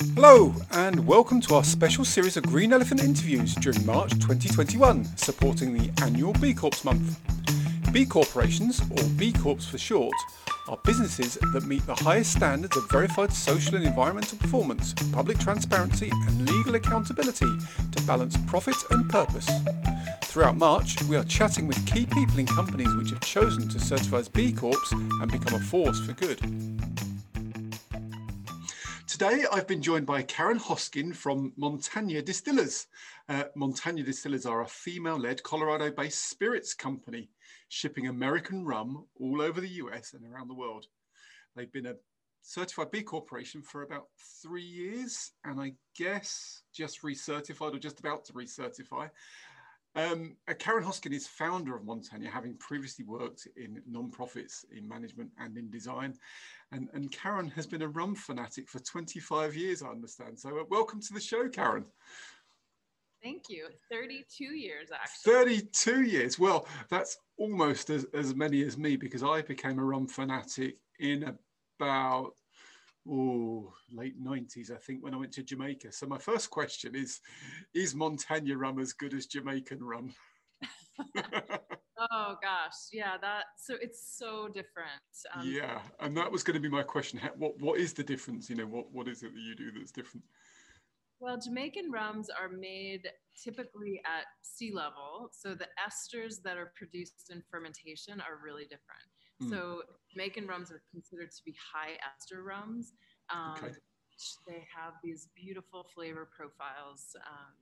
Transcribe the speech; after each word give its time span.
Hello, 0.00 0.54
and 0.70 1.06
welcome 1.06 1.42
to 1.42 1.54
our 1.56 1.62
special 1.62 2.06
series 2.06 2.38
of 2.38 2.44
Green 2.44 2.72
Elephant 2.72 3.02
interviews 3.02 3.54
during 3.56 3.84
March 3.84 4.10
2021, 4.12 5.04
supporting 5.18 5.74
the 5.74 5.90
annual 6.02 6.32
B 6.32 6.54
Corps 6.54 6.82
month. 6.86 7.20
B 7.92 8.06
corporations, 8.06 8.80
or 8.92 9.04
B 9.18 9.30
Corps 9.30 9.60
for 9.60 9.76
short, 9.76 10.14
are 10.68 10.78
businesses 10.84 11.36
that 11.52 11.66
meet 11.66 11.84
the 11.86 11.94
highest 11.94 12.32
standards 12.32 12.78
of 12.78 12.90
verified 12.90 13.30
social 13.30 13.76
and 13.76 13.84
environmental 13.84 14.38
performance, 14.38 14.94
public 15.12 15.38
transparency, 15.38 16.10
and 16.10 16.50
legal 16.50 16.76
accountability 16.76 17.52
to 17.92 18.02
balance 18.04 18.38
profit 18.46 18.76
and 18.92 19.06
purpose. 19.10 19.50
Throughout 20.22 20.56
March, 20.56 21.02
we 21.10 21.16
are 21.16 21.24
chatting 21.24 21.66
with 21.66 21.86
key 21.86 22.06
people 22.06 22.38
in 22.38 22.46
companies 22.46 22.94
which 22.94 23.10
have 23.10 23.20
chosen 23.20 23.68
to 23.68 23.78
certify 23.78 24.20
as 24.20 24.30
B 24.30 24.50
Corps 24.50 24.92
and 24.92 25.30
become 25.30 25.60
a 25.60 25.64
force 25.64 26.00
for 26.00 26.14
good. 26.14 26.40
Today, 29.20 29.44
I've 29.52 29.66
been 29.66 29.82
joined 29.82 30.06
by 30.06 30.22
Karen 30.22 30.58
Hoskin 30.58 31.12
from 31.14 31.52
Montanya 31.58 32.22
Distillers. 32.22 32.86
Uh, 33.28 33.44
Montanya 33.54 34.02
Distillers 34.02 34.46
are 34.46 34.62
a 34.62 34.66
female 34.66 35.18
led 35.18 35.42
Colorado 35.42 35.90
based 35.90 36.30
spirits 36.30 36.72
company 36.72 37.28
shipping 37.68 38.06
American 38.06 38.64
rum 38.64 39.04
all 39.20 39.42
over 39.42 39.60
the 39.60 39.68
US 39.68 40.14
and 40.14 40.24
around 40.24 40.48
the 40.48 40.54
world. 40.54 40.86
They've 41.54 41.70
been 41.70 41.84
a 41.84 41.96
certified 42.40 42.92
B 42.92 43.02
Corporation 43.02 43.60
for 43.60 43.82
about 43.82 44.06
three 44.42 44.64
years, 44.64 45.32
and 45.44 45.60
I 45.60 45.74
guess 45.98 46.62
just 46.72 47.02
recertified 47.02 47.74
or 47.74 47.78
just 47.78 48.00
about 48.00 48.24
to 48.24 48.32
recertify. 48.32 49.10
Um, 49.96 50.36
uh, 50.46 50.54
Karen 50.54 50.84
Hoskin 50.84 51.12
is 51.12 51.26
founder 51.26 51.74
of 51.74 51.84
Montanya, 51.84 52.30
having 52.30 52.54
previously 52.58 53.04
worked 53.04 53.48
in 53.56 53.82
non-profits 53.88 54.64
in 54.76 54.88
management 54.88 55.30
and 55.38 55.56
in 55.56 55.68
design. 55.68 56.14
And, 56.70 56.88
and 56.94 57.10
Karen 57.10 57.48
has 57.48 57.66
been 57.66 57.82
a 57.82 57.88
rum 57.88 58.14
fanatic 58.14 58.68
for 58.68 58.78
25 58.78 59.56
years, 59.56 59.82
I 59.82 59.88
understand. 59.88 60.38
So 60.38 60.60
uh, 60.60 60.64
welcome 60.70 61.00
to 61.00 61.12
the 61.12 61.20
show, 61.20 61.48
Karen. 61.48 61.84
Thank 63.22 63.50
you. 63.50 63.68
32 63.90 64.44
years, 64.44 64.88
actually. 64.94 65.32
32 65.32 66.02
years. 66.02 66.38
Well, 66.38 66.66
that's 66.88 67.18
almost 67.36 67.90
as, 67.90 68.06
as 68.14 68.34
many 68.34 68.62
as 68.62 68.78
me 68.78 68.96
because 68.96 69.22
I 69.22 69.42
became 69.42 69.78
a 69.78 69.84
rum 69.84 70.06
fanatic 70.06 70.76
in 71.00 71.36
about 71.78 72.34
oh 73.08 73.72
late 73.92 74.22
90s 74.22 74.70
i 74.70 74.76
think 74.76 75.02
when 75.02 75.14
i 75.14 75.16
went 75.16 75.32
to 75.32 75.42
jamaica. 75.42 75.92
So 75.92 76.06
my 76.06 76.18
first 76.18 76.50
question 76.50 76.94
is 76.94 77.20
is 77.74 77.94
montanya 77.94 78.56
rum 78.56 78.78
as 78.78 78.92
good 78.92 79.14
as 79.14 79.26
jamaican 79.26 79.82
rum? 79.82 80.14
Oh 82.12 82.34
gosh. 82.40 82.88
Yeah 82.92 83.18
that 83.20 83.44
so 83.58 83.74
it's 83.78 84.16
so 84.18 84.48
different. 84.48 84.88
Um, 85.34 85.46
yeah 85.46 85.80
and 86.00 86.16
that 86.16 86.32
was 86.32 86.42
going 86.42 86.54
to 86.54 86.60
be 86.60 86.68
my 86.68 86.82
question. 86.82 87.20
What 87.36 87.60
what 87.60 87.78
is 87.78 87.92
the 87.92 88.02
difference? 88.02 88.48
You 88.48 88.56
know 88.56 88.66
what 88.66 88.90
what 88.90 89.06
is 89.06 89.22
it 89.22 89.34
that 89.34 89.40
you 89.40 89.54
do 89.54 89.70
that's 89.70 89.92
different? 89.92 90.24
Well, 91.20 91.38
Jamaican 91.38 91.90
rums 91.92 92.30
are 92.30 92.48
made 92.48 93.06
typically 93.36 94.00
at 94.06 94.24
sea 94.40 94.72
level. 94.72 95.28
So 95.32 95.54
the 95.54 95.68
esters 95.78 96.36
that 96.44 96.56
are 96.56 96.72
produced 96.74 97.30
in 97.30 97.42
fermentation 97.50 98.20
are 98.22 98.40
really 98.42 98.64
different. 98.64 99.04
Mm. 99.42 99.50
So 99.50 99.82
Jamaican 100.12 100.46
rums 100.46 100.70
are 100.70 100.82
considered 100.90 101.30
to 101.30 101.42
be 101.44 101.54
high 101.72 101.98
ester 102.16 102.42
rums. 102.42 102.92
Um, 103.32 103.54
okay. 103.56 103.74
They 104.46 104.66
have 104.76 104.94
these 105.02 105.28
beautiful 105.34 105.86
flavor 105.94 106.28
profiles 106.36 107.16
um, 107.26 107.54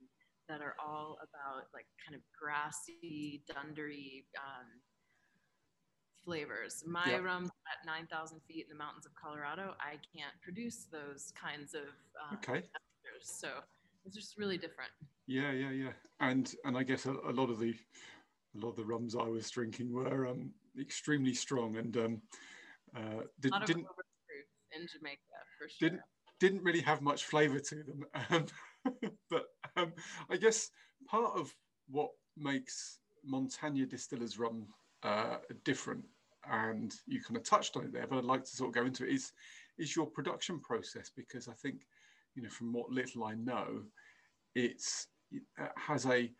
that 0.49 0.61
are 0.61 0.75
all 0.83 1.17
about 1.21 1.67
like 1.73 1.85
kind 2.05 2.15
of 2.15 2.21
grassy, 2.37 3.43
dundery 3.49 4.25
um, 4.35 4.67
flavors. 6.25 6.83
My 6.85 7.07
yep. 7.07 7.23
rum 7.23 7.45
at 7.45 7.85
9,000 7.85 8.41
feet 8.47 8.65
in 8.69 8.69
the 8.69 8.83
mountains 8.83 9.05
of 9.05 9.13
Colorado, 9.15 9.73
I 9.79 9.91
can't 10.15 10.35
produce 10.41 10.87
those 10.91 11.31
kinds 11.41 11.73
of 11.75 11.87
um, 12.29 12.37
okay. 12.37 12.59
esters. 12.59 13.23
So 13.23 13.47
it's 14.05 14.15
just 14.15 14.37
really 14.37 14.57
different. 14.57 14.91
Yeah, 15.27 15.51
yeah, 15.51 15.71
yeah. 15.71 15.91
And 16.19 16.53
and 16.65 16.77
I 16.77 16.83
guess 16.83 17.05
a, 17.05 17.11
a 17.11 17.31
lot 17.31 17.49
of 17.49 17.59
the 17.59 17.73
a 18.55 18.59
lot 18.59 18.69
of 18.69 18.75
the 18.75 18.85
rums 18.85 19.15
I 19.15 19.27
was 19.27 19.49
drinking 19.49 19.93
were 19.93 20.27
um, 20.27 20.51
extremely 20.79 21.33
strong 21.33 21.77
and 21.77 21.97
um, 21.97 22.21
uh, 22.95 23.23
did, 23.39 23.51
not 23.51 23.69
in 23.69 24.87
Jamaica 24.87 25.19
for 25.57 25.67
sure. 25.67 25.89
Didn't 25.89 26.01
didn't 26.39 26.63
really 26.63 26.81
have 26.81 27.01
much 27.01 27.25
flavour 27.25 27.59
to 27.59 27.83
them, 27.83 28.05
um, 28.29 28.45
but 29.29 29.45
um, 29.75 29.93
I 30.29 30.37
guess 30.37 30.69
part 31.05 31.37
of 31.37 31.53
what 31.89 32.09
makes 32.37 32.99
Montanya 33.25 33.85
Distillers 33.85 34.39
rum 34.39 34.67
uh, 35.03 35.37
different, 35.65 36.05
and 36.49 36.93
you 37.07 37.21
kind 37.21 37.37
of 37.37 37.43
touched 37.43 37.75
on 37.75 37.85
it 37.85 37.93
there, 37.93 38.07
but 38.07 38.17
I'd 38.17 38.23
like 38.23 38.45
to 38.45 38.55
sort 38.55 38.69
of 38.69 38.75
go 38.75 38.85
into 38.85 39.05
it 39.05 39.13
is 39.13 39.33
is 39.77 39.95
your 39.95 40.07
production 40.07 40.59
process 40.59 41.09
because 41.15 41.47
I 41.47 41.53
think 41.53 41.81
you 42.35 42.43
know 42.43 42.49
from 42.49 42.73
what 42.73 42.89
little 42.89 43.23
I 43.23 43.33
know, 43.35 43.83
it's 44.55 45.07
it 45.31 45.43
has 45.77 46.05
a 46.05 46.31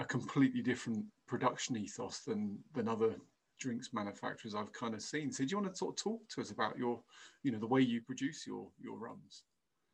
a 0.00 0.04
completely 0.04 0.60
different 0.60 1.04
production 1.28 1.76
ethos 1.76 2.20
than 2.20 2.58
than 2.74 2.88
other 2.88 3.14
drinks 3.58 3.90
manufacturers 3.92 4.54
I've 4.54 4.72
kind 4.72 4.94
of 4.94 5.02
seen. 5.02 5.32
So 5.32 5.44
do 5.44 5.50
you 5.50 5.58
want 5.58 5.72
to 5.72 5.76
sort 5.76 5.98
of 5.98 6.02
talk 6.02 6.28
to 6.30 6.40
us 6.40 6.50
about 6.50 6.76
your, 6.78 7.00
you 7.42 7.52
know, 7.52 7.58
the 7.58 7.66
way 7.66 7.80
you 7.80 8.00
produce 8.00 8.46
your 8.46 8.68
your 8.80 8.96
rums? 8.96 9.44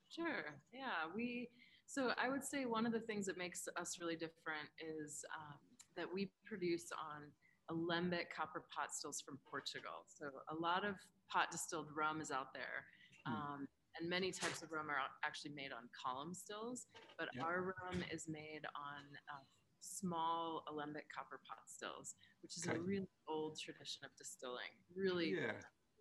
Sure. 0.09 0.59
Yeah. 0.73 1.07
We 1.15 1.49
so 1.87 2.13
I 2.23 2.29
would 2.29 2.45
say 2.45 2.67
one 2.67 2.87
of 2.87 2.93
the 2.93 3.01
things 3.01 3.27
that 3.27 3.37
makes 3.37 3.69
us 3.77 3.99
really 4.01 4.15
different 4.15 4.69
is 4.79 5.25
um, 5.37 5.59
that 5.97 6.07
we 6.13 6.31
produce 6.45 6.91
on 6.93 7.23
alembic 7.69 8.35
copper 8.35 8.65
pot 8.75 8.93
stills 8.93 9.21
from 9.21 9.39
Portugal. 9.49 10.07
So 10.07 10.27
a 10.51 10.55
lot 10.55 10.85
of 10.85 10.95
pot 11.29 11.51
distilled 11.51 11.89
rum 11.97 12.21
is 12.21 12.31
out 12.31 12.53
there. 12.55 12.85
Hmm. 13.27 13.33
Um, 13.33 13.69
and 13.99 14.09
many 14.09 14.31
types 14.31 14.63
of 14.63 14.71
rum 14.71 14.89
are 14.89 15.03
actually 15.25 15.51
made 15.51 15.73
on 15.73 15.89
column 15.91 16.33
stills, 16.33 16.87
but 17.19 17.29
yep. 17.35 17.45
our 17.45 17.75
rum 17.75 18.05
is 18.13 18.27
made 18.29 18.63
on 18.77 19.03
uh, 19.29 19.43
small 19.81 20.65
alembic 20.71 21.07
copper 21.15 21.41
pot 21.47 21.59
stills, 21.67 22.15
which 22.43 22.57
is 22.57 22.67
okay. 22.67 22.77
a 22.77 22.81
really 22.81 23.09
old 23.29 23.59
tradition 23.59 24.05
of 24.05 24.11
distilling. 24.17 24.73
Really, 24.95 25.31
yeah. 25.31 25.53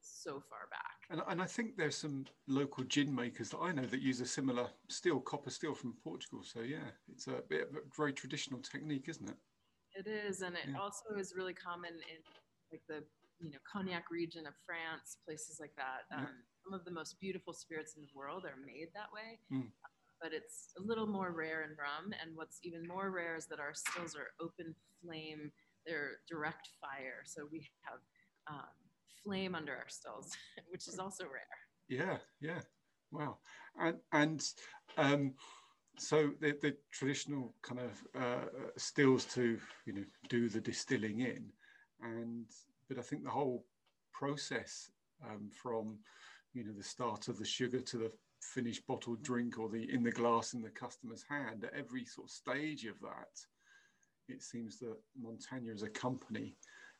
so 0.01 0.41
far 0.49 0.67
back. 0.69 0.97
And, 1.09 1.21
and 1.29 1.41
I 1.41 1.45
think 1.45 1.77
there's 1.77 1.97
some 1.97 2.25
local 2.47 2.83
gin 2.83 3.13
makers 3.13 3.49
that 3.49 3.59
I 3.59 3.71
know 3.71 3.85
that 3.85 4.01
use 4.01 4.21
a 4.21 4.25
similar 4.25 4.67
steel, 4.87 5.19
copper 5.19 5.49
steel 5.49 5.73
from 5.73 5.95
Portugal. 6.03 6.41
So 6.43 6.61
yeah, 6.61 6.89
it's 7.11 7.27
a 7.27 7.41
bit 7.49 7.69
of 7.69 7.75
a 7.75 7.79
very 7.95 8.13
traditional 8.13 8.59
technique, 8.59 9.05
isn't 9.07 9.29
it? 9.29 9.37
It 9.95 10.07
is, 10.07 10.41
and 10.41 10.55
it 10.55 10.69
yeah. 10.69 10.79
also 10.79 11.15
is 11.17 11.33
really 11.35 11.53
common 11.53 11.91
in 11.91 12.21
like 12.71 12.81
the 12.87 13.03
you 13.39 13.49
know 13.51 13.57
cognac 13.65 14.11
region 14.11 14.45
of 14.45 14.53
France, 14.65 15.17
places 15.25 15.57
like 15.59 15.73
that. 15.77 16.05
Um, 16.15 16.23
yeah. 16.23 16.29
Some 16.63 16.73
of 16.73 16.85
the 16.85 16.91
most 16.91 17.19
beautiful 17.19 17.53
spirits 17.53 17.95
in 17.95 18.03
the 18.03 18.09
world 18.13 18.45
are 18.45 18.59
made 18.65 18.89
that 18.93 19.09
way. 19.11 19.39
Mm 19.51 19.71
but 20.21 20.33
it's 20.33 20.73
a 20.77 20.81
little 20.81 21.07
more 21.07 21.31
rare 21.31 21.63
in 21.63 21.71
rum. 21.71 22.13
And 22.21 22.35
what's 22.35 22.59
even 22.63 22.87
more 22.87 23.11
rare 23.11 23.35
is 23.35 23.45
that 23.47 23.59
our 23.59 23.73
stills 23.73 24.15
are 24.15 24.31
open 24.43 24.75
flame, 25.01 25.51
they're 25.85 26.17
direct 26.27 26.69
fire. 26.81 27.23
So 27.25 27.47
we 27.51 27.69
have 27.83 27.99
um, 28.47 28.69
flame 29.23 29.55
under 29.55 29.73
our 29.73 29.89
stills, 29.89 30.31
which 30.69 30.87
is 30.87 30.99
also 30.99 31.25
rare. 31.25 31.43
Yeah, 31.87 32.17
yeah. 32.41 32.61
Wow. 33.11 33.37
And, 33.79 33.97
and 34.11 34.43
um, 34.97 35.33
so 35.97 36.31
the, 36.39 36.55
the 36.61 36.75
traditional 36.91 37.53
kind 37.61 37.81
of 37.81 38.21
uh, 38.21 38.45
stills 38.77 39.25
to, 39.25 39.59
you 39.85 39.93
know, 39.93 40.03
do 40.29 40.49
the 40.49 40.61
distilling 40.61 41.21
in. 41.21 41.45
And, 42.01 42.45
but 42.87 42.97
I 42.97 43.01
think 43.01 43.23
the 43.23 43.29
whole 43.29 43.65
process 44.13 44.89
um, 45.27 45.49
from, 45.51 45.97
you 46.53 46.63
know, 46.63 46.73
the 46.75 46.83
start 46.83 47.27
of 47.27 47.37
the 47.37 47.45
sugar 47.45 47.79
to 47.79 47.97
the 47.97 48.11
finished 48.41 48.85
bottled 48.87 49.21
drink 49.21 49.59
or 49.59 49.69
the 49.69 49.91
in 49.93 50.03
the 50.03 50.11
glass 50.11 50.53
in 50.53 50.61
the 50.61 50.69
customer's 50.69 51.23
hand 51.29 51.63
at 51.63 51.73
every 51.73 52.05
sort 52.05 52.27
of 52.27 52.31
stage 52.31 52.85
of 52.85 52.99
that 53.01 53.35
it 54.27 54.41
seems 54.43 54.79
that 54.79 54.95
Montanya 55.19 55.73
as 55.73 55.83
a 55.83 55.89
company 55.89 56.55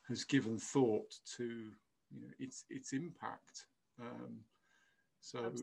has 0.08 0.24
given 0.24 0.58
thought 0.58 1.14
to 1.38 1.72
you 2.12 2.22
know 2.22 2.34
its 2.40 2.66
its 2.70 2.94
impact 2.94 3.66
um, 4.02 4.40
so 5.22 5.40
every, 5.40 5.60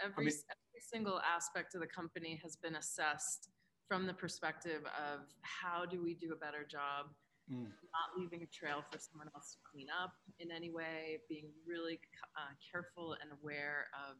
I 0.00 0.08
mean, 0.08 0.16
every 0.20 0.32
single 0.80 1.20
aspect 1.20 1.74
of 1.74 1.80
the 1.80 1.86
company 1.86 2.40
has 2.42 2.56
been 2.56 2.76
assessed 2.76 3.48
from 3.86 4.06
the 4.06 4.14
perspective 4.14 4.82
of 4.84 5.20
how 5.42 5.84
do 5.84 6.02
we 6.02 6.14
do 6.14 6.32
a 6.32 6.36
better 6.36 6.64
job 6.68 7.06
mm. 7.52 7.64
not 7.64 8.18
leaving 8.18 8.42
a 8.42 8.46
trail 8.46 8.82
for 8.90 8.98
someone 8.98 9.28
else 9.34 9.52
to 9.52 9.58
clean 9.70 9.86
up 10.02 10.12
in 10.40 10.50
any 10.50 10.70
way 10.70 11.18
being 11.28 11.50
really 11.66 12.00
uh, 12.36 12.52
careful 12.72 13.16
and 13.20 13.30
aware 13.40 13.86
of 14.08 14.16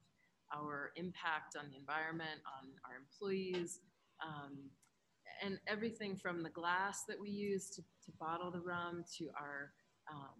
our 0.52 0.90
impact 0.96 1.56
on 1.58 1.70
the 1.70 1.76
environment, 1.76 2.40
on 2.46 2.70
our 2.84 2.96
employees, 2.96 3.80
um, 4.22 4.58
and 5.42 5.58
everything 5.66 6.16
from 6.16 6.42
the 6.42 6.50
glass 6.50 7.04
that 7.08 7.20
we 7.20 7.28
use 7.28 7.70
to, 7.70 7.82
to 7.82 8.12
bottle 8.20 8.50
the 8.50 8.60
rum 8.60 9.04
to 9.18 9.28
our, 9.38 9.72
um, 10.10 10.34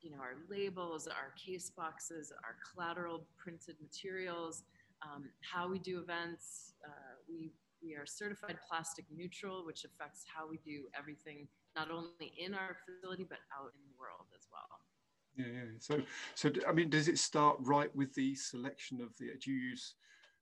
you 0.00 0.10
know, 0.10 0.18
our 0.18 0.36
labels, 0.48 1.06
our 1.06 1.32
case 1.44 1.70
boxes, 1.76 2.32
our 2.44 2.56
collateral 2.72 3.26
printed 3.36 3.76
materials, 3.80 4.64
um, 5.02 5.30
how 5.40 5.68
we 5.68 5.78
do 5.78 6.00
events. 6.00 6.74
Uh, 6.84 7.16
we 7.28 7.52
we 7.80 7.94
are 7.94 8.06
certified 8.06 8.58
plastic 8.68 9.04
neutral, 9.14 9.64
which 9.64 9.84
affects 9.84 10.24
how 10.26 10.48
we 10.48 10.58
do 10.66 10.86
everything, 10.98 11.46
not 11.76 11.90
only 11.90 12.32
in 12.36 12.52
our 12.52 12.76
facility 12.84 13.24
but 13.28 13.38
out 13.54 13.70
in 13.70 13.82
the 13.86 13.94
world 13.98 14.26
as 14.34 14.48
well. 14.50 14.82
Yeah, 15.38 15.46
yeah. 15.46 15.78
So, 15.78 16.02
so 16.34 16.50
I 16.68 16.72
mean, 16.72 16.90
does 16.90 17.08
it 17.08 17.18
start 17.18 17.56
right 17.60 17.94
with 17.94 18.12
the 18.14 18.34
selection 18.34 19.00
of 19.00 19.16
the? 19.18 19.30
Do 19.40 19.52
you 19.52 19.58
use 19.70 19.94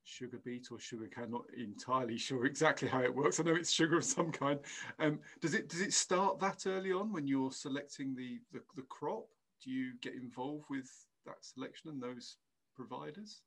sugar 0.07 0.39
beet 0.45 0.69
or 0.71 0.79
sugar 0.79 1.09
cane. 1.09 1.31
Not 1.31 1.45
entirely 1.57 2.17
sure 2.19 2.47
exactly 2.47 2.89
how 2.89 3.03
it 3.03 3.15
works. 3.15 3.39
I 3.39 3.43
know 3.43 3.55
it's 3.55 3.73
sugar 3.73 3.99
of 3.99 4.05
some 4.05 4.33
kind. 4.33 4.59
Um, 4.99 5.19
does 5.41 5.55
it 5.55 5.69
does 5.69 5.81
it 5.81 5.93
start 5.93 6.39
that 6.41 6.67
early 6.67 6.93
on 6.93 7.13
when 7.13 7.27
you're 7.27 7.53
selecting 7.53 8.15
the, 8.15 8.41
the, 8.53 8.61
the 8.75 8.83
crop? 8.83 9.27
Do 9.63 9.71
you 9.71 9.93
get 10.01 10.15
involved 10.15 10.67
with 10.71 10.89
that 11.27 11.45
selection 11.45 11.91
and 11.91 12.03
those 12.03 12.37
providers? 12.75 13.43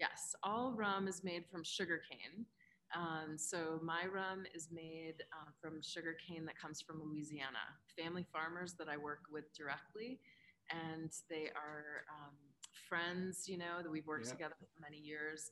Yes, 0.00 0.34
all 0.42 0.72
rum 0.72 1.08
is 1.08 1.22
made 1.24 1.44
from 1.50 1.62
sugar 1.62 2.00
cane. 2.10 2.46
Um, 2.94 3.36
so 3.36 3.80
my 3.82 4.06
rum 4.06 4.44
is 4.54 4.68
made 4.70 5.24
uh, 5.32 5.50
from 5.60 5.82
sugar 5.82 6.16
cane 6.26 6.44
that 6.46 6.58
comes 6.58 6.80
from 6.80 7.02
Louisiana. 7.02 7.58
Family 7.98 8.24
farmers 8.32 8.74
that 8.78 8.88
I 8.88 8.96
work 8.96 9.22
with 9.30 9.52
directly, 9.54 10.20
and 10.70 11.10
they 11.30 11.48
are 11.54 12.04
um, 12.10 12.36
friends, 12.88 13.44
you 13.46 13.58
know, 13.58 13.82
that 13.82 13.90
we've 13.90 14.06
worked 14.06 14.26
yeah. 14.26 14.32
together 14.32 14.54
for 14.58 14.80
many 14.80 14.98
years. 14.98 15.50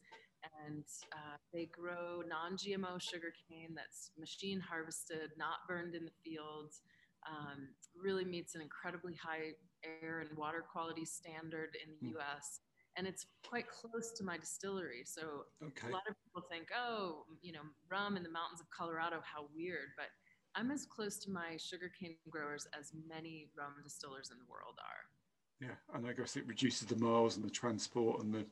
And 0.66 0.84
uh, 1.12 1.36
they 1.52 1.66
grow 1.72 2.20
non 2.28 2.56
GMO 2.56 3.00
sugarcane 3.00 3.72
that's 3.74 4.10
machine 4.18 4.60
harvested, 4.60 5.30
not 5.38 5.64
burned 5.66 5.94
in 5.94 6.04
the 6.04 6.16
fields, 6.22 6.82
um, 7.24 7.68
really 7.96 8.24
meets 8.24 8.54
an 8.54 8.60
incredibly 8.60 9.14
high 9.14 9.56
air 9.84 10.20
and 10.20 10.36
water 10.36 10.62
quality 10.70 11.04
standard 11.04 11.76
in 11.80 11.96
the 12.00 12.14
mm. 12.14 12.20
US. 12.20 12.60
And 12.96 13.06
it's 13.06 13.26
quite 13.48 13.66
close 13.68 14.12
to 14.18 14.24
my 14.24 14.38
distillery. 14.38 15.02
So 15.04 15.48
okay. 15.64 15.88
a 15.88 15.90
lot 15.90 16.04
of 16.08 16.14
people 16.22 16.46
think, 16.48 16.68
oh, 16.76 17.24
you 17.42 17.52
know, 17.52 17.64
rum 17.90 18.16
in 18.16 18.22
the 18.22 18.30
mountains 18.30 18.60
of 18.60 18.70
Colorado, 18.70 19.18
how 19.24 19.46
weird. 19.56 19.96
But 19.96 20.14
I'm 20.54 20.70
as 20.70 20.86
close 20.86 21.18
to 21.18 21.30
my 21.30 21.56
sugarcane 21.56 22.16
growers 22.30 22.66
as 22.78 22.92
many 23.08 23.48
rum 23.56 23.74
distillers 23.82 24.30
in 24.30 24.38
the 24.38 24.44
world 24.48 24.78
are. 24.78 25.66
Yeah, 25.66 25.96
and 25.96 26.06
I 26.06 26.12
guess 26.12 26.36
it 26.36 26.46
reduces 26.46 26.86
the 26.86 26.96
miles 26.96 27.36
and 27.36 27.44
the 27.44 27.50
transport 27.50 28.22
and 28.22 28.32
the, 28.32 28.46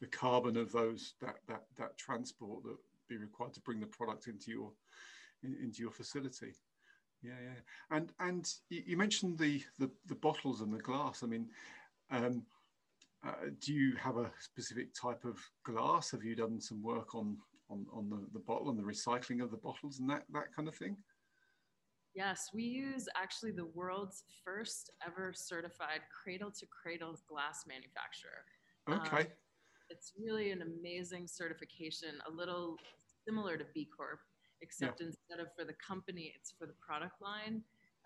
the 0.00 0.06
carbon 0.06 0.56
of 0.56 0.72
those 0.72 1.14
that, 1.20 1.36
that 1.48 1.64
that 1.76 1.96
transport 1.96 2.62
that 2.64 2.76
be 3.08 3.16
required 3.16 3.54
to 3.54 3.60
bring 3.60 3.80
the 3.80 3.86
product 3.86 4.26
into 4.26 4.50
your 4.50 4.72
in, 5.42 5.56
into 5.62 5.82
your 5.82 5.90
facility. 5.90 6.54
Yeah, 7.22 7.32
yeah. 7.42 7.96
And 7.96 8.12
and 8.20 8.52
you 8.68 8.96
mentioned 8.96 9.38
the, 9.38 9.62
the 9.78 9.90
the 10.06 10.14
bottles 10.14 10.60
and 10.60 10.72
the 10.72 10.78
glass. 10.78 11.22
I 11.22 11.26
mean, 11.26 11.48
um, 12.10 12.42
uh, 13.24 13.50
do 13.60 13.72
you 13.72 13.96
have 13.96 14.16
a 14.16 14.30
specific 14.40 14.94
type 14.94 15.24
of 15.24 15.38
glass? 15.64 16.10
Have 16.10 16.24
you 16.24 16.36
done 16.36 16.60
some 16.60 16.82
work 16.82 17.14
on 17.14 17.38
on, 17.68 17.86
on 17.92 18.08
the, 18.08 18.24
the 18.32 18.44
bottle 18.44 18.70
and 18.70 18.78
the 18.78 18.82
recycling 18.82 19.42
of 19.42 19.50
the 19.50 19.56
bottles 19.56 19.98
and 19.98 20.08
that 20.10 20.24
that 20.32 20.54
kind 20.54 20.68
of 20.68 20.74
thing? 20.74 20.96
Yes, 22.16 22.48
we 22.54 22.62
use 22.62 23.08
actually 23.14 23.52
the 23.52 23.66
world's 23.74 24.24
first 24.42 24.90
ever 25.06 25.34
certified 25.36 26.00
cradle 26.08 26.50
to 26.50 26.66
cradle 26.66 27.14
glass 27.28 27.64
manufacturer. 27.68 28.40
Okay. 28.88 29.28
Um, 29.28 29.32
it's 29.90 30.12
really 30.18 30.50
an 30.50 30.62
amazing 30.62 31.28
certification, 31.28 32.16
a 32.26 32.32
little 32.32 32.76
similar 33.28 33.58
to 33.58 33.64
B 33.74 33.86
Corp, 33.94 34.20
except 34.62 35.00
yeah. 35.00 35.08
instead 35.08 35.40
of 35.40 35.48
for 35.54 35.66
the 35.66 35.74
company, 35.74 36.32
it's 36.34 36.54
for 36.58 36.66
the 36.66 36.72
product 36.80 37.20
line. 37.20 37.60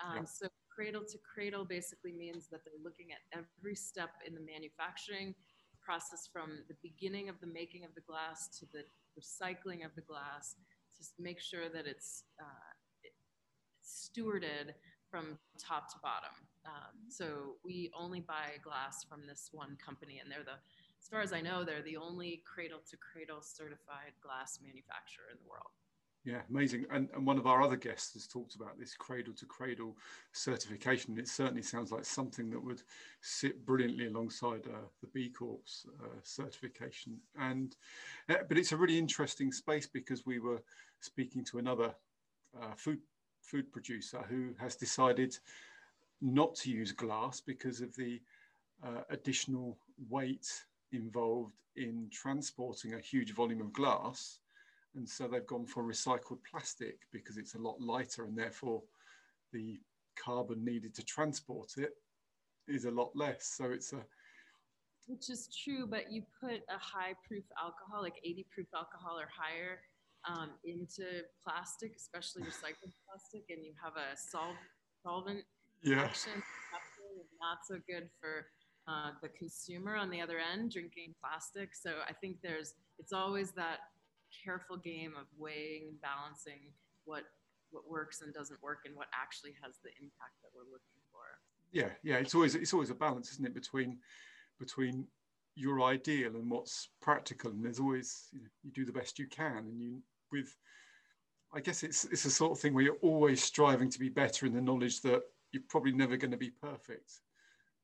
Um, 0.04 0.16
yeah. 0.16 0.24
So 0.24 0.48
cradle 0.74 1.04
to 1.04 1.18
cradle 1.22 1.64
basically 1.64 2.12
means 2.12 2.48
that 2.50 2.60
they're 2.64 2.82
looking 2.82 3.12
at 3.12 3.20
every 3.32 3.76
step 3.76 4.10
in 4.26 4.34
the 4.34 4.40
manufacturing 4.40 5.36
process 5.80 6.28
from 6.32 6.64
the 6.68 6.76
beginning 6.82 7.28
of 7.28 7.36
the 7.40 7.46
making 7.46 7.84
of 7.84 7.94
the 7.94 8.02
glass 8.02 8.48
to 8.58 8.66
the 8.72 8.82
recycling 9.14 9.84
of 9.86 9.94
the 9.94 10.02
glass 10.02 10.56
to 10.98 11.22
make 11.22 11.40
sure 11.40 11.68
that 11.72 11.86
it's 11.86 12.24
uh, 12.40 12.69
stewarded 13.90 14.74
from 15.10 15.38
top 15.58 15.92
to 15.92 15.98
bottom. 16.02 16.30
Um, 16.64 16.94
so 17.08 17.56
we 17.64 17.90
only 17.98 18.20
buy 18.20 18.58
glass 18.62 19.04
from 19.04 19.26
this 19.26 19.48
one 19.52 19.76
company, 19.84 20.20
and 20.22 20.30
they're 20.30 20.44
the, 20.44 20.58
as 21.00 21.08
far 21.10 21.20
as 21.20 21.32
I 21.32 21.40
know, 21.40 21.64
they're 21.64 21.82
the 21.82 21.96
only 21.96 22.42
cradle 22.44 22.80
to 22.90 22.96
cradle 22.96 23.42
certified 23.42 24.12
glass 24.22 24.58
manufacturer 24.62 25.24
in 25.32 25.38
the 25.42 25.48
world. 25.48 25.72
Yeah, 26.22 26.42
amazing. 26.50 26.84
And, 26.92 27.08
and 27.14 27.26
one 27.26 27.38
of 27.38 27.46
our 27.46 27.62
other 27.62 27.76
guests 27.76 28.12
has 28.12 28.26
talked 28.26 28.54
about 28.54 28.78
this 28.78 28.94
cradle 28.94 29.32
to 29.34 29.46
cradle 29.46 29.96
certification. 30.32 31.18
It 31.18 31.28
certainly 31.28 31.62
sounds 31.62 31.92
like 31.92 32.04
something 32.04 32.50
that 32.50 32.62
would 32.62 32.82
sit 33.22 33.64
brilliantly 33.64 34.06
alongside 34.06 34.66
uh, 34.66 34.86
the 35.00 35.06
B 35.14 35.30
Corp 35.30 35.62
uh, 36.02 36.18
certification. 36.22 37.18
And 37.38 37.74
uh, 38.28 38.34
but 38.46 38.58
it's 38.58 38.72
a 38.72 38.76
really 38.76 38.98
interesting 38.98 39.50
space 39.50 39.86
because 39.86 40.26
we 40.26 40.40
were 40.40 40.62
speaking 41.00 41.42
to 41.46 41.58
another 41.58 41.94
uh, 42.60 42.74
food 42.76 42.98
food 43.50 43.72
producer 43.72 44.24
who 44.28 44.50
has 44.58 44.76
decided 44.76 45.36
not 46.20 46.54
to 46.54 46.70
use 46.70 46.92
glass 46.92 47.40
because 47.40 47.80
of 47.80 47.94
the 47.96 48.20
uh, 48.84 49.02
additional 49.10 49.76
weight 50.08 50.48
involved 50.92 51.54
in 51.76 52.08
transporting 52.12 52.94
a 52.94 52.98
huge 52.98 53.32
volume 53.34 53.60
of 53.60 53.72
glass. 53.72 54.38
And 54.94 55.08
so 55.08 55.28
they've 55.28 55.46
gone 55.46 55.66
for 55.66 55.82
recycled 55.82 56.38
plastic 56.50 56.98
because 57.12 57.36
it's 57.36 57.54
a 57.54 57.58
lot 57.58 57.80
lighter 57.80 58.24
and 58.24 58.36
therefore 58.36 58.82
the 59.52 59.80
carbon 60.16 60.64
needed 60.64 60.94
to 60.94 61.04
transport 61.04 61.74
it 61.76 61.96
is 62.68 62.84
a 62.84 62.90
lot 62.90 63.10
less. 63.14 63.44
So 63.46 63.66
it's 63.66 63.92
a 63.92 64.00
which 65.06 65.28
is 65.28 65.48
true, 65.64 65.86
but 65.88 66.12
you 66.12 66.22
put 66.40 66.62
a 66.68 66.78
high 66.78 67.14
proof 67.26 67.42
alcohol, 67.60 68.02
like 68.02 68.20
80 68.22 68.46
proof 68.54 68.68
alcohol 68.76 69.18
or 69.18 69.26
higher, 69.26 69.80
um, 70.28 70.50
into 70.64 71.22
plastic, 71.44 71.96
especially 71.96 72.42
recycled 72.42 72.92
plastic, 73.06 73.44
and 73.48 73.64
you 73.64 73.72
have 73.82 73.94
a 73.96 74.16
sol- 74.16 74.56
solvent 75.02 75.44
yeah. 75.82 76.02
action. 76.02 76.42
Not 77.40 77.58
so 77.66 77.80
good 77.88 78.10
for 78.20 78.46
uh, 78.86 79.12
the 79.22 79.28
consumer 79.28 79.96
on 79.96 80.10
the 80.10 80.20
other 80.20 80.38
end 80.38 80.72
drinking 80.72 81.14
plastic. 81.20 81.74
So 81.74 82.00
I 82.08 82.12
think 82.12 82.36
there's 82.42 82.74
it's 82.98 83.12
always 83.12 83.52
that 83.52 83.78
careful 84.44 84.76
game 84.76 85.14
of 85.18 85.26
weighing 85.38 85.88
and 85.88 86.00
balancing 86.00 86.72
what 87.04 87.24
what 87.70 87.88
works 87.88 88.20
and 88.20 88.34
doesn't 88.34 88.60
work 88.62 88.80
and 88.84 88.96
what 88.96 89.06
actually 89.14 89.54
has 89.62 89.78
the 89.82 89.90
impact 90.00 90.36
that 90.42 90.50
we're 90.54 90.68
looking 90.70 91.00
for. 91.12 91.22
Yeah, 91.72 91.90
yeah, 92.02 92.16
it's 92.16 92.34
always 92.34 92.54
it's 92.54 92.72
always 92.72 92.90
a 92.90 92.94
balance, 92.94 93.30
isn't 93.32 93.46
it, 93.46 93.54
between 93.54 93.98
between 94.58 95.06
your 95.60 95.82
ideal 95.82 96.34
and 96.36 96.50
what's 96.50 96.88
practical. 97.00 97.50
And 97.50 97.64
there's 97.64 97.80
always 97.80 98.28
you, 98.32 98.40
know, 98.40 98.48
you 98.62 98.70
do 98.72 98.84
the 98.84 98.92
best 98.92 99.18
you 99.18 99.26
can. 99.26 99.58
And 99.58 99.80
you 99.80 100.02
with 100.32 100.56
i 101.52 101.60
guess 101.60 101.82
it's 101.82 102.04
it's 102.06 102.24
a 102.24 102.30
sort 102.30 102.52
of 102.52 102.58
thing 102.58 102.74
where 102.74 102.84
you're 102.84 102.96
always 103.02 103.42
striving 103.42 103.90
to 103.90 103.98
be 103.98 104.08
better 104.08 104.46
in 104.46 104.54
the 104.54 104.60
knowledge 104.60 105.00
that 105.02 105.22
you're 105.52 105.62
probably 105.68 105.92
never 105.92 106.16
going 106.16 106.30
to 106.30 106.36
be 106.36 106.50
perfect 106.50 107.20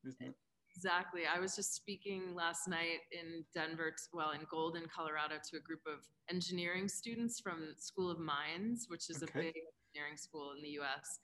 isn't 0.07 0.29
it? 0.29 0.35
Exactly. 0.77 1.23
I 1.27 1.41
was 1.41 1.57
just 1.57 1.75
speaking 1.75 2.35
last 2.35 2.69
night 2.69 3.01
in 3.11 3.45
denver 3.55 3.93
well 4.13 4.33
in 4.33 4.41
golden 4.51 4.85
colorado 4.95 5.37
to 5.51 5.57
a 5.57 5.61
group 5.61 5.81
of 5.87 6.05
engineering 6.31 6.89
students 6.89 7.41
from 7.41 7.75
school 7.79 8.11
of 8.11 8.19
mines 8.19 8.87
which 8.89 9.11
is 9.11 9.23
okay. 9.23 9.41
a 9.41 9.43
big 9.43 9.55
engineering 9.89 10.17
school 10.17 10.53
in 10.57 10.63
the 10.63 10.71
us 10.71 11.19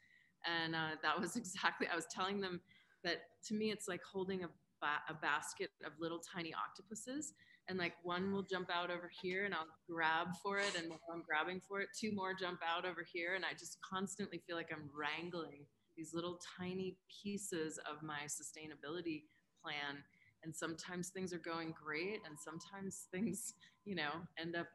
and 0.47 0.75
uh, 0.75 0.97
that 1.03 1.21
was 1.21 1.37
exactly 1.43 1.87
i 1.93 1.95
was 1.95 2.07
telling 2.11 2.41
them 2.41 2.61
that 3.05 3.23
to 3.47 3.55
me 3.55 3.71
it's 3.71 3.89
like 3.89 4.01
holding 4.03 4.45
a 4.45 4.49
ba- 4.83 5.07
a 5.09 5.15
basket 5.15 5.71
of 5.87 5.93
little 5.99 6.19
tiny 6.19 6.53
octopuses 6.53 7.33
and 7.69 7.79
like 7.79 7.95
one 8.03 8.33
will 8.33 8.43
jump 8.43 8.69
out 8.75 8.91
over 8.91 9.11
here 9.23 9.45
and 9.45 9.55
I'll 9.55 9.71
grab 9.89 10.29
for 10.43 10.59
it 10.59 10.75
and 10.77 10.91
while 10.91 11.01
I'm 11.15 11.23
grabbing 11.23 11.61
for 11.67 11.81
it 11.81 11.89
two 11.99 12.13
more 12.13 12.35
jump 12.35 12.59
out 12.67 12.85
over 12.85 13.07
here 13.11 13.35
and 13.35 13.45
I 13.45 13.53
just 13.53 13.79
constantly 13.89 14.43
feel 14.47 14.57
like 14.57 14.71
I'm 14.73 14.91
wrangling 14.93 15.65
these 15.97 16.13
little 16.13 16.41
tiny 16.59 16.97
pieces 17.23 17.79
of 17.91 18.03
my 18.03 18.27
sustainability 18.27 19.23
plan 19.63 20.03
and 20.43 20.55
sometimes 20.55 21.11
things 21.11 21.33
are 21.33 21.39
going 21.39 21.73
great 21.73 22.21
and 22.27 22.37
sometimes 22.39 23.07
things 23.13 23.55
you 23.85 23.95
know 23.95 24.11
end 24.39 24.57
up 24.57 24.67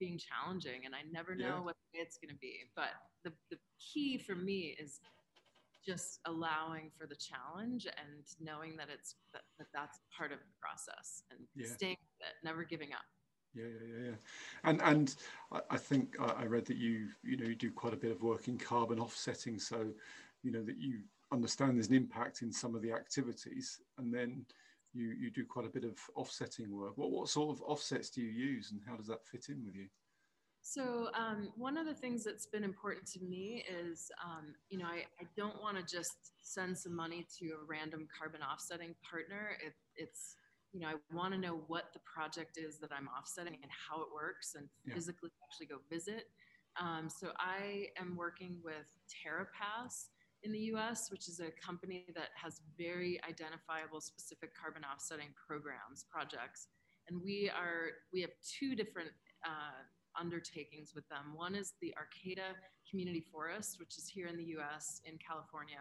being 0.00 0.18
challenging 0.18 0.84
and 0.84 0.94
I 0.94 1.00
never 1.12 1.36
know 1.36 1.58
yeah. 1.58 1.60
what 1.60 1.76
it's 1.92 2.16
going 2.16 2.34
to 2.34 2.40
be 2.40 2.60
but 2.74 2.90
the, 3.22 3.32
the 3.50 3.58
key 3.78 4.18
for 4.18 4.34
me 4.34 4.74
is 4.80 4.98
just 5.84 6.20
allowing 6.26 6.90
for 6.96 7.06
the 7.06 7.16
challenge 7.16 7.86
and 7.86 8.24
knowing 8.40 8.76
that 8.76 8.88
it's 8.92 9.16
that, 9.32 9.42
that 9.58 9.66
that's 9.74 9.98
part 10.16 10.32
of 10.32 10.38
the 10.38 10.52
process 10.60 11.22
and 11.30 11.40
yeah. 11.54 11.66
staying 11.74 11.96
with 12.00 12.28
it, 12.28 12.34
never 12.44 12.64
giving 12.64 12.92
up. 12.92 13.04
Yeah, 13.54 13.64
yeah, 13.64 13.86
yeah, 13.88 14.04
yeah. 14.10 14.16
And 14.64 14.82
and 14.82 15.14
I 15.70 15.76
think 15.76 16.16
I 16.20 16.44
read 16.44 16.66
that 16.66 16.78
you 16.78 17.08
you 17.22 17.36
know 17.36 17.46
you 17.46 17.54
do 17.54 17.70
quite 17.70 17.92
a 17.92 17.98
bit 17.98 18.12
of 18.12 18.22
work 18.22 18.48
in 18.48 18.58
carbon 18.58 18.98
offsetting, 18.98 19.58
so 19.58 19.88
you 20.42 20.52
know 20.52 20.62
that 20.62 20.78
you 20.78 21.00
understand 21.32 21.76
there's 21.76 21.88
an 21.88 21.94
impact 21.94 22.42
in 22.42 22.52
some 22.52 22.74
of 22.74 22.82
the 22.82 22.92
activities, 22.92 23.80
and 23.98 24.12
then 24.12 24.46
you 24.94 25.10
you 25.18 25.30
do 25.30 25.44
quite 25.44 25.66
a 25.66 25.70
bit 25.70 25.84
of 25.84 25.98
offsetting 26.16 26.70
work. 26.70 26.96
What 26.96 27.10
what 27.10 27.28
sort 27.28 27.54
of 27.54 27.62
offsets 27.62 28.08
do 28.08 28.22
you 28.22 28.30
use, 28.30 28.72
and 28.72 28.80
how 28.86 28.96
does 28.96 29.08
that 29.08 29.26
fit 29.26 29.46
in 29.48 29.64
with 29.64 29.74
you? 29.74 29.88
So 30.62 31.08
um, 31.18 31.52
one 31.56 31.76
of 31.76 31.86
the 31.86 31.94
things 31.94 32.22
that's 32.22 32.46
been 32.46 32.62
important 32.62 33.04
to 33.12 33.20
me 33.20 33.64
is, 33.68 34.10
um, 34.24 34.54
you 34.70 34.78
know, 34.78 34.86
I, 34.86 35.04
I 35.20 35.26
don't 35.36 35.60
want 35.60 35.76
to 35.76 35.82
just 35.82 36.32
send 36.40 36.78
some 36.78 36.94
money 36.94 37.26
to 37.40 37.46
a 37.46 37.66
random 37.66 38.06
carbon 38.16 38.40
offsetting 38.42 38.94
partner. 39.08 39.56
It, 39.64 39.74
it's, 39.96 40.36
you 40.72 40.80
know, 40.80 40.86
I 40.86 40.94
want 41.12 41.34
to 41.34 41.38
know 41.38 41.64
what 41.66 41.92
the 41.92 41.98
project 42.00 42.58
is 42.58 42.78
that 42.78 42.90
I'm 42.96 43.08
offsetting 43.08 43.58
and 43.60 43.70
how 43.70 44.02
it 44.02 44.08
works 44.14 44.54
and 44.56 44.68
yeah. 44.86 44.94
physically 44.94 45.30
actually 45.44 45.66
go 45.66 45.78
visit. 45.90 46.30
Um, 46.80 47.10
so 47.10 47.32
I 47.38 47.88
am 48.00 48.16
working 48.16 48.58
with 48.64 48.86
TerraPass 49.10 50.06
in 50.44 50.52
the 50.52 50.60
US, 50.74 51.10
which 51.10 51.28
is 51.28 51.40
a 51.40 51.50
company 51.64 52.06
that 52.14 52.30
has 52.40 52.60
very 52.78 53.20
identifiable 53.28 54.00
specific 54.00 54.50
carbon 54.54 54.82
offsetting 54.84 55.34
programs, 55.46 56.06
projects 56.10 56.68
And 57.08 57.20
we 57.22 57.50
are 57.50 57.90
we 58.12 58.20
have 58.22 58.30
two 58.58 58.74
different 58.74 59.10
uh, 59.44 59.82
undertakings 60.18 60.92
with 60.94 61.08
them. 61.08 61.34
One 61.34 61.54
is 61.54 61.74
the 61.80 61.94
Arcata 61.96 62.54
Community 62.88 63.24
Forest, 63.32 63.78
which 63.80 63.96
is 63.98 64.08
here 64.08 64.26
in 64.26 64.36
the 64.36 64.44
U.S. 64.56 65.00
in 65.04 65.18
California, 65.18 65.80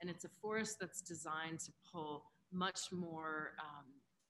and 0.00 0.10
it's 0.10 0.24
a 0.24 0.30
forest 0.40 0.78
that's 0.80 1.00
designed 1.00 1.60
to 1.60 1.72
pull 1.92 2.24
much 2.52 2.92
more 2.92 3.52
um, 3.60 3.86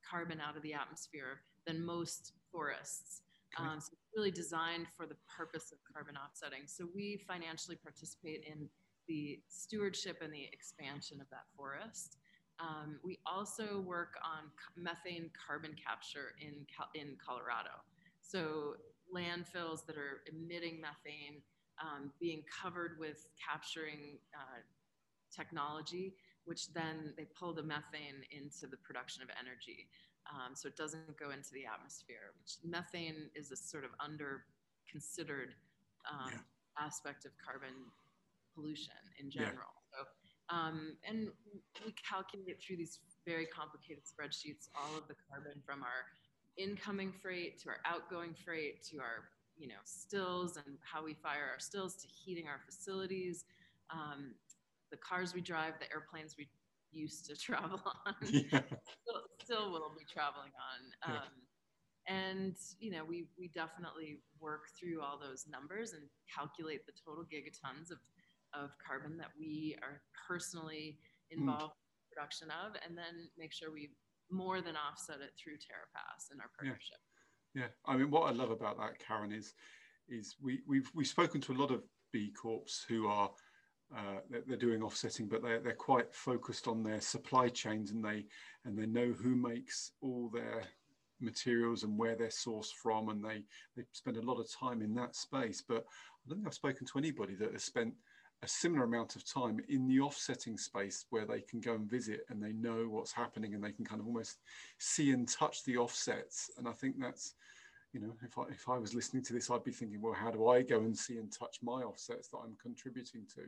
carbon 0.09 0.41
out 0.41 0.57
of 0.57 0.63
the 0.63 0.75
atmosphere 0.75 1.41
than 1.67 1.85
most 1.85 2.33
forests. 2.53 3.23
Okay. 3.59 3.69
Um, 3.69 3.81
so 3.81 3.91
it's 3.93 4.11
really 4.17 4.31
designed 4.31 4.87
for 4.97 5.07
the 5.07 5.17
purpose 5.37 5.73
of 5.73 5.79
carbon 5.93 6.15
offsetting. 6.17 6.63
So 6.67 6.87
we 6.95 7.21
financially 7.27 7.77
participate 7.77 8.45
in 8.47 8.69
the 9.09 9.41
stewardship 9.49 10.19
and 10.23 10.33
the 10.33 10.49
expansion 10.53 11.21
of 11.21 11.29
that 11.31 11.45
forest. 11.57 12.19
Um, 12.61 13.01
we 13.03 13.19
also 13.27 13.81
work 13.81 14.15
on 14.23 14.51
methane 14.77 15.31
carbon 15.35 15.75
capture 15.75 16.35
in, 16.41 16.67
in 16.95 17.17
Colorado. 17.25 17.71
So 18.21 18.77
landfills 19.15 19.87
that 19.87 19.97
are 19.97 20.23
emitting 20.31 20.81
methane 20.81 21.43
um, 21.81 22.13
being 22.21 22.43
covered 22.51 22.99
with 22.99 23.27
capturing 23.37 24.19
uh, 24.35 24.61
technology, 25.35 26.15
which 26.45 26.73
then 26.73 27.15
they 27.17 27.27
pull 27.39 27.55
the 27.55 27.63
methane 27.63 28.23
into 28.31 28.67
the 28.67 28.77
production 28.79 29.23
of 29.23 29.29
energy. 29.39 29.89
Um, 30.29 30.55
so 30.55 30.69
it 30.69 30.77
doesn't 30.77 31.19
go 31.19 31.31
into 31.31 31.51
the 31.53 31.65
atmosphere, 31.65 32.37
which 32.39 32.59
methane 32.63 33.31
is 33.35 33.51
a 33.51 33.57
sort 33.57 33.85
of 33.85 33.91
under 33.99 34.45
considered 34.91 35.55
um, 36.11 36.31
yeah. 36.33 36.85
aspect 36.85 37.25
of 37.25 37.33
carbon 37.43 37.75
pollution 38.55 39.01
in 39.19 39.31
general. 39.31 39.75
Yeah. 39.93 40.05
So, 40.05 40.57
um, 40.57 40.97
and 41.09 41.29
we 41.85 41.95
calculate 41.97 42.61
through 42.61 42.77
these 42.77 42.99
very 43.27 43.47
complicated 43.47 44.03
spreadsheets 44.05 44.69
all 44.75 44.99
of 44.99 45.07
the 45.09 45.15
carbon 45.31 45.63
from 45.65 45.83
our 45.83 46.11
incoming 46.57 47.13
freight 47.13 47.61
to 47.63 47.69
our 47.69 47.79
outgoing 47.87 48.35
freight 48.45 48.83
to 48.85 48.99
our 48.99 49.31
you 49.57 49.69
know 49.69 49.81
stills 49.85 50.57
and 50.57 50.77
how 50.81 51.05
we 51.05 51.15
fire 51.15 51.49
our 51.53 51.59
stills 51.59 51.95
to 51.97 52.09
heating 52.09 52.47
our 52.47 52.61
facilities 52.65 53.45
um, 53.93 54.35
the 54.91 54.97
cars 54.97 55.35
we 55.35 55.41
drive 55.41 55.75
the 55.79 55.91
airplanes 55.93 56.35
we 56.39 56.49
used 56.93 57.27
to 57.27 57.37
travel 57.47 57.81
on 58.07 58.15
yeah. 58.23 58.63
still, 59.03 59.23
still, 59.43 59.71
will 59.71 59.95
be 59.97 60.05
traveling 60.11 60.53
on 60.59 61.15
um, 61.15 61.23
yeah. 62.09 62.15
and 62.15 62.55
you 62.79 62.91
know 62.91 63.05
we 63.05 63.27
we 63.39 63.49
definitely 63.49 64.19
work 64.41 64.63
through 64.79 65.01
all 65.01 65.19
those 65.19 65.47
numbers 65.51 65.93
and 65.93 66.03
calculate 66.35 66.85
the 66.87 66.93
total 67.05 67.25
gigatons 67.25 67.91
of 67.91 67.99
of 68.53 68.71
carbon 68.85 69.17
that 69.17 69.31
we 69.39 69.77
are 69.83 70.03
personally 70.27 70.99
hmm. 71.31 71.41
involved 71.41 71.71
mm. 71.71 71.87
in 71.87 72.11
production 72.11 72.49
of 72.51 72.75
and 72.85 72.99
then 72.99 73.31
make 73.39 73.53
sure 73.53 73.71
we 73.71 73.91
more 74.31 74.61
than 74.61 74.75
offset 74.77 75.21
it 75.21 75.33
through 75.37 75.55
TerraPass 75.55 76.31
and 76.31 76.41
our 76.41 76.51
partnership. 76.57 76.99
Yeah. 77.55 77.63
yeah. 77.63 77.69
I 77.87 77.97
mean, 77.97 78.11
what 78.11 78.31
I 78.31 78.33
love 78.33 78.51
about 78.51 78.79
that, 78.79 78.99
Karen, 78.99 79.33
is 79.33 79.55
is 80.09 80.37
we, 80.43 80.61
we've 80.67 80.91
we've 80.95 81.07
spoken 81.07 81.41
to 81.43 81.53
a 81.53 81.61
lot 81.61 81.71
of 81.71 81.83
B 82.13 82.33
Corps 82.41 82.85
who 82.89 83.07
are 83.07 83.31
uh, 83.97 84.21
they're, 84.29 84.43
they're, 84.47 84.57
doing 84.57 84.83
offsetting, 84.83 85.29
but 85.29 85.43
they're 85.43 85.61
they're 85.61 85.73
quite 85.73 86.15
focused 86.15 86.69
on 86.69 86.83
their 86.83 87.01
supply 87.01 87.49
chains 87.49 87.91
and 87.91 88.05
they 88.05 88.27
and 88.65 88.79
they 88.79 88.87
know 88.87 89.13
who 89.13 89.35
makes 89.35 89.93
all 90.01 90.31
their 90.33 90.65
materials 91.21 91.83
and 91.83 91.99
where 91.99 92.17
they're 92.17 92.29
sourced 92.29 92.73
from, 92.83 93.09
and 93.09 93.25
they 93.25 93.43
they 93.77 93.83
spend 93.93 94.17
a 94.17 94.23
lot 94.23 94.41
of 94.41 94.51
time 94.53 94.83
in 94.83 94.95
that 94.95 95.17
space. 95.17 95.63
But 95.67 95.85
I 95.87 96.29
don't 96.29 96.39
think 96.39 96.47
I've 96.47 96.55
spoken 96.55 96.87
to 96.87 96.99
anybody 96.99 97.35
that 97.37 97.53
has 97.53 97.65
spent 97.65 97.95
a 98.43 98.49
similar 98.49 98.85
amount 98.85 99.17
of 99.17 99.31
time 99.31 99.61
in 99.69 99.87
the 99.87 100.01
offsetting 100.01 100.57
space 100.57 101.05
where 101.11 101.27
they 101.27 101.43
can 101.43 101.61
go 101.61 101.75
and 101.75 101.91
visit 101.91 102.21
and 102.31 102.43
they 102.43 102.53
know 102.53 102.87
what's 102.89 103.13
happening 103.13 103.55
and 103.55 103.63
they 103.63 103.73
can 103.73 103.85
kind 103.85 104.01
of 104.01 104.07
almost 104.07 104.39
see 104.79 105.11
and 105.11 105.29
touch 105.29 105.63
the 105.65 105.77
offsets. 105.77 106.51
And 106.57 106.67
I 106.67 106.73
think 106.73 106.97
that's, 106.99 107.35
you 107.93 108.01
know, 108.01 108.13
if 108.25 108.39
I, 108.39 108.43
if 108.51 108.69
I 108.69 108.79
was 108.79 108.95
listening 108.95 109.23
to 109.25 109.35
this, 109.35 109.51
I'd 109.51 109.65
be 109.65 109.73
thinking, 109.73 110.01
well, 110.01 110.15
how 110.15 110.31
do 110.31 110.49
I 110.49 110.63
go 110.63 110.81
and 110.81 110.97
see 110.97 111.19
and 111.19 111.31
touch 111.31 111.59
my 111.63 111.83
offsets 111.83 112.29
that 112.29 112.39
I'm 112.39 112.57
contributing 112.63 113.27
to? 113.35 113.43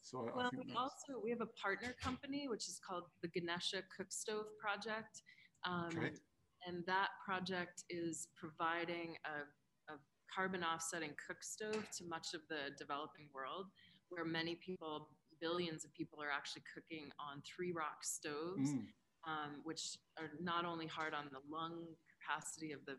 So 0.00 0.20
I, 0.20 0.36
well, 0.36 0.50
I 0.52 0.56
we 0.56 0.74
also 0.74 1.20
we 1.22 1.30
have 1.30 1.40
a 1.40 1.52
partner 1.60 1.94
company 2.02 2.46
which 2.48 2.68
is 2.68 2.78
called 2.86 3.04
the 3.22 3.28
Ganesha 3.28 3.82
Cook 3.94 4.08
Stove 4.10 4.46
Project, 4.60 5.22
um, 5.64 5.88
okay. 5.96 6.12
and 6.66 6.84
that 6.86 7.08
project 7.24 7.84
is 7.88 8.28
providing 8.38 9.16
a, 9.24 9.92
a 9.92 9.96
carbon 10.34 10.62
offsetting 10.62 11.14
cook 11.26 11.38
stove 11.42 11.86
to 11.96 12.04
much 12.06 12.34
of 12.34 12.42
the 12.50 12.76
developing 12.78 13.28
world 13.34 13.66
where 14.08 14.24
many 14.24 14.54
people, 14.56 15.08
billions 15.40 15.84
of 15.84 15.92
people, 15.94 16.22
are 16.22 16.30
actually 16.30 16.62
cooking 16.72 17.10
on 17.18 17.42
three 17.42 17.72
rock 17.72 18.02
stoves, 18.02 18.70
mm. 18.70 18.86
um, 19.26 19.60
which 19.64 19.96
are 20.18 20.30
not 20.40 20.64
only 20.64 20.86
hard 20.86 21.14
on 21.14 21.26
the 21.32 21.40
lung 21.50 21.86
capacity 22.18 22.72
of 22.72 22.84
the 22.86 22.96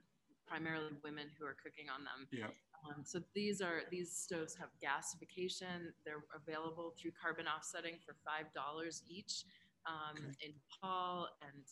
primarily 0.47 0.91
women 1.03 1.27
who 1.39 1.45
are 1.45 1.55
cooking 1.61 1.89
on 1.89 2.03
them. 2.03 2.27
Yeah. 2.31 2.53
Um, 2.85 3.01
so 3.03 3.19
these 3.33 3.61
are 3.61 3.81
these 3.89 4.13
stoves 4.13 4.55
have 4.55 4.69
gasification. 4.77 5.89
They're 6.05 6.23
available 6.35 6.93
through 6.99 7.11
carbon 7.19 7.45
offsetting 7.47 7.95
for 8.05 8.15
five 8.23 8.53
dollars 8.53 9.01
each 9.09 9.45
um, 9.87 10.17
okay. 10.17 10.45
in 10.45 10.51
Nepal 10.53 11.27
and 11.41 11.65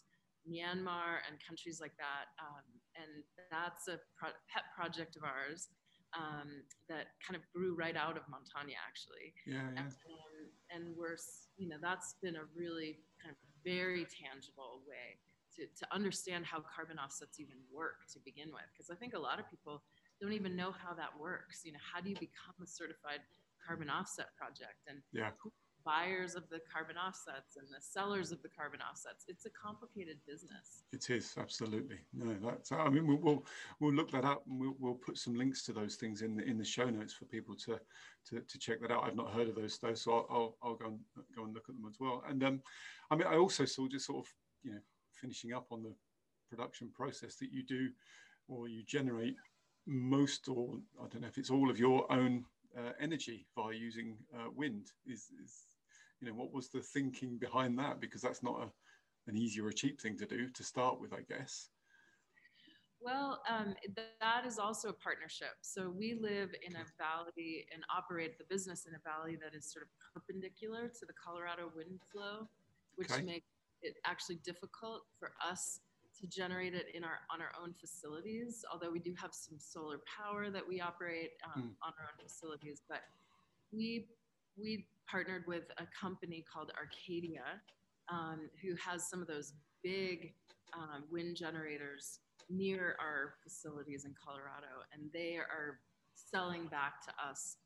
Myanmar 0.49 1.21
and 1.29 1.37
countries 1.45 1.79
like 1.79 1.95
that. 1.97 2.33
Um, 2.41 2.65
and 2.97 3.23
that's 3.51 3.87
a 3.87 3.99
pro- 4.17 4.37
pet 4.49 4.63
project 4.75 5.15
of 5.15 5.23
ours 5.23 5.69
um, 6.13 6.63
that 6.89 7.17
kind 7.25 7.35
of 7.35 7.43
grew 7.53 7.75
right 7.75 7.97
out 7.97 8.17
of 8.17 8.23
Montanya, 8.29 8.77
actually. 8.81 9.33
Yeah, 9.45 9.65
yeah. 9.73 9.81
And, 9.81 9.91
and 10.69 10.83
we're, 10.97 11.17
you 11.57 11.69
know, 11.69 11.77
that's 11.81 12.15
been 12.21 12.35
a 12.37 12.45
really 12.55 13.01
kind 13.21 13.33
of 13.33 13.37
very 13.65 14.05
tangible 14.05 14.81
way 14.85 15.17
to, 15.57 15.65
to 15.65 15.83
understand 15.93 16.45
how 16.45 16.61
carbon 16.65 16.97
offsets 16.97 17.39
even 17.39 17.57
work 17.69 18.05
to 18.13 18.19
begin 18.25 18.49
with. 18.49 18.65
Because 18.73 18.89
I 18.89 18.95
think 18.95 19.13
a 19.13 19.21
lot 19.21 19.39
of 19.39 19.49
people 19.49 19.81
don't 20.21 20.33
even 20.33 20.55
know 20.55 20.71
how 20.71 20.93
that 20.93 21.13
works. 21.19 21.61
You 21.65 21.73
know, 21.73 21.83
how 21.83 22.01
do 22.01 22.09
you 22.09 22.17
become 22.17 22.57
a 22.61 22.67
certified 22.67 23.21
carbon 23.61 23.89
offset 23.89 24.33
project? 24.37 24.85
And 24.87 25.01
yeah. 25.13 25.31
who 25.41 25.51
buyers 25.85 26.35
of 26.35 26.47
the 26.49 26.59
carbon 26.71 26.95
offsets 26.97 27.57
and 27.57 27.67
the 27.67 27.81
sellers 27.81 28.31
of 28.31 28.41
the 28.41 28.49
carbon 28.49 28.79
offsets. 28.81 29.25
It's 29.27 29.45
a 29.45 29.49
complicated 29.49 30.17
business. 30.27 30.83
It 30.91 31.09
is 31.09 31.35
absolutely 31.37 31.99
no. 32.13 32.35
That's 32.41 32.71
I 32.71 32.89
mean 32.89 33.07
we'll 33.07 33.17
we'll, 33.17 33.45
we'll 33.79 33.93
look 33.93 34.11
that 34.11 34.25
up 34.25 34.43
and 34.47 34.59
we'll, 34.59 34.75
we'll 34.79 34.93
put 34.93 35.17
some 35.17 35.35
links 35.35 35.63
to 35.65 35.73
those 35.73 35.95
things 35.95 36.21
in 36.21 36.35
the 36.35 36.43
in 36.43 36.57
the 36.57 36.65
show 36.65 36.89
notes 36.89 37.13
for 37.13 37.25
people 37.25 37.55
to 37.65 37.79
to, 38.29 38.39
to 38.39 38.59
check 38.59 38.81
that 38.81 38.91
out. 38.91 39.03
I've 39.03 39.15
not 39.15 39.31
heard 39.31 39.49
of 39.49 39.55
those 39.55 39.77
though, 39.79 39.93
so 39.93 40.13
I'll, 40.13 40.27
I'll, 40.29 40.57
I'll 40.63 40.75
go 40.75 40.85
and 40.85 40.99
go 41.35 41.43
and 41.43 41.53
look 41.53 41.65
at 41.69 41.75
them 41.75 41.85
as 41.87 41.99
well. 41.99 42.23
And 42.27 42.43
um, 42.43 42.61
I 43.11 43.15
mean 43.15 43.27
I 43.27 43.37
also 43.37 43.65
saw 43.65 43.87
just 43.87 44.05
sort 44.05 44.25
of 44.25 44.33
you 44.63 44.71
know 44.71 44.79
finishing 45.19 45.53
up 45.53 45.67
on 45.71 45.83
the 45.83 45.93
production 46.49 46.89
process 46.93 47.35
that 47.37 47.51
you 47.51 47.63
do 47.63 47.89
or 48.47 48.67
you 48.67 48.83
generate 48.83 49.35
most 49.85 50.47
or 50.47 50.77
I 51.01 51.07
don't 51.07 51.21
know 51.21 51.27
if 51.27 51.37
it's 51.37 51.49
all 51.49 51.69
of 51.69 51.79
your 51.79 52.09
own 52.11 52.45
uh, 52.77 52.91
energy 52.99 53.45
via 53.55 53.75
using 53.75 54.17
uh, 54.35 54.49
wind 54.55 54.87
is, 55.05 55.29
is 55.43 55.72
you 56.23 56.29
know, 56.29 56.35
what 56.35 56.53
was 56.53 56.69
the 56.69 56.79
thinking 56.79 57.37
behind 57.37 57.77
that? 57.79 57.99
Because 57.99 58.21
that's 58.21 58.43
not 58.43 58.61
a, 58.61 59.29
an 59.29 59.37
easy 59.37 59.59
or 59.59 59.67
a 59.67 59.73
cheap 59.73 59.99
thing 59.99 60.17
to 60.17 60.25
do 60.25 60.49
to 60.49 60.63
start 60.63 61.01
with, 61.01 61.13
I 61.13 61.21
guess. 61.27 61.69
Well, 63.01 63.41
um, 63.49 63.75
that 63.97 64.45
is 64.45 64.57
also 64.57 64.87
a 64.87 64.93
partnership. 64.93 65.55
So 65.59 65.89
we 65.89 66.13
live 66.13 66.51
in 66.65 66.73
a 66.75 66.85
valley 66.97 67.65
and 67.73 67.83
operate 67.93 68.37
the 68.37 68.45
business 68.49 68.85
in 68.87 68.95
a 68.95 68.99
valley 69.03 69.37
that 69.43 69.53
is 69.53 69.69
sort 69.69 69.83
of 69.83 69.89
perpendicular 70.13 70.87
to 70.87 71.05
the 71.05 71.11
Colorado 71.13 71.69
wind 71.75 71.99
flow, 72.09 72.47
which 72.95 73.11
okay. 73.11 73.21
makes 73.21 73.47
it 73.81 73.95
actually 74.05 74.37
difficult 74.45 75.01
for 75.19 75.33
us 75.45 75.81
to 76.21 76.27
generate 76.27 76.73
it 76.73 76.85
in 76.93 77.03
our 77.03 77.19
on 77.33 77.41
our 77.41 77.51
own 77.61 77.73
facilities. 77.73 78.63
Although 78.71 78.91
we 78.91 78.99
do 78.99 79.13
have 79.19 79.33
some 79.33 79.57
solar 79.59 79.99
power 80.07 80.49
that 80.49 80.65
we 80.65 80.79
operate 80.79 81.31
um, 81.43 81.63
mm. 81.63 81.85
on 81.85 81.91
our 81.99 82.07
own 82.07 82.25
facilities, 82.25 82.81
but 82.87 83.01
we 83.73 84.07
we 84.55 84.85
partnered 85.09 85.43
with 85.47 85.63
a 85.77 85.85
company 85.99 86.43
called 86.51 86.71
Arcadia, 86.77 87.61
um, 88.11 88.49
who 88.61 88.75
has 88.75 89.09
some 89.09 89.21
of 89.21 89.27
those 89.27 89.53
big 89.83 90.33
um, 90.73 91.03
wind 91.11 91.35
generators 91.35 92.19
near 92.49 92.95
our 92.99 93.35
facilities 93.43 94.05
in 94.05 94.13
Colorado, 94.13 94.83
and 94.93 95.09
they 95.13 95.37
are 95.37 95.79
selling 96.15 96.67
back 96.67 97.01
to 97.05 97.11
us 97.23 97.57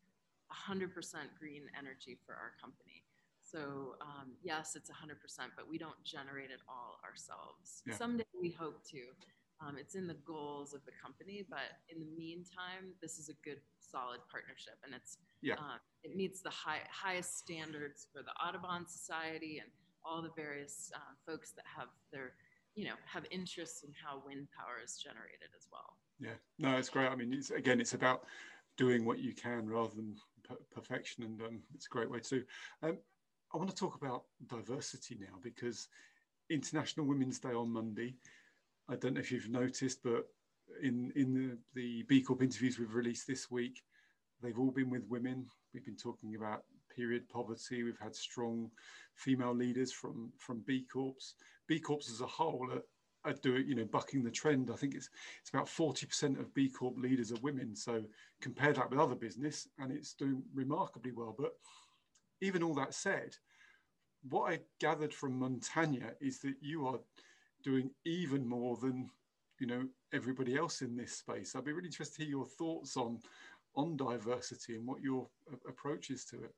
100% 0.51 0.91
green 1.39 1.63
energy 1.77 2.17
for 2.25 2.33
our 2.35 2.53
company. 2.61 3.03
So 3.41 3.95
um, 4.01 4.35
yes, 4.43 4.75
it's 4.75 4.89
100%, 4.89 5.15
but 5.55 5.69
we 5.69 5.77
don't 5.77 6.01
generate 6.03 6.51
it 6.51 6.59
all 6.67 6.99
ourselves. 7.03 7.81
Yeah. 7.87 7.95
Someday 7.95 8.27
we 8.39 8.51
hope 8.51 8.83
to. 8.91 8.99
Um, 9.59 9.77
it's 9.79 9.95
in 9.95 10.05
the 10.05 10.19
goals 10.27 10.75
of 10.75 10.85
the 10.85 10.91
company, 11.01 11.43
but 11.49 11.81
in 11.89 11.99
the 11.99 12.11
meantime, 12.13 12.93
this 13.01 13.17
is 13.17 13.29
a 13.29 13.33
good, 13.43 13.57
solid 13.79 14.19
partnership, 14.29 14.77
and 14.85 14.93
it's 14.93 15.17
yeah. 15.41 15.55
Uh, 15.55 15.77
it 16.03 16.15
meets 16.15 16.41
the 16.41 16.49
high, 16.49 16.79
highest 16.89 17.37
standards 17.37 18.07
for 18.13 18.21
the 18.23 18.31
Audubon 18.45 18.87
Society 18.87 19.59
and 19.59 19.69
all 20.05 20.21
the 20.21 20.31
various 20.35 20.91
uh, 20.95 20.99
folks 21.25 21.51
that 21.51 21.65
have 21.77 21.89
their, 22.11 22.33
you 22.75 22.85
know, 22.85 22.93
have 23.05 23.25
interests 23.31 23.83
in 23.83 23.89
how 23.93 24.21
wind 24.25 24.47
power 24.57 24.77
is 24.83 24.97
generated 24.97 25.49
as 25.57 25.67
well. 25.71 25.97
Yeah, 26.19 26.37
no, 26.57 26.77
it's 26.77 26.89
great. 26.89 27.09
I 27.09 27.15
mean, 27.15 27.33
it's, 27.33 27.51
again, 27.51 27.81
it's 27.81 27.93
about 27.93 28.23
doing 28.77 29.05
what 29.05 29.19
you 29.19 29.33
can 29.33 29.67
rather 29.67 29.95
than 29.95 30.15
perfection, 30.73 31.23
and 31.23 31.41
um, 31.41 31.59
it's 31.73 31.87
a 31.87 31.89
great 31.89 32.09
way 32.09 32.19
to. 32.19 32.43
Um, 32.83 32.97
I 33.53 33.57
want 33.57 33.69
to 33.69 33.75
talk 33.75 33.95
about 33.95 34.23
diversity 34.47 35.17
now 35.19 35.37
because 35.41 35.89
International 36.49 37.05
Women's 37.05 37.39
Day 37.39 37.53
on 37.53 37.69
Monday. 37.69 38.15
I 38.89 38.95
don't 38.95 39.15
know 39.15 39.19
if 39.19 39.31
you've 39.31 39.49
noticed, 39.49 40.01
but 40.03 40.27
in 40.81 41.11
in 41.15 41.33
the, 41.33 41.57
the 41.73 42.03
B 42.03 42.21
Corp 42.21 42.41
interviews 42.41 42.79
we've 42.79 42.93
released 42.93 43.27
this 43.27 43.51
week, 43.51 43.81
they've 44.41 44.59
all 44.59 44.71
been 44.71 44.89
with 44.89 45.07
women. 45.09 45.45
We've 45.73 45.85
been 45.85 45.97
talking 45.97 46.35
about 46.35 46.63
period 46.95 47.29
poverty. 47.29 47.83
We've 47.83 47.99
had 47.99 48.15
strong 48.15 48.71
female 49.15 49.53
leaders 49.53 49.91
from 49.91 50.31
from 50.37 50.63
B 50.65 50.85
Corps. 50.91 51.33
B 51.67 51.79
Corps 51.79 52.09
as 52.09 52.21
a 52.21 52.27
whole 52.27 52.69
are, 52.71 53.29
are 53.29 53.35
doing, 53.35 53.67
you 53.67 53.75
know, 53.75 53.85
bucking 53.85 54.23
the 54.23 54.31
trend. 54.31 54.69
I 54.71 54.75
think 54.75 54.95
it's 54.95 55.09
it's 55.41 55.49
about 55.49 55.67
40% 55.67 56.39
of 56.39 56.53
B 56.53 56.69
Corp 56.69 56.97
leaders 56.97 57.31
are 57.31 57.41
women. 57.41 57.75
So 57.75 58.03
compare 58.41 58.73
that 58.73 58.89
with 58.89 58.99
other 58.99 59.15
business, 59.15 59.67
and 59.79 59.91
it's 59.91 60.13
doing 60.13 60.43
remarkably 60.53 61.11
well. 61.11 61.35
But 61.37 61.53
even 62.41 62.63
all 62.63 62.75
that 62.75 62.93
said, 62.93 63.35
what 64.29 64.51
I 64.51 64.59
gathered 64.79 65.13
from 65.13 65.39
Montanya 65.39 66.13
is 66.19 66.39
that 66.39 66.55
you 66.61 66.87
are 66.87 66.99
doing 67.63 67.89
even 68.05 68.47
more 68.47 68.77
than 68.77 69.09
you 69.59 69.67
know 69.67 69.87
everybody 70.13 70.55
else 70.55 70.81
in 70.81 70.95
this 70.95 71.13
space. 71.13 71.55
I'd 71.55 71.65
be 71.65 71.73
really 71.73 71.87
interested 71.87 72.17
to 72.17 72.23
hear 72.23 72.31
your 72.31 72.45
thoughts 72.45 72.95
on 72.97 73.19
on 73.77 73.95
diversity 73.95 74.75
and 74.75 74.85
what 74.85 75.01
your 75.01 75.27
approach 75.69 76.09
is 76.09 76.25
to 76.25 76.43
it. 76.43 76.53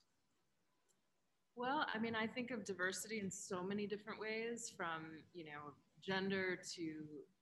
Well, 1.56 1.86
I 1.94 2.00
mean, 2.00 2.16
I 2.16 2.26
think 2.26 2.52
of 2.52 2.64
diversity 2.64 3.20
in 3.20 3.30
so 3.30 3.62
many 3.62 3.86
different 3.86 4.18
ways, 4.18 4.72
from 4.76 5.24
you 5.34 5.44
know 5.44 5.74
gender 6.02 6.58
to 6.76 6.84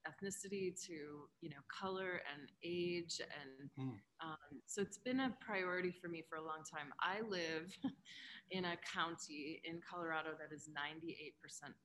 ethnicity 0.09 0.73
to 0.87 0.93
you 1.41 1.49
know 1.49 1.61
color 1.69 2.21
and 2.33 2.49
age, 2.63 3.21
and 3.21 3.69
mm. 3.79 3.93
um, 4.19 4.61
so 4.65 4.81
it's 4.81 4.97
been 4.97 5.19
a 5.19 5.37
priority 5.39 5.91
for 5.91 6.07
me 6.07 6.23
for 6.27 6.37
a 6.37 6.41
long 6.43 6.63
time. 6.69 6.91
I 6.99 7.21
live 7.29 7.71
in 8.51 8.65
a 8.65 8.75
county 8.91 9.61
in 9.63 9.79
Colorado 9.87 10.29
that 10.39 10.55
is 10.55 10.69
98% 10.69 11.33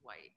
white. 0.00 0.32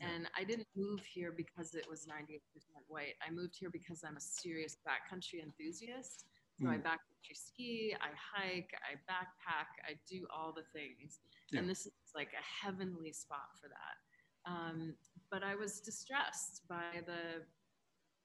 And 0.00 0.26
I 0.36 0.42
didn't 0.42 0.66
move 0.74 1.04
here 1.04 1.32
because 1.36 1.74
it 1.74 1.86
was 1.88 2.06
98% 2.06 2.40
white. 2.88 3.14
I 3.24 3.30
moved 3.30 3.54
here 3.56 3.70
because 3.70 4.02
I'm 4.02 4.16
a 4.16 4.20
serious 4.20 4.76
backcountry 4.88 5.40
enthusiast. 5.40 6.24
So 6.62 6.68
mm. 6.68 6.74
I 6.74 6.76
backcountry 6.76 7.34
ski, 7.34 7.94
I 8.00 8.10
hike, 8.14 8.70
I 8.88 8.94
backpack, 9.10 9.66
I 9.84 9.94
do 10.08 10.26
all 10.32 10.52
the 10.52 10.62
things. 10.72 11.18
Yeah. 11.50 11.60
And 11.60 11.68
this 11.68 11.86
is 11.86 11.92
like 12.14 12.28
a 12.28 12.64
heavenly 12.64 13.12
spot 13.12 13.58
for 13.60 13.68
that. 13.68 14.50
Um, 14.50 14.94
but 15.30 15.42
I 15.42 15.56
was 15.56 15.80
distressed 15.80 16.62
by 16.68 17.02
the 17.04 17.42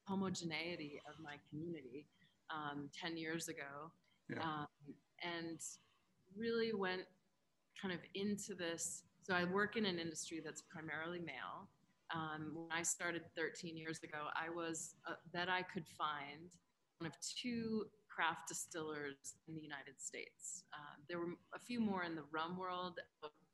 homogeneity 0.06 1.00
of 1.08 1.22
my 1.22 1.34
community 1.50 2.06
um, 2.50 2.88
10 2.98 3.16
years 3.16 3.48
ago. 3.48 3.90
Yeah. 4.30 4.42
Um, 4.42 4.66
and 5.22 5.58
really 6.36 6.72
went 6.72 7.02
kind 7.80 7.92
of 7.92 8.00
into 8.14 8.54
this. 8.54 9.02
So 9.22 9.34
I 9.34 9.44
work 9.44 9.76
in 9.76 9.84
an 9.84 9.98
industry 9.98 10.40
that's 10.44 10.62
primarily 10.62 11.18
male. 11.18 11.68
Um, 12.14 12.52
when 12.54 12.72
I 12.72 12.82
started 12.82 13.22
13 13.36 13.76
years 13.76 14.00
ago, 14.02 14.28
I 14.34 14.48
was 14.48 14.94
uh, 15.06 15.14
that 15.32 15.48
I 15.48 15.62
could 15.62 15.86
find 15.86 16.48
one 16.98 17.06
of 17.06 17.12
two 17.20 17.86
craft 18.18 18.48
distillers 18.48 19.38
in 19.46 19.54
the 19.54 19.62
United 19.62 19.94
States. 19.98 20.64
Uh, 20.74 20.98
there 21.08 21.20
were 21.20 21.38
a 21.54 21.58
few 21.58 21.80
more 21.80 22.02
in 22.02 22.16
the 22.16 22.24
rum 22.32 22.58
world, 22.58 22.98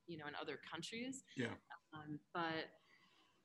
you 0.07 0.17
know, 0.17 0.25
in 0.27 0.33
other 0.41 0.59
countries. 0.65 1.23
Yeah. 1.37 1.53
Um, 1.93 2.19
but 2.33 2.73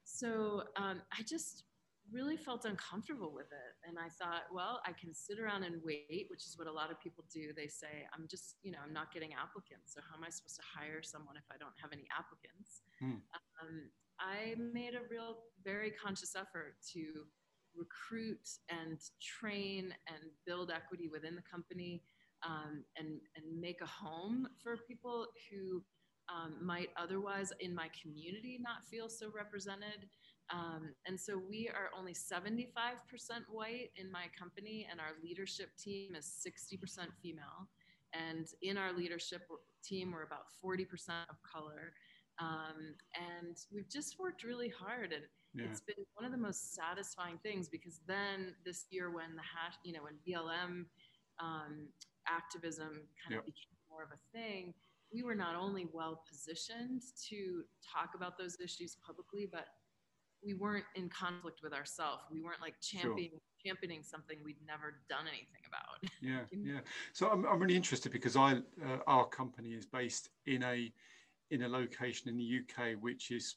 so 0.06 0.64
um, 0.78 1.02
I 1.12 1.22
just 1.28 1.66
really 2.10 2.38
felt 2.38 2.64
uncomfortable 2.64 3.32
with 3.36 3.52
it. 3.52 3.74
And 3.86 4.00
I 4.00 4.08
thought, 4.16 4.48
well, 4.50 4.80
I 4.88 4.94
can 4.94 5.14
sit 5.14 5.40
around 5.40 5.64
and 5.64 5.82
wait, 5.84 6.26
which 6.32 6.48
is 6.48 6.58
what 6.58 6.68
a 6.68 6.72
lot 6.72 6.90
of 6.90 6.98
people 7.04 7.26
do. 7.32 7.52
They 7.54 7.68
say, 7.68 8.08
I'm 8.16 8.26
just, 8.28 8.56
you 8.64 8.72
know, 8.72 8.80
I'm 8.82 8.94
not 8.94 9.14
getting 9.14 9.36
applicants. 9.36 9.94
So 9.94 10.00
how 10.00 10.16
am 10.16 10.24
I 10.24 10.32
supposed 10.32 10.56
to 10.56 10.66
hire 10.66 11.04
someone 11.04 11.36
if 11.36 11.46
I 11.52 11.58
don't 11.60 11.76
have 11.84 11.92
any 11.92 12.08
applicants? 12.16 12.82
Hmm. 13.04 13.20
Um, 13.60 13.92
I 14.20 14.56
made 14.56 14.96
a 14.96 15.04
real, 15.12 15.44
very 15.64 15.92
conscious 15.92 16.34
effort 16.36 16.80
to 16.94 17.28
recruit 17.76 18.50
and 18.70 18.98
train 19.22 19.94
and 20.08 20.32
build 20.46 20.72
equity 20.72 21.08
within 21.08 21.36
the 21.36 21.42
company 21.42 22.02
um, 22.46 22.84
and, 22.98 23.20
and 23.36 23.60
make 23.62 23.82
a 23.82 23.86
home 23.86 24.48
for 24.62 24.78
people 24.88 25.28
who 25.50 25.84
um, 26.30 26.56
might 26.62 26.90
otherwise 26.96 27.52
in 27.60 27.74
my 27.74 27.90
community 28.02 28.60
not 28.62 28.86
feel 28.90 29.10
so 29.10 29.32
represented. 29.36 30.08
Um, 30.52 30.94
and 31.06 31.20
so 31.20 31.38
we 31.38 31.70
are 31.70 31.90
only 31.98 32.14
75% 32.14 32.54
white 33.52 33.92
in 33.96 34.12
my 34.12 34.26
company, 34.38 34.88
and 34.90 35.00
our 35.00 35.14
leadership 35.24 35.70
team 35.78 36.16
is 36.16 36.26
60% 36.26 37.08
female. 37.22 37.70
And 38.14 38.48
in 38.62 38.78
our 38.78 38.92
leadership 38.92 39.44
team, 39.84 40.12
we're 40.12 40.24
about 40.24 40.46
40% 40.64 40.86
of 41.30 41.36
color. 41.44 41.94
Um, 42.40 42.96
and 43.14 43.58
we've 43.72 43.90
just 43.90 44.18
worked 44.20 44.44
really 44.44 44.70
hard. 44.70 45.14
And 45.14 45.24
yeah. 45.54 45.66
it's 45.70 45.82
been 45.82 46.06
one 46.14 46.26
of 46.26 46.32
the 46.32 46.38
most 46.38 46.76
satisfying 46.76 47.40
things 47.44 47.68
because 47.68 48.02
then 48.08 48.56
this 48.66 48.86
year, 48.90 49.10
when 49.10 49.36
the 49.36 49.42
hash, 49.42 49.76
you 49.84 49.94
know, 49.94 50.02
when 50.04 50.16
BLM 50.28 50.86
um, 51.40 51.88
activism 52.28 53.02
kind 53.24 53.32
yep. 53.32 53.40
of 53.40 53.46
became 53.46 53.78
more 53.90 54.04
of 54.04 54.10
a 54.12 54.38
thing, 54.38 54.74
we 55.14 55.24
were 55.24 55.36
not 55.36 55.56
only 55.56 55.88
well 55.92 56.24
positioned 56.30 57.02
to 57.30 57.64
talk 57.82 58.12
about 58.16 58.38
those 58.38 58.58
issues 58.64 58.98
publicly, 59.06 59.50
but 59.52 59.66
we 60.44 60.54
weren't 60.54 60.86
in 60.96 61.10
conflict 61.10 61.60
with 61.64 61.74
ourselves. 61.74 62.24
We 62.32 62.42
weren't 62.42 62.62
like 62.62 62.76
championing 62.82 63.32
sure. 63.32 63.40
championing 63.66 64.04
something 64.04 64.38
we'd 64.44 64.58
never 64.66 65.02
done 65.10 65.26
anything 65.28 65.64
about. 65.68 66.12
Yeah, 66.22 66.42
yeah. 66.52 66.80
So 67.14 67.30
I'm, 67.30 67.46
I'm 67.46 67.60
really 67.60 67.76
interested 67.76 68.12
because 68.12 68.36
I 68.36 68.54
uh, 68.54 68.98
our 69.08 69.26
company 69.26 69.70
is 69.70 69.86
based 69.86 70.30
in 70.46 70.64
a 70.64 70.92
in 71.52 71.64
a 71.64 71.68
location 71.68 72.30
in 72.30 72.38
the 72.38 72.62
UK 72.62 72.96
which 73.00 73.32
is 73.32 73.56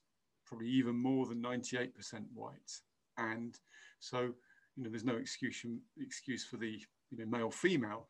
probably 0.52 0.68
even 0.68 0.94
more 0.94 1.24
than 1.24 1.40
98% 1.40 1.90
white, 2.34 2.80
and 3.16 3.58
so 4.00 4.34
you 4.76 4.84
know 4.84 4.90
there's 4.90 5.04
no 5.04 5.16
excuse 5.16 5.64
excuse 5.98 6.44
for 6.44 6.58
the 6.58 6.78
you 7.10 7.18
know 7.18 7.24
male 7.24 7.50
female 7.50 8.08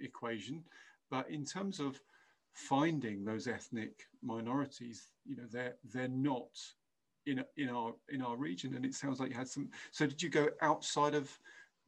equation, 0.00 0.64
but 1.10 1.28
in 1.28 1.44
terms 1.44 1.80
of 1.80 2.00
finding 2.54 3.26
those 3.26 3.46
ethnic 3.46 4.06
minorities, 4.22 5.08
you 5.26 5.36
know 5.36 5.44
they're 5.52 5.74
they're 5.92 6.08
not 6.08 6.48
in 7.26 7.44
in 7.58 7.68
our 7.68 7.92
in 8.08 8.22
our 8.22 8.36
region. 8.36 8.74
And 8.74 8.86
it 8.86 8.94
sounds 8.94 9.20
like 9.20 9.28
you 9.28 9.36
had 9.36 9.48
some 9.48 9.68
so 9.90 10.06
did 10.06 10.22
you 10.22 10.30
go 10.30 10.48
outside 10.62 11.14
of 11.14 11.38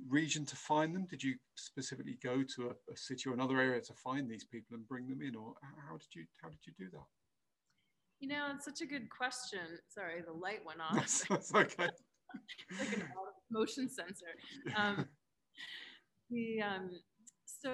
region 0.07 0.45
to 0.45 0.57
find 0.57 0.95
them? 0.95 1.07
Did 1.07 1.23
you 1.23 1.37
specifically 1.55 2.19
go 2.23 2.43
to 2.43 2.69
a, 2.69 2.93
a, 2.93 2.97
city 2.97 3.31
or 3.31 3.33
another 3.33 3.59
area 3.59 3.81
to 3.81 3.93
find 3.95 4.29
these 4.29 4.45
people 4.45 4.77
and 4.77 4.87
bring 4.87 5.09
them 5.09 5.23
in? 5.23 5.35
Or 5.35 5.55
how 5.89 5.97
did 5.97 6.15
you 6.15 6.25
how 6.43 6.51
did 6.51 6.59
you 6.67 6.75
do 6.79 6.91
that 6.91 7.07
you 8.25 8.31
know 8.31 8.47
it's 8.55 8.65
such 8.65 8.81
a 8.81 8.87
good 8.87 9.11
question 9.11 9.61
sorry 9.89 10.23
the 10.27 10.33
light 10.33 10.61
went 10.65 10.81
off 10.91 11.25
that's, 11.29 11.55
okay 11.55 11.89
like 12.81 12.93
an 12.95 13.05
motion 13.51 13.89
sensor 13.89 14.33
um, 14.77 15.07
the 16.31 16.63
um, 16.63 16.91
so 17.45 17.71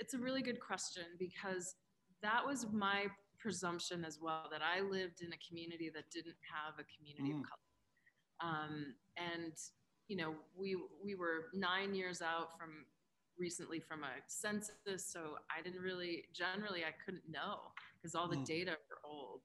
it's 0.00 0.14
a 0.14 0.18
really 0.18 0.42
good 0.42 0.58
question 0.58 1.04
because 1.18 1.74
that 2.22 2.44
was 2.44 2.66
my 2.72 3.06
presumption 3.38 4.06
as 4.06 4.18
well 4.20 4.48
that 4.50 4.62
I 4.62 4.80
lived 4.80 5.20
in 5.20 5.28
a 5.32 5.38
community 5.46 5.90
that 5.94 6.04
didn't 6.10 6.36
have 6.48 6.74
a 6.80 6.84
community 6.96 7.36
mm. 7.36 7.40
of 7.40 7.46
color. 7.46 8.50
Um, 8.50 8.94
and 9.18 9.52
you 10.08 10.16
know, 10.16 10.34
we 10.56 10.76
we 11.04 11.14
were 11.14 11.46
nine 11.52 11.94
years 11.94 12.22
out 12.22 12.58
from 12.58 12.70
recently 13.38 13.80
from 13.80 14.02
a 14.02 14.12
census, 14.26 15.12
so 15.12 15.36
I 15.56 15.62
didn't 15.62 15.82
really 15.82 16.24
generally 16.32 16.84
I 16.84 16.92
couldn't 17.04 17.28
know 17.30 17.72
because 17.96 18.14
all 18.14 18.28
the 18.28 18.36
mm. 18.36 18.46
data 18.46 18.72
were 18.88 19.10
old. 19.10 19.40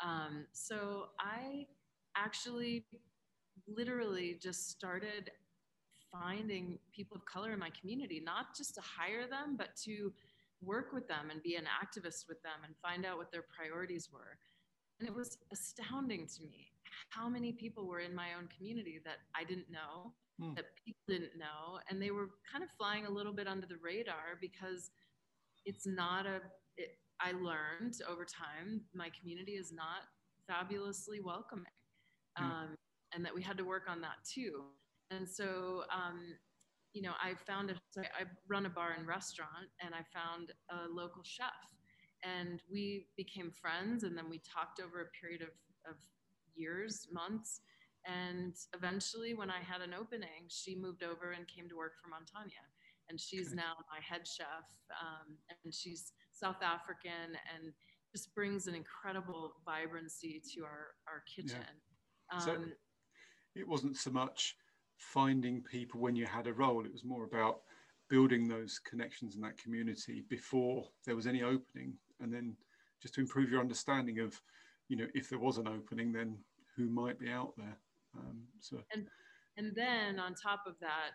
Um, 0.00 0.46
so 0.52 1.06
I 1.18 1.66
actually 2.16 2.84
literally 3.66 4.38
just 4.40 4.70
started 4.70 5.30
finding 6.12 6.78
people 6.94 7.16
of 7.16 7.24
color 7.24 7.52
in 7.52 7.58
my 7.58 7.70
community, 7.78 8.22
not 8.24 8.56
just 8.56 8.74
to 8.74 8.80
hire 8.80 9.26
them, 9.26 9.56
but 9.56 9.74
to 9.84 10.12
work 10.62 10.92
with 10.92 11.08
them 11.08 11.30
and 11.30 11.42
be 11.42 11.56
an 11.56 11.64
activist 11.64 12.28
with 12.28 12.42
them 12.42 12.64
and 12.64 12.74
find 12.82 13.04
out 13.04 13.18
what 13.18 13.32
their 13.32 13.44
priorities 13.56 14.08
were. 14.12 14.38
And 15.00 15.08
it 15.08 15.14
was 15.14 15.38
astounding 15.52 16.26
to 16.36 16.42
me 16.42 16.68
how 17.10 17.28
many 17.28 17.52
people 17.52 17.86
were 17.86 18.00
in 18.00 18.14
my 18.14 18.28
own 18.38 18.48
community 18.56 19.00
that 19.04 19.18
I 19.34 19.44
didn't 19.44 19.70
know, 19.70 20.12
mm. 20.40 20.54
that 20.54 20.66
people 20.84 21.02
didn't 21.08 21.36
know, 21.36 21.80
and 21.90 22.00
they 22.00 22.10
were 22.10 22.30
kind 22.50 22.62
of 22.62 22.70
flying 22.78 23.06
a 23.06 23.10
little 23.10 23.32
bit 23.32 23.46
under 23.46 23.66
the 23.66 23.76
radar 23.82 24.38
because 24.40 24.90
it's 25.64 25.86
not 25.86 26.26
a. 26.26 26.40
I 27.20 27.32
learned 27.32 28.00
over 28.08 28.24
time 28.24 28.82
my 28.94 29.10
community 29.18 29.52
is 29.52 29.72
not 29.72 30.08
fabulously 30.48 31.20
welcoming, 31.20 31.64
mm. 32.38 32.44
um, 32.44 32.76
and 33.14 33.24
that 33.24 33.34
we 33.34 33.42
had 33.42 33.56
to 33.58 33.64
work 33.64 33.84
on 33.88 34.00
that 34.02 34.16
too. 34.32 34.64
And 35.10 35.28
so 35.28 35.84
um, 35.92 36.34
you 36.94 37.02
know, 37.02 37.12
I 37.20 37.34
found 37.46 37.70
a, 37.70 37.74
so 37.90 38.02
I 38.02 38.24
run 38.48 38.66
a 38.66 38.70
bar 38.70 38.94
and 38.96 39.06
restaurant 39.06 39.68
and 39.84 39.94
I 39.94 40.02
found 40.14 40.52
a 40.70 40.88
local 40.88 41.22
chef 41.24 41.50
and 42.22 42.62
we 42.70 43.08
became 43.16 43.50
friends 43.50 44.04
and 44.04 44.16
then 44.16 44.30
we 44.30 44.40
talked 44.40 44.80
over 44.80 45.02
a 45.02 45.10
period 45.20 45.42
of, 45.42 45.48
of 45.90 45.96
years, 46.54 47.08
months. 47.12 47.60
And 48.06 48.54
eventually 48.76 49.34
when 49.34 49.50
I 49.50 49.58
had 49.60 49.80
an 49.80 49.92
opening, 49.92 50.46
she 50.48 50.76
moved 50.76 51.02
over 51.02 51.32
and 51.32 51.48
came 51.48 51.68
to 51.68 51.76
work 51.76 51.94
for 52.00 52.08
Montanya. 52.08 52.62
And 53.08 53.20
she's 53.20 53.48
okay. 53.48 53.56
now 53.56 53.74
my 53.90 54.00
head 54.00 54.26
chef 54.26 54.66
um, 55.00 55.36
and 55.64 55.74
she's 55.74 56.12
South 56.32 56.62
African 56.62 57.36
and 57.54 57.72
just 58.12 58.34
brings 58.34 58.66
an 58.66 58.74
incredible 58.74 59.54
vibrancy 59.64 60.40
to 60.54 60.62
our, 60.62 60.94
our 61.08 61.22
kitchen. 61.34 61.66
Yeah. 62.32 62.38
So, 62.38 62.54
um, 62.54 62.72
it 63.54 63.66
wasn't 63.68 63.96
so 63.96 64.10
much 64.10 64.56
finding 64.98 65.62
people 65.62 66.00
when 66.00 66.16
you 66.16 66.26
had 66.26 66.46
a 66.46 66.52
role. 66.52 66.84
It 66.84 66.92
was 66.92 67.04
more 67.04 67.24
about 67.24 67.60
building 68.08 68.48
those 68.48 68.78
connections 68.78 69.34
in 69.34 69.40
that 69.42 69.58
community 69.58 70.24
before 70.28 70.88
there 71.06 71.16
was 71.16 71.26
any 71.26 71.42
opening, 71.42 71.94
and 72.20 72.32
then 72.32 72.56
just 73.00 73.14
to 73.14 73.20
improve 73.20 73.50
your 73.50 73.60
understanding 73.60 74.20
of, 74.20 74.40
you 74.88 74.96
know, 74.96 75.06
if 75.14 75.28
there 75.28 75.38
was 75.38 75.58
an 75.58 75.68
opening, 75.68 76.12
then 76.12 76.36
who 76.76 76.88
might 76.88 77.18
be 77.18 77.30
out 77.30 77.54
there. 77.56 77.76
Um, 78.16 78.42
so 78.60 78.78
and 78.92 79.06
and 79.56 79.72
then 79.74 80.18
on 80.18 80.34
top 80.34 80.60
of 80.66 80.74
that, 80.80 81.10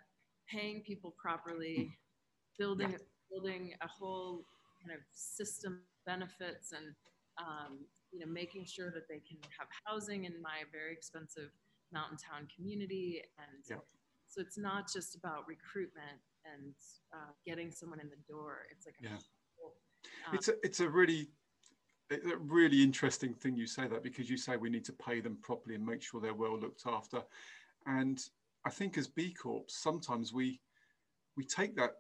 paying 0.50 0.82
people 0.82 1.14
properly, 1.18 1.92
building 2.58 2.92
yeah. 2.92 2.98
building 3.30 3.74
a 3.82 3.88
whole 3.88 4.44
kind 4.82 4.98
of 4.98 5.04
system 5.12 5.82
benefits 6.06 6.72
and 6.72 6.96
um, 7.38 7.80
you 8.12 8.20
know 8.20 8.26
making 8.26 8.66
sure 8.66 8.92
that 8.92 9.08
they 9.08 9.22
can 9.28 9.38
have 9.58 9.68
housing 9.86 10.26
in 10.26 10.42
my 10.42 10.64
very 10.72 10.94
expensive 10.94 11.50
mountain 11.92 12.18
town 12.18 12.48
community. 12.56 13.22
And 13.38 13.64
yeah. 13.70 13.78
so 14.28 14.42
it's 14.42 14.58
not 14.58 14.92
just 14.92 15.16
about 15.16 15.48
recruitment 15.48 16.20
and 16.46 16.74
uh, 17.14 17.32
getting 17.46 17.72
someone 17.72 18.00
in 18.00 18.10
the 18.10 18.22
door. 18.32 18.68
It's 18.72 18.86
like 18.86 18.96
yeah. 19.02 19.18
whole, 19.60 19.76
um, 20.28 20.36
it's 20.36 20.48
a 20.48 20.54
it's 20.64 20.80
a 20.80 20.90
really 20.90 21.30
a 22.12 22.38
really 22.38 22.82
interesting 22.82 23.36
thing 23.36 23.56
you 23.56 23.68
say 23.68 23.88
that 23.88 24.02
because 24.02 24.30
you 24.30 24.38
say 24.38 24.58
we 24.58 24.70
need 24.70 24.86
to 24.86 24.94
pay 24.94 25.22
them 25.22 25.38
properly 25.44 25.76
and 25.76 25.86
make 25.86 26.02
sure 26.02 26.20
they're 26.20 26.34
well 26.34 26.58
looked 26.58 26.84
after. 26.88 27.22
And 27.86 28.20
i 28.66 28.70
think 28.70 28.98
as 28.98 29.08
b 29.08 29.34
corps 29.34 29.64
sometimes 29.68 30.34
we 30.34 30.60
we 31.36 31.46
take 31.46 31.76
that 31.76 31.96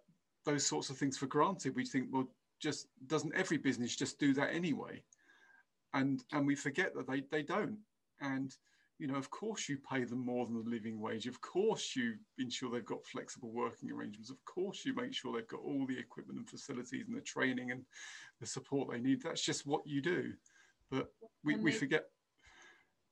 those 0.45 0.65
sorts 0.65 0.89
of 0.89 0.97
things 0.97 1.17
for 1.17 1.27
granted. 1.27 1.75
We 1.75 1.85
think 1.85 2.07
well 2.11 2.27
just 2.59 2.87
doesn't 3.07 3.35
every 3.35 3.57
business 3.57 3.95
just 3.95 4.19
do 4.19 4.33
that 4.33 4.53
anyway? 4.53 5.03
And 5.93 6.23
and 6.31 6.45
we 6.45 6.55
forget 6.55 6.93
that 6.95 7.07
they 7.07 7.23
they 7.31 7.43
don't. 7.43 7.77
And 8.21 8.55
you 8.97 9.07
know 9.07 9.15
of 9.15 9.29
course 9.29 9.69
you 9.69 9.77
pay 9.77 10.03
them 10.03 10.25
more 10.25 10.45
than 10.45 10.63
the 10.63 10.69
living 10.69 10.99
wage. 10.99 11.27
Of 11.27 11.41
course 11.41 11.95
you 11.95 12.15
ensure 12.37 12.71
they've 12.71 12.85
got 12.85 13.05
flexible 13.05 13.51
working 13.51 13.91
arrangements. 13.91 14.29
Of 14.29 14.43
course 14.45 14.85
you 14.85 14.93
make 14.93 15.13
sure 15.13 15.33
they've 15.33 15.47
got 15.47 15.61
all 15.61 15.85
the 15.87 15.97
equipment 15.97 16.39
and 16.39 16.49
facilities 16.49 17.05
and 17.07 17.15
the 17.15 17.21
training 17.21 17.71
and 17.71 17.83
the 18.39 18.45
support 18.45 18.89
they 18.91 18.99
need. 18.99 19.21
That's 19.21 19.43
just 19.43 19.65
what 19.65 19.85
you 19.85 20.01
do. 20.01 20.33
But 20.91 21.07
we, 21.43 21.55
we 21.55 21.71
forget 21.71 22.05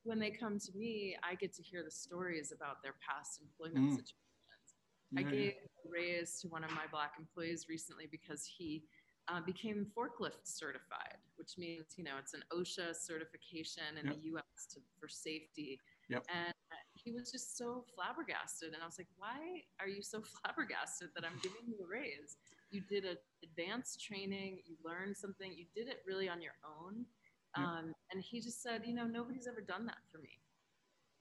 when 0.07 0.19
they 0.19 0.31
come 0.31 0.57
to 0.59 0.71
me 0.75 1.15
i 1.23 1.35
get 1.35 1.53
to 1.53 1.61
hear 1.61 1.83
the 1.83 1.91
stories 1.91 2.51
about 2.51 2.81
their 2.81 2.95
past 3.07 3.41
employment 3.41 3.91
mm. 3.91 3.95
situations 3.95 4.67
yeah, 5.11 5.19
i 5.19 5.23
gave 5.23 5.53
yeah. 5.53 5.85
a 5.85 5.89
raise 5.91 6.39
to 6.41 6.47
one 6.47 6.63
of 6.63 6.71
my 6.71 6.87
black 6.91 7.13
employees 7.19 7.67
recently 7.69 8.07
because 8.09 8.45
he 8.45 8.83
uh, 9.27 9.41
became 9.45 9.87
forklift 9.95 10.45
certified, 10.45 11.19
which 11.35 11.57
means 11.57 11.85
you 11.97 12.03
know 12.03 12.15
it's 12.19 12.33
an 12.33 12.43
OSHA 12.53 12.95
certification 12.95 13.99
in 13.99 14.07
yep. 14.07 14.15
the 14.15 14.21
U.S. 14.29 14.67
To, 14.73 14.79
for 14.99 15.07
safety. 15.07 15.79
Yep. 16.09 16.23
And 16.33 16.53
he 16.93 17.11
was 17.11 17.31
just 17.31 17.57
so 17.57 17.83
flabbergasted, 17.93 18.73
and 18.73 18.81
I 18.81 18.85
was 18.85 18.97
like, 18.97 19.11
"Why 19.17 19.63
are 19.79 19.87
you 19.87 20.01
so 20.01 20.21
flabbergasted 20.41 21.09
that 21.15 21.25
I'm 21.25 21.39
giving 21.43 21.67
you 21.67 21.77
a 21.83 21.87
raise? 21.87 22.37
You 22.71 22.81
did 22.89 23.05
an 23.05 23.17
advanced 23.43 24.03
training, 24.03 24.59
you 24.65 24.75
learned 24.83 25.15
something, 25.15 25.51
you 25.55 25.65
did 25.75 25.87
it 25.87 26.03
really 26.07 26.29
on 26.29 26.41
your 26.41 26.55
own." 26.63 27.05
Um, 27.55 27.93
and 28.12 28.21
he 28.21 28.39
just 28.41 28.62
said, 28.62 28.83
"You 28.86 28.93
know, 28.93 29.05
nobody's 29.05 29.47
ever 29.47 29.62
done 29.62 29.86
that 29.86 30.03
for 30.12 30.19
me." 30.19 30.41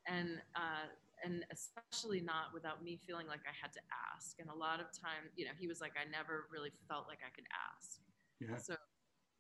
And 0.06 0.40
uh, 0.54 0.90
and 1.24 1.44
especially 1.50 2.20
not 2.20 2.52
without 2.52 2.82
me 2.84 2.98
feeling 3.06 3.26
like 3.26 3.40
I 3.48 3.54
had 3.56 3.72
to 3.72 3.80
ask. 4.12 4.36
And 4.38 4.50
a 4.50 4.54
lot 4.54 4.80
of 4.80 4.92
time, 4.92 5.32
you 5.36 5.46
know, 5.46 5.56
he 5.58 5.66
was 5.66 5.80
like, 5.80 5.92
I 5.96 6.04
never 6.04 6.48
really 6.52 6.72
felt 6.88 7.08
like 7.08 7.20
I 7.24 7.32
could 7.32 7.48
ask. 7.54 8.00
Yeah. 8.40 8.60
So 8.60 8.76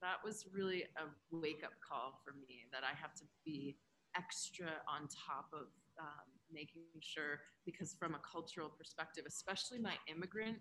that 0.00 0.20
was 0.24 0.46
really 0.52 0.84
a 0.96 1.08
wake 1.30 1.62
up 1.64 1.76
call 1.84 2.20
for 2.24 2.32
me 2.32 2.68
that 2.72 2.84
I 2.84 2.96
have 2.96 3.12
to 3.20 3.24
be 3.44 3.76
extra 4.16 4.80
on 4.88 5.08
top 5.12 5.52
of 5.52 5.68
um, 6.00 6.28
making 6.52 6.84
sure, 7.00 7.40
because 7.64 7.96
from 7.98 8.14
a 8.14 8.22
cultural 8.24 8.68
perspective, 8.68 9.24
especially 9.26 9.78
my 9.78 9.96
immigrant 10.08 10.56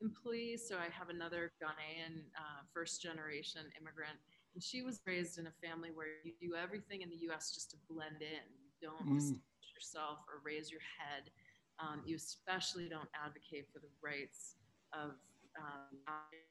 employees. 0.00 0.68
So 0.68 0.76
I 0.76 0.88
have 0.92 1.08
another 1.08 1.52
Ghanaian 1.60 2.28
uh, 2.36 2.60
first 2.72 3.00
generation 3.02 3.62
immigrant, 3.80 4.20
and 4.58 4.62
she 4.64 4.82
was 4.82 4.98
raised 5.06 5.38
in 5.38 5.46
a 5.46 5.54
family 5.62 5.90
where 5.94 6.18
you 6.26 6.34
do 6.42 6.58
everything 6.58 7.02
in 7.02 7.08
the 7.08 7.30
US 7.30 7.54
just 7.54 7.70
to 7.70 7.76
blend 7.88 8.18
in. 8.18 8.42
You 8.58 8.90
don't 8.90 9.22
mm 9.22 9.38
yourself 9.70 10.18
or 10.26 10.42
raise 10.42 10.72
your 10.74 10.82
head. 10.98 11.30
Um, 11.78 12.02
you 12.04 12.16
especially 12.16 12.88
don't 12.88 13.06
advocate 13.14 13.70
for 13.72 13.78
the 13.78 13.86
rights 14.02 14.58
of 14.90 15.14
um, 15.54 16.02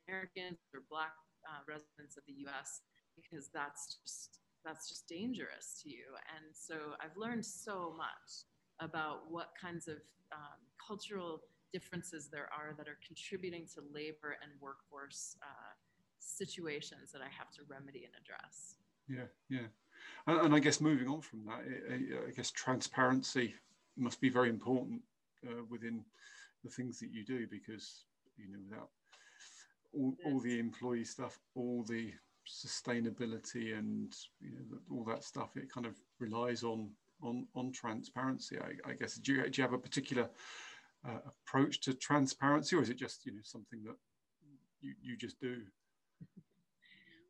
Americans 0.08 0.56
or 0.72 0.88
Black 0.90 1.12
uh, 1.44 1.60
residents 1.68 2.16
of 2.16 2.24
the 2.24 2.48
U.S. 2.48 2.80
because 3.20 3.50
that's 3.52 4.00
just 4.00 4.40
that's 4.64 4.88
just 4.88 5.10
dangerous 5.10 5.84
to 5.84 5.90
you. 5.90 6.08
And 6.32 6.56
so 6.56 6.96
I've 7.04 7.18
learned 7.20 7.44
so 7.44 7.94
much 7.98 8.48
about 8.80 9.28
what 9.28 9.52
kinds 9.60 9.90
of 9.90 10.00
um, 10.32 10.64
cultural 10.80 11.44
differences 11.74 12.30
there 12.32 12.48
are 12.56 12.72
that 12.78 12.88
are 12.88 13.00
contributing 13.06 13.68
to 13.76 13.84
labor 13.92 14.40
and 14.40 14.56
workforce 14.64 15.36
uh, 15.44 15.76
situations 16.20 17.12
that 17.12 17.22
I 17.22 17.30
have 17.38 17.52
to 17.52 17.62
remedy 17.68 18.06
and 18.06 18.14
address. 18.22 18.76
Yeah, 19.08 19.28
yeah. 19.50 19.68
And, 20.28 20.48
and 20.48 20.56
I 20.56 20.60
guess 20.60 20.82
moving 20.82 21.08
on 21.08 21.22
from 21.22 21.46
that, 21.46 21.64
I, 21.92 22.28
I 22.28 22.32
guess 22.32 22.52
transparency 22.52 23.56
must 23.98 24.22
be 24.22 24.30
very 24.30 24.50
important 24.50 25.02
uh, 25.48 25.64
within 25.70 26.04
the 26.64 26.70
things 26.70 27.00
that 27.00 27.12
you 27.12 27.24
do 27.24 27.48
because 27.48 28.04
you 28.38 28.52
know 28.52 28.60
without 28.70 28.90
all, 29.94 30.16
all 30.26 30.40
the 30.40 30.60
employee 30.60 31.04
stuff, 31.04 31.40
all 31.56 31.84
the 31.84 32.14
sustainability 32.48 33.78
and 33.78 34.16
you 34.40 34.52
know 34.52 34.78
all 34.92 35.04
that 35.04 35.24
stuff, 35.24 35.50
it 35.56 35.72
kind 35.72 35.86
of 35.86 35.96
relies 36.20 36.64
on 36.64 36.90
on 37.22 37.48
on 37.56 37.72
transparency. 37.72 38.58
I, 38.60 38.92
I 38.92 38.94
guess 38.94 39.16
do 39.16 39.34
you, 39.34 39.50
do 39.50 39.62
you 39.62 39.64
have 39.64 39.74
a 39.74 39.78
particular 39.78 40.30
uh, 41.08 41.20
approach 41.28 41.82
to 41.82 41.94
transparency, 41.94 42.76
or 42.76 42.82
is 42.82 42.90
it 42.90 42.98
just 42.98 43.26
you 43.26 43.34
know 43.34 43.42
something 43.44 43.84
that 43.84 43.96
you, 44.82 44.94
you 45.02 45.18
just 45.18 45.40
do? 45.40 45.62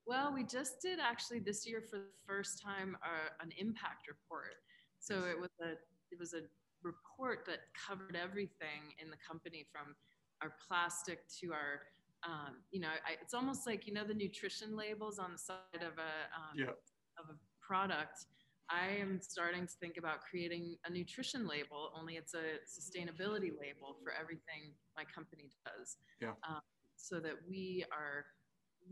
Well, 0.07 0.33
we 0.33 0.43
just 0.43 0.81
did 0.81 0.99
actually 0.99 1.39
this 1.39 1.67
year 1.67 1.81
for 1.81 1.97
the 1.97 2.05
first 2.25 2.63
time 2.63 2.95
uh, 3.03 3.29
an 3.41 3.51
impact 3.57 4.07
report. 4.07 4.55
So 4.99 5.25
it 5.25 5.39
was 5.39 5.51
a 5.61 5.71
it 6.11 6.17
was 6.17 6.33
a 6.33 6.41
report 6.81 7.43
that 7.47 7.59
covered 7.75 8.15
everything 8.15 8.95
in 9.03 9.09
the 9.09 9.17
company 9.27 9.67
from 9.71 9.95
our 10.41 10.53
plastic 10.65 11.27
to 11.41 11.51
our 11.51 11.81
um, 12.25 12.55
you 12.71 12.79
know 12.79 12.87
I, 12.87 13.21
it's 13.21 13.33
almost 13.33 13.67
like 13.67 13.85
you 13.85 13.93
know 13.93 14.05
the 14.05 14.13
nutrition 14.13 14.77
labels 14.77 15.19
on 15.19 15.33
the 15.33 15.37
side 15.37 15.83
of 15.83 15.99
a 15.99 16.13
um, 16.31 16.55
yeah. 16.55 16.71
of 17.19 17.29
a 17.29 17.37
product. 17.61 18.25
I 18.69 18.99
am 18.99 19.19
starting 19.21 19.65
to 19.65 19.73
think 19.79 19.95
about 19.97 20.19
creating 20.29 20.75
a 20.85 20.91
nutrition 20.91 21.47
label, 21.47 21.91
only 21.97 22.15
it's 22.15 22.33
a 22.33 22.59
sustainability 22.67 23.51
label 23.55 23.95
for 24.03 24.11
everything 24.19 24.75
my 24.97 25.03
company 25.05 25.51
does. 25.65 25.95
Yeah. 26.19 26.31
Um, 26.47 26.59
so 26.97 27.19
that 27.21 27.35
we 27.47 27.85
are 27.93 28.25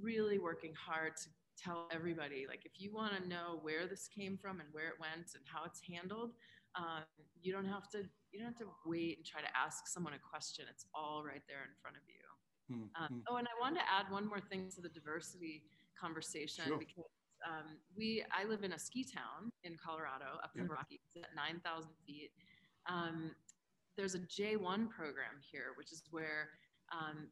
really 0.02 0.40
working 0.40 0.74
hard 0.74 1.16
to 1.18 1.30
tell 1.58 1.88
everybody 1.92 2.46
like 2.50 2.66
if 2.66 2.74
you 2.82 2.94
want 2.94 3.14
to 3.16 3.30
know 3.30 3.60
where 3.62 3.88
this 3.88 4.10
came 4.14 4.38
from 4.38 4.60
and 4.60 4.68
where 4.74 4.88
it 4.88 5.00
went 5.00 5.36
and 5.36 5.44
how 5.46 5.64
it's 5.64 5.80
handled 5.90 6.32
um, 6.76 7.04
you 7.42 7.54
don't 7.54 7.66
have 7.66 7.90
to 7.90 8.04
you 8.32 8.40
don't 8.40 8.48
have 8.48 8.60
to 8.60 8.68
wait 8.86 9.18
and 9.18 9.26
try 9.26 9.42
to 9.42 9.48
ask 9.56 9.88
someone 9.88 10.14
a 10.14 10.20
question. 10.20 10.66
It's 10.70 10.86
all 10.94 11.24
right 11.24 11.42
there 11.48 11.64
in 11.64 11.74
front 11.82 11.96
of 11.96 12.04
you. 12.08 12.24
Mm-hmm. 12.66 12.90
um, 12.98 13.22
oh 13.30 13.36
and 13.36 13.48
i 13.48 13.54
wanted 13.62 13.78
to 13.82 13.86
add 13.86 14.12
one 14.12 14.28
more 14.28 14.40
thing 14.40 14.72
to 14.74 14.82
the 14.82 14.90
diversity 14.90 15.62
conversation 16.02 16.66
sure. 16.66 16.80
because 16.80 17.06
um, 17.46 17.78
we 17.96 18.26
i 18.34 18.44
live 18.44 18.64
in 18.64 18.74
a 18.74 18.80
ski 18.80 19.04
town 19.04 19.52
in 19.64 19.78
colorado 19.78 20.42
up 20.44 20.50
in 20.56 20.64
the 20.64 20.74
rockies 20.74 20.98
at 21.16 21.30
9000 21.36 21.88
feet. 22.08 22.32
Um, 22.90 23.36
there's 23.96 24.16
a 24.16 24.20
j1 24.20 24.90
program 24.90 25.38
here 25.52 25.78
which 25.78 25.92
is 25.92 26.02
where 26.10 26.50
um, 26.92 27.28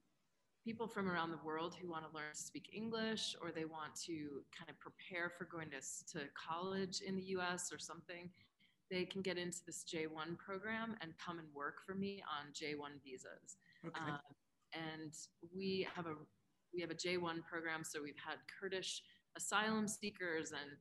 people 0.63 0.88
from 0.88 1.10
around 1.10 1.32
the 1.32 1.39
world 1.43 1.76
who 1.80 1.89
want 1.89 2.10
to 2.10 2.15
learn 2.15 2.32
to 2.34 2.41
speak 2.41 2.69
English 2.73 3.36
or 3.41 3.52
they 3.52 3.65
want 3.65 3.95
to 4.06 4.43
kind 4.58 4.69
of 4.69 4.80
prepare 4.80 5.30
for 5.38 5.45
going 5.45 5.69
to, 5.69 5.82
to 6.17 6.26
college 6.34 7.02
in 7.02 7.15
the 7.15 7.23
US 7.38 7.71
or 7.71 7.78
something, 7.78 8.30
they 8.89 9.06
can 9.06 9.21
get 9.21 9.38
into 9.38 9.58
this 9.65 9.84
J1 9.84 10.38
program 10.38 10.95
and 11.02 11.12
come 11.17 11.39
and 11.39 11.47
work 11.54 11.86
for 11.86 11.95
me 11.95 12.23
on 12.30 12.54
J1 12.54 13.04
visas. 13.04 13.58
Okay. 13.86 14.12
Um, 14.12 14.19
and 14.73 15.13
we 15.56 15.88
have 15.93 16.06
a 16.08 16.15
we 16.73 16.82
have 16.82 16.89
a 16.89 16.95
J1 16.95 17.45
program, 17.45 17.84
so 17.84 18.02
we've 18.02 18.15
had 18.26 18.38
Kurdish 18.60 19.04
asylum 19.38 19.88
seekers 19.88 20.52
and 20.52 20.71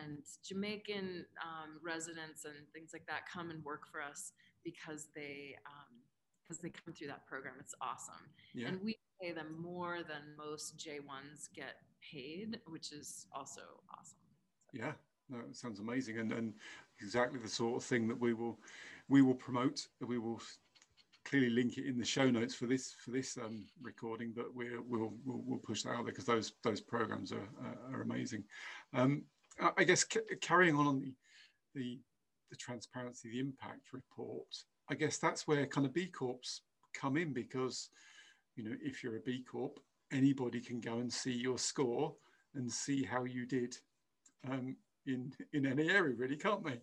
and 0.00 0.18
Jamaican 0.44 1.24
um, 1.40 1.78
residents 1.82 2.44
and 2.44 2.54
things 2.72 2.90
like 2.92 3.06
that 3.06 3.20
come 3.32 3.50
and 3.50 3.62
work 3.64 3.82
for 3.90 4.02
us 4.02 4.32
because 4.64 5.08
they 5.14 5.56
um, 5.66 5.94
because 6.42 6.60
they 6.60 6.70
come 6.70 6.94
through 6.94 7.08
that 7.08 7.26
program. 7.26 7.54
It's 7.60 7.74
awesome. 7.80 8.26
Yeah. 8.54 8.68
And 8.68 8.80
we 8.82 8.96
pay 9.20 9.32
them 9.32 9.56
more 9.60 9.98
than 10.06 10.36
most 10.36 10.78
J1s 10.78 11.48
get 11.54 11.76
paid, 12.02 12.60
which 12.66 12.92
is 12.92 13.26
also 13.34 13.62
awesome. 13.90 14.18
Yeah, 14.72 14.92
no, 15.28 15.38
it 15.48 15.56
sounds 15.56 15.80
amazing, 15.80 16.18
and 16.18 16.32
and 16.32 16.54
exactly 17.00 17.38
the 17.38 17.48
sort 17.48 17.76
of 17.76 17.84
thing 17.84 18.08
that 18.08 18.18
we 18.18 18.34
will 18.34 18.58
we 19.08 19.22
will 19.22 19.34
promote. 19.34 19.86
We 20.00 20.18
will 20.18 20.40
clearly 21.24 21.50
link 21.50 21.76
it 21.76 21.86
in 21.86 21.98
the 21.98 22.04
show 22.04 22.30
notes 22.30 22.54
for 22.54 22.66
this 22.66 22.94
for 23.04 23.10
this 23.10 23.36
um, 23.36 23.64
recording, 23.82 24.32
but 24.34 24.54
we 24.54 24.76
will 24.78 25.14
we'll, 25.24 25.42
we'll 25.44 25.58
push 25.58 25.82
that 25.82 25.90
out 25.90 26.04
there 26.04 26.12
because 26.12 26.24
those 26.24 26.52
those 26.62 26.80
programs 26.80 27.32
are 27.32 27.48
are, 27.62 27.94
are 27.94 28.02
amazing. 28.02 28.44
Um, 28.94 29.22
I 29.76 29.84
guess 29.84 30.04
c- 30.12 30.20
carrying 30.40 30.76
on 30.76 30.86
on 30.86 31.00
the 31.00 31.14
the 31.74 32.00
the 32.50 32.56
transparency, 32.56 33.30
the 33.30 33.40
impact 33.40 33.92
report, 33.92 34.46
I 34.88 34.94
guess 34.94 35.18
that's 35.18 35.46
where 35.48 35.66
kind 35.66 35.86
of 35.86 35.92
B 35.92 36.06
Corps 36.06 36.60
come 36.94 37.16
in 37.16 37.32
because, 37.32 37.90
you 38.56 38.64
know, 38.64 38.76
if 38.82 39.04
you're 39.04 39.16
a 39.16 39.20
B 39.20 39.44
Corp, 39.48 39.78
anybody 40.12 40.60
can 40.60 40.80
go 40.80 40.98
and 40.98 41.12
see 41.12 41.32
your 41.32 41.58
score 41.58 42.14
and 42.54 42.70
see 42.70 43.04
how 43.04 43.24
you 43.24 43.46
did 43.46 43.76
um, 44.50 44.76
in 45.06 45.32
in 45.52 45.66
any 45.66 45.88
area, 45.88 46.14
really, 46.16 46.36
can't 46.36 46.64
they? 46.64 46.80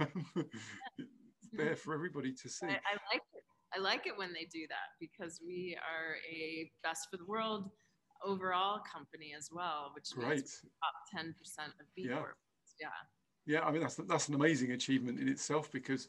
it's 0.00 0.58
there 1.52 1.76
for 1.76 1.94
everybody 1.94 2.32
to 2.32 2.48
see. 2.48 2.66
I, 2.66 2.70
I 2.70 2.96
like 3.12 3.22
it. 3.34 3.44
I 3.74 3.80
like 3.80 4.06
it 4.06 4.16
when 4.16 4.32
they 4.32 4.46
do 4.52 4.66
that 4.68 4.98
because 5.00 5.40
we 5.44 5.76
are 5.80 6.16
a 6.30 6.70
best 6.82 7.08
for 7.10 7.16
the 7.16 7.24
world 7.24 7.70
overall 8.24 8.80
company 8.92 9.32
as 9.36 9.48
well, 9.52 9.92
which 9.94 10.10
Great. 10.14 10.44
top 10.46 10.94
ten 11.14 11.34
percent 11.38 11.72
of 11.80 11.86
B 11.94 12.06
yeah. 12.08 12.22
Yeah. 12.80 12.88
Yeah, 13.44 13.60
I 13.62 13.72
mean 13.72 13.82
that's 13.82 13.96
that's 13.96 14.28
an 14.28 14.34
amazing 14.34 14.72
achievement 14.72 15.18
in 15.18 15.28
itself 15.28 15.70
because, 15.72 16.08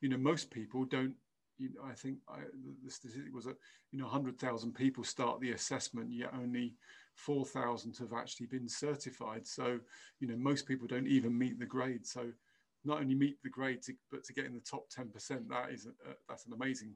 you 0.00 0.08
know, 0.08 0.16
most 0.16 0.50
people 0.50 0.84
don't. 0.84 1.14
You 1.62 1.68
know, 1.74 1.88
I 1.88 1.94
think 1.94 2.18
I, 2.28 2.38
the 2.84 2.90
statistic 2.90 3.32
was 3.32 3.44
that 3.44 3.56
you 3.92 3.98
know 4.00 4.06
100,000 4.06 4.74
people 4.74 5.04
start 5.04 5.40
the 5.40 5.52
assessment, 5.52 6.12
yet 6.12 6.34
only 6.34 6.74
4,000 7.14 7.96
have 7.98 8.12
actually 8.12 8.46
been 8.46 8.68
certified. 8.68 9.46
So, 9.46 9.78
you 10.18 10.26
know, 10.26 10.36
most 10.36 10.66
people 10.66 10.86
don't 10.88 11.06
even 11.06 11.36
meet 11.38 11.58
the 11.58 11.66
grade. 11.66 12.06
So, 12.06 12.32
not 12.84 13.00
only 13.00 13.14
meet 13.14 13.40
the 13.42 13.48
grade, 13.48 13.82
to, 13.82 13.94
but 14.10 14.24
to 14.24 14.32
get 14.32 14.46
in 14.46 14.54
the 14.54 14.60
top 14.60 14.86
10%, 14.90 15.48
that 15.48 15.70
is 15.70 15.86
a, 15.86 15.90
that's 16.28 16.46
an 16.46 16.52
amazing 16.52 16.94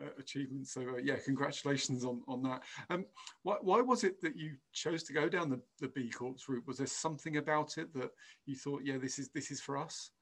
uh, 0.00 0.08
achievement. 0.18 0.66
So, 0.68 0.80
uh, 0.80 0.96
yeah, 0.96 1.16
congratulations 1.16 2.04
on, 2.04 2.22
on 2.26 2.42
that. 2.44 2.62
Um, 2.88 3.04
why, 3.42 3.56
why 3.60 3.80
was 3.82 4.04
it 4.04 4.22
that 4.22 4.36
you 4.36 4.52
chose 4.72 5.02
to 5.04 5.12
go 5.12 5.28
down 5.28 5.50
the, 5.50 5.60
the 5.80 5.88
B 5.88 6.08
Corps 6.08 6.34
route? 6.48 6.66
Was 6.66 6.78
there 6.78 6.86
something 6.86 7.36
about 7.36 7.76
it 7.76 7.92
that 7.94 8.10
you 8.46 8.56
thought, 8.56 8.82
yeah, 8.84 8.96
this 8.96 9.18
is 9.18 9.28
this 9.34 9.50
is 9.50 9.60
for 9.60 9.76
us? 9.76 10.12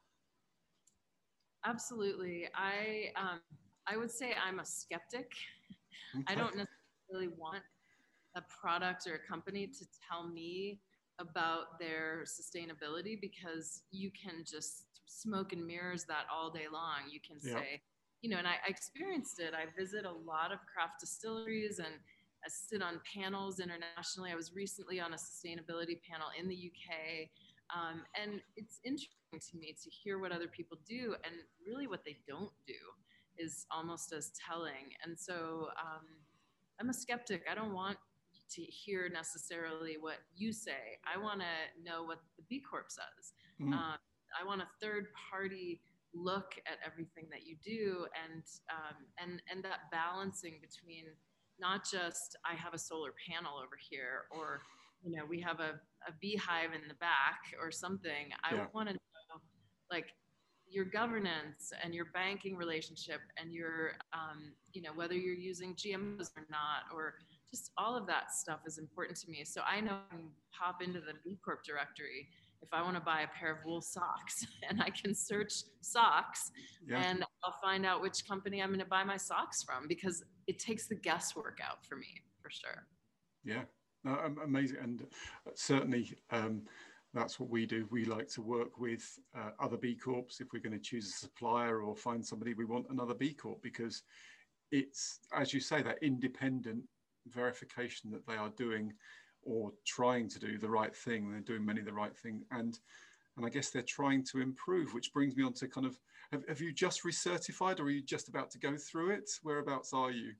Absolutely. 1.64 2.49
I 2.55 3.12
um, 3.16 3.40
I 3.88 3.96
would 3.96 4.11
say 4.11 4.33
I'm 4.35 4.59
a 4.61 4.64
skeptic. 4.64 5.33
Okay. 6.14 6.25
I 6.29 6.35
don't 6.35 6.57
necessarily 6.57 7.29
want 7.37 7.62
a 8.37 8.42
product 8.61 9.07
or 9.07 9.14
a 9.14 9.29
company 9.29 9.66
to 9.66 9.87
tell 10.09 10.29
me 10.29 10.81
about 11.18 11.79
their 11.79 12.25
sustainability 12.25 13.18
because 13.20 13.83
you 13.90 14.11
can 14.11 14.44
just 14.44 14.85
smoke 15.07 15.53
and 15.53 15.66
mirrors 15.66 16.05
that 16.05 16.25
all 16.33 16.51
day 16.51 16.66
long. 16.70 17.09
You 17.11 17.20
can 17.20 17.37
yep. 17.42 17.59
say, 17.59 17.81
you 18.22 18.31
know, 18.31 18.38
and 18.38 18.46
I, 18.46 18.55
I, 18.66 18.68
experienced 18.68 19.40
it. 19.40 19.55
I 19.55 19.64
visit 19.79 20.05
a 20.05 20.12
lot 20.12 20.53
of 20.53 20.59
craft 20.72 21.01
distilleries 21.01 21.79
and 21.79 21.94
I 22.44 22.49
sit 22.49 22.83
on 22.83 23.01
panels 23.14 23.61
internationally. 23.61 24.31
I 24.31 24.35
was 24.35 24.55
recently 24.55 25.01
on 25.01 25.14
a 25.14 25.16
sustainability 25.16 25.99
panel 26.09 26.29
in 26.38 26.49
the 26.49 26.55
UK. 26.70 27.29
Um, 27.75 28.03
and 28.20 28.40
it's 28.57 28.81
interesting 28.85 29.40
to 29.51 29.59
me 29.59 29.75
to 29.83 29.90
hear 29.90 30.18
what 30.18 30.33
other 30.33 30.49
people 30.49 30.79
do 30.87 31.14
and 31.25 31.35
really 31.66 31.87
what 31.87 32.05
they 32.05 32.18
don't 32.29 32.53
do 32.66 32.75
is 33.38 33.66
almost 33.70 34.12
as 34.12 34.33
telling. 34.49 34.94
And 35.05 35.18
so 35.18 35.68
um, 35.81 36.07
I'm 36.81 36.90
a 36.90 36.94
skeptic. 36.94 37.42
I 37.51 37.55
don't 37.55 37.75
want 37.75 37.99
to 38.51 38.62
hear 38.62 39.09
necessarily 39.12 39.96
what 39.99 40.18
you 40.35 40.53
say. 40.53 40.99
I 41.05 41.20
want 41.20 41.40
to 41.40 41.83
know 41.85 42.05
what 42.05 42.18
the 42.37 42.44
B 42.49 42.61
Corp 42.61 42.87
says. 42.90 43.33
Mm-hmm. 43.61 43.72
Uh, 43.72 43.96
I 44.40 44.44
want 44.46 44.62
a 44.62 44.68
third 44.81 45.07
party 45.31 45.81
look 46.14 46.55
at 46.66 46.79
everything 46.85 47.27
that 47.31 47.46
you 47.46 47.57
do, 47.64 48.07
and 48.25 48.42
um, 48.70 48.96
and 49.18 49.42
and 49.51 49.64
that 49.64 49.90
balancing 49.90 50.55
between 50.61 51.05
not 51.59 51.85
just 51.85 52.37
I 52.44 52.55
have 52.55 52.75
a 52.75 52.79
solar 52.79 53.12
panel 53.29 53.57
over 53.57 53.77
here, 53.90 54.25
or 54.31 54.62
you 55.03 55.16
know 55.16 55.25
we 55.29 55.40
have 55.40 55.61
a, 55.61 55.81
a 56.09 56.12
beehive 56.20 56.72
in 56.75 56.88
the 56.88 56.94
back 56.94 57.40
or 57.61 57.70
something. 57.70 58.31
I 58.44 58.55
yeah. 58.55 58.66
want 58.72 58.88
to 58.88 58.94
know 58.94 59.40
like 59.90 60.12
your 60.68 60.85
governance 60.85 61.72
and 61.83 61.94
your 61.94 62.07
banking 62.07 62.57
relationship 62.57 63.20
and 63.40 63.52
your 63.52 63.92
um, 64.12 64.52
you 64.72 64.83
know 64.83 64.90
whether 64.94 65.14
you're 65.14 65.35
using 65.35 65.74
gmos 65.74 66.31
or 66.37 66.46
not 66.50 66.85
or 66.94 67.14
just 67.50 67.70
all 67.79 67.96
of 67.96 68.07
that 68.07 68.33
stuff 68.33 68.61
is 68.66 68.79
important 68.79 69.18
to 69.18 69.31
me. 69.31 69.44
So 69.44 69.62
I 69.66 69.81
know 69.81 69.98
I 70.11 70.14
can 70.14 70.29
pop 70.52 70.83
into 70.83 71.00
the 71.00 71.14
B 71.24 71.38
Corp 71.44 71.64
directory 71.64 72.29
if 72.62 72.68
I 72.72 72.83
want 72.83 72.96
to 72.96 73.00
buy 73.00 73.22
a 73.22 73.29
pair 73.38 73.52
of 73.52 73.59
wool 73.64 73.81
socks 73.81 74.46
and 74.68 74.83
I 74.83 74.90
can 74.90 75.14
search 75.14 75.52
socks 75.81 76.50
yeah. 76.87 77.00
and 77.00 77.24
I'll 77.44 77.57
find 77.62 77.87
out 77.87 78.02
which 78.02 78.26
company 78.26 78.62
I'm 78.62 78.70
going 78.70 78.81
to 78.81 78.87
buy 78.87 79.05
my 79.05 79.16
socks 79.16 79.62
from 79.62 79.87
because 79.88 80.24
it 80.46 80.59
takes 80.59 80.87
the 80.87 80.94
guesswork 80.94 81.59
out 81.66 81.85
for 81.87 81.96
me 81.96 82.09
for 82.42 82.50
sure. 82.50 82.87
Yeah, 83.44 83.62
no, 84.05 84.18
amazing. 84.44 84.79
And 84.83 85.02
uh, 85.46 85.50
certainly 85.55 86.12
um, 86.31 86.62
that's 87.16 87.40
what 87.40 87.48
we 87.48 87.66
do. 87.66 87.87
We 87.90 88.05
like 88.05 88.29
to 88.31 88.42
work 88.42 88.79
with 88.79 89.18
uh, 89.37 89.50
other 89.59 89.76
B 89.76 89.94
Corps. 89.94 90.26
If 90.40 90.48
we're 90.52 90.61
going 90.61 90.79
to 90.79 90.79
choose 90.79 91.07
a 91.07 91.18
supplier 91.18 91.81
or 91.81 91.96
find 91.96 92.24
somebody, 92.24 92.55
we 92.55 92.64
want 92.64 92.87
another 92.90 93.14
B 93.14 93.33
Corp 93.33 93.62
because 93.62 94.02
it's, 94.70 95.20
as 95.35 95.55
you 95.55 95.61
say, 95.61 95.83
that 95.83 95.98
independent 96.02 96.83
verification 97.29 98.11
that 98.11 98.26
they 98.26 98.35
are 98.35 98.50
doing 98.50 98.92
or 99.42 99.72
trying 99.87 100.29
to 100.29 100.38
do 100.38 100.59
the 100.59 100.68
right 100.68 100.94
thing. 100.94 101.31
They're 101.31 101.40
doing 101.40 101.64
many 101.64 101.81
of 101.81 101.87
the 101.87 101.92
right 101.92 102.16
thing, 102.16 102.42
and 102.50 102.79
and 103.37 103.46
I 103.46 103.50
guess 103.50 103.70
they're 103.70 103.83
trying 103.83 104.24
to 104.24 104.40
improve. 104.40 104.92
Which 104.92 105.12
brings 105.12 105.37
me 105.37 105.44
on 105.44 105.52
to 105.55 105.68
kind 105.68 105.87
of 105.87 105.98
have, 106.33 106.42
have 106.48 106.61
you 106.61 106.72
just 106.72 107.05
recertified, 107.05 107.81
or 107.81 107.85
are 107.85 107.90
you 107.90 108.02
just 108.02 108.29
about 108.29 108.50
to 108.50 108.59
go 108.59 108.76
through 108.76 109.11
it? 109.11 109.31
Whereabouts 109.42 109.92
are 109.92 110.11
you? 110.11 110.33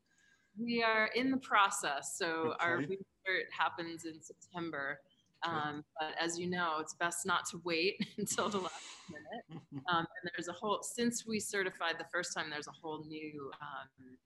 We 0.59 0.83
are 0.83 1.11
in 1.15 1.31
the 1.31 1.37
process. 1.37 2.17
So 2.17 2.27
okay. 2.27 2.57
our 2.61 2.77
recert 2.79 3.47
happens 3.57 4.05
in 4.07 4.21
September. 4.21 4.99
Um, 5.43 5.85
but 5.99 6.11
as 6.21 6.39
you 6.39 6.49
know, 6.49 6.77
it's 6.81 6.95
best 6.95 7.27
not 7.27 7.47
to 7.51 7.61
wait 7.65 8.05
until 8.19 8.49
the 8.49 8.59
last 8.59 8.75
minute. 9.11 9.63
Um, 9.89 10.05
and 10.21 10.31
there's 10.35 10.49
a 10.49 10.53
whole, 10.53 10.83
since 10.83 11.27
we 11.27 11.39
certified 11.39 11.95
the 11.99 12.07
first 12.13 12.35
time, 12.35 12.47
there's 12.51 12.67
a 12.67 12.73
whole 12.73 13.05
new 13.05 13.53
um, 13.61 14.17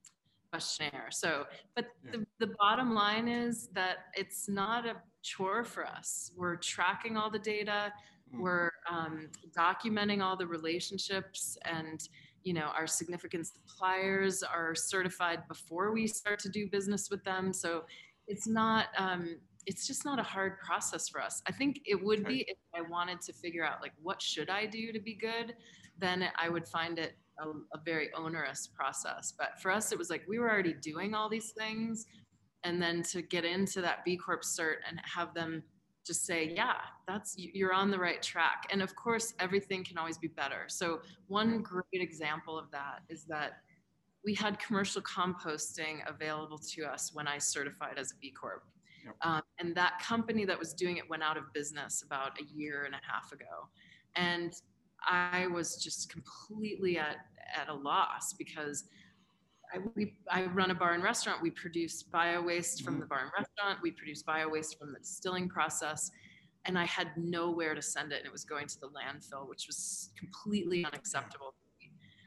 questionnaire. 0.50 1.08
So, 1.10 1.44
but 1.74 1.86
yeah. 2.04 2.12
the, 2.12 2.46
the 2.46 2.54
bottom 2.58 2.94
line 2.94 3.28
is 3.28 3.68
that 3.74 4.06
it's 4.14 4.48
not 4.48 4.86
a 4.86 4.96
chore 5.22 5.64
for 5.64 5.86
us. 5.86 6.32
We're 6.36 6.56
tracking 6.56 7.16
all 7.16 7.30
the 7.30 7.38
data, 7.38 7.92
mm. 8.34 8.40
we're 8.40 8.70
um, 8.90 9.28
documenting 9.56 10.22
all 10.22 10.36
the 10.36 10.46
relationships, 10.46 11.58
and 11.64 12.00
you 12.42 12.54
know 12.54 12.70
our 12.74 12.86
significant 12.86 13.46
suppliers 13.46 14.42
are 14.42 14.74
certified 14.74 15.46
before 15.46 15.92
we 15.92 16.06
start 16.06 16.38
to 16.40 16.48
do 16.48 16.68
business 16.68 17.10
with 17.10 17.22
them. 17.24 17.52
So, 17.52 17.84
it's 18.26 18.46
not. 18.46 18.86
Um, 18.96 19.36
it's 19.70 19.86
just 19.86 20.04
not 20.04 20.18
a 20.18 20.22
hard 20.24 20.58
process 20.58 21.08
for 21.08 21.22
us. 21.22 21.42
I 21.46 21.52
think 21.52 21.80
it 21.86 22.02
would 22.02 22.24
be 22.24 22.44
if 22.48 22.58
I 22.74 22.80
wanted 22.80 23.20
to 23.20 23.32
figure 23.32 23.64
out 23.64 23.80
like 23.80 23.92
what 24.02 24.20
should 24.20 24.50
I 24.50 24.66
do 24.66 24.92
to 24.92 24.98
be 24.98 25.14
good, 25.14 25.54
then 25.96 26.24
I 26.36 26.48
would 26.48 26.66
find 26.66 26.98
it 26.98 27.12
a, 27.38 27.50
a 27.50 27.80
very 27.84 28.12
onerous 28.14 28.66
process. 28.66 29.32
But 29.38 29.60
for 29.62 29.70
us, 29.70 29.92
it 29.92 29.98
was 29.98 30.10
like 30.10 30.24
we 30.28 30.40
were 30.40 30.50
already 30.50 30.72
doing 30.72 31.14
all 31.14 31.28
these 31.28 31.52
things. 31.52 32.06
And 32.64 32.82
then 32.82 33.04
to 33.04 33.22
get 33.22 33.44
into 33.44 33.80
that 33.82 34.04
B 34.04 34.16
Corp 34.16 34.42
cert 34.42 34.78
and 34.88 35.00
have 35.04 35.34
them 35.34 35.62
just 36.04 36.26
say, 36.26 36.52
yeah, 36.52 36.78
that's 37.06 37.36
you're 37.38 37.72
on 37.72 37.92
the 37.92 37.98
right 37.98 38.20
track. 38.20 38.66
And 38.72 38.82
of 38.82 38.96
course, 38.96 39.34
everything 39.38 39.84
can 39.84 39.98
always 39.98 40.18
be 40.18 40.26
better. 40.26 40.64
So 40.66 41.00
one 41.28 41.62
great 41.62 41.84
example 41.92 42.58
of 42.58 42.72
that 42.72 43.02
is 43.08 43.24
that 43.26 43.60
we 44.24 44.34
had 44.34 44.58
commercial 44.58 45.00
composting 45.02 46.00
available 46.08 46.58
to 46.58 46.82
us 46.86 47.12
when 47.14 47.28
I 47.28 47.38
certified 47.38 47.98
as 47.98 48.10
a 48.10 48.14
B 48.20 48.32
Corp. 48.32 48.64
Yep. 49.04 49.14
Um, 49.22 49.42
and 49.58 49.74
that 49.76 49.98
company 50.00 50.44
that 50.44 50.58
was 50.58 50.74
doing 50.74 50.96
it 50.96 51.08
went 51.08 51.22
out 51.22 51.36
of 51.36 51.44
business 51.52 52.02
about 52.04 52.38
a 52.40 52.44
year 52.44 52.84
and 52.84 52.94
a 52.94 53.00
half 53.06 53.32
ago. 53.32 53.68
And 54.16 54.52
I 55.08 55.46
was 55.46 55.76
just 55.76 56.12
completely 56.12 56.98
at, 56.98 57.16
at 57.54 57.68
a 57.68 57.74
loss 57.74 58.34
because 58.34 58.84
I, 59.72 59.78
we, 59.94 60.16
I 60.30 60.46
run 60.46 60.70
a 60.70 60.74
bar 60.74 60.94
and 60.94 61.02
restaurant. 61.02 61.40
We 61.40 61.50
produce 61.50 62.02
bio 62.02 62.42
waste 62.42 62.82
from 62.82 62.98
the 62.98 63.06
bar 63.06 63.20
and 63.20 63.30
restaurant. 63.36 63.78
We 63.82 63.92
produce 63.92 64.22
bio 64.22 64.48
waste 64.48 64.78
from 64.78 64.92
the 64.92 64.98
distilling 64.98 65.48
process. 65.48 66.10
And 66.66 66.78
I 66.78 66.84
had 66.84 67.08
nowhere 67.16 67.74
to 67.74 67.80
send 67.80 68.12
it. 68.12 68.18
And 68.18 68.26
it 68.26 68.32
was 68.32 68.44
going 68.44 68.66
to 68.66 68.80
the 68.80 68.88
landfill, 68.88 69.48
which 69.48 69.66
was 69.66 70.10
completely 70.18 70.84
unacceptable. 70.84 71.54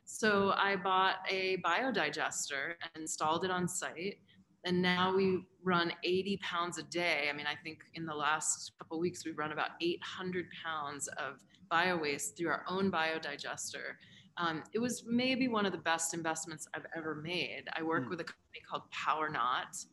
So 0.05 0.53
I 0.55 0.75
bought 0.75 1.15
a 1.29 1.57
biodigester 1.65 2.73
and 2.81 3.01
installed 3.01 3.45
it 3.45 3.51
on 3.51 3.67
site. 3.67 4.19
And 4.65 4.81
now 4.81 5.13
we 5.15 5.43
run 5.63 5.91
80 6.03 6.37
pounds 6.37 6.77
a 6.77 6.83
day. 6.83 7.27
I 7.29 7.35
mean, 7.35 7.45
I 7.45 7.55
think 7.63 7.79
in 7.95 8.05
the 8.05 8.15
last 8.15 8.71
couple 8.79 8.99
weeks, 8.99 9.25
we've 9.25 9.37
run 9.37 9.51
about 9.51 9.71
800 9.81 10.45
pounds 10.63 11.07
of 11.17 11.39
bio 11.69 11.97
waste 11.97 12.37
through 12.37 12.49
our 12.49 12.63
own 12.67 12.91
biodigester. 12.91 13.95
Um, 14.37 14.63
it 14.73 14.79
was 14.79 15.03
maybe 15.05 15.47
one 15.47 15.65
of 15.65 15.71
the 15.71 15.77
best 15.77 16.13
investments 16.13 16.67
I've 16.73 16.85
ever 16.95 17.15
made. 17.15 17.63
I 17.75 17.83
work 17.83 18.05
mm. 18.05 18.09
with 18.09 18.21
a 18.21 18.23
company 18.23 18.61
called 18.67 18.83
PowerKnot, 18.91 19.85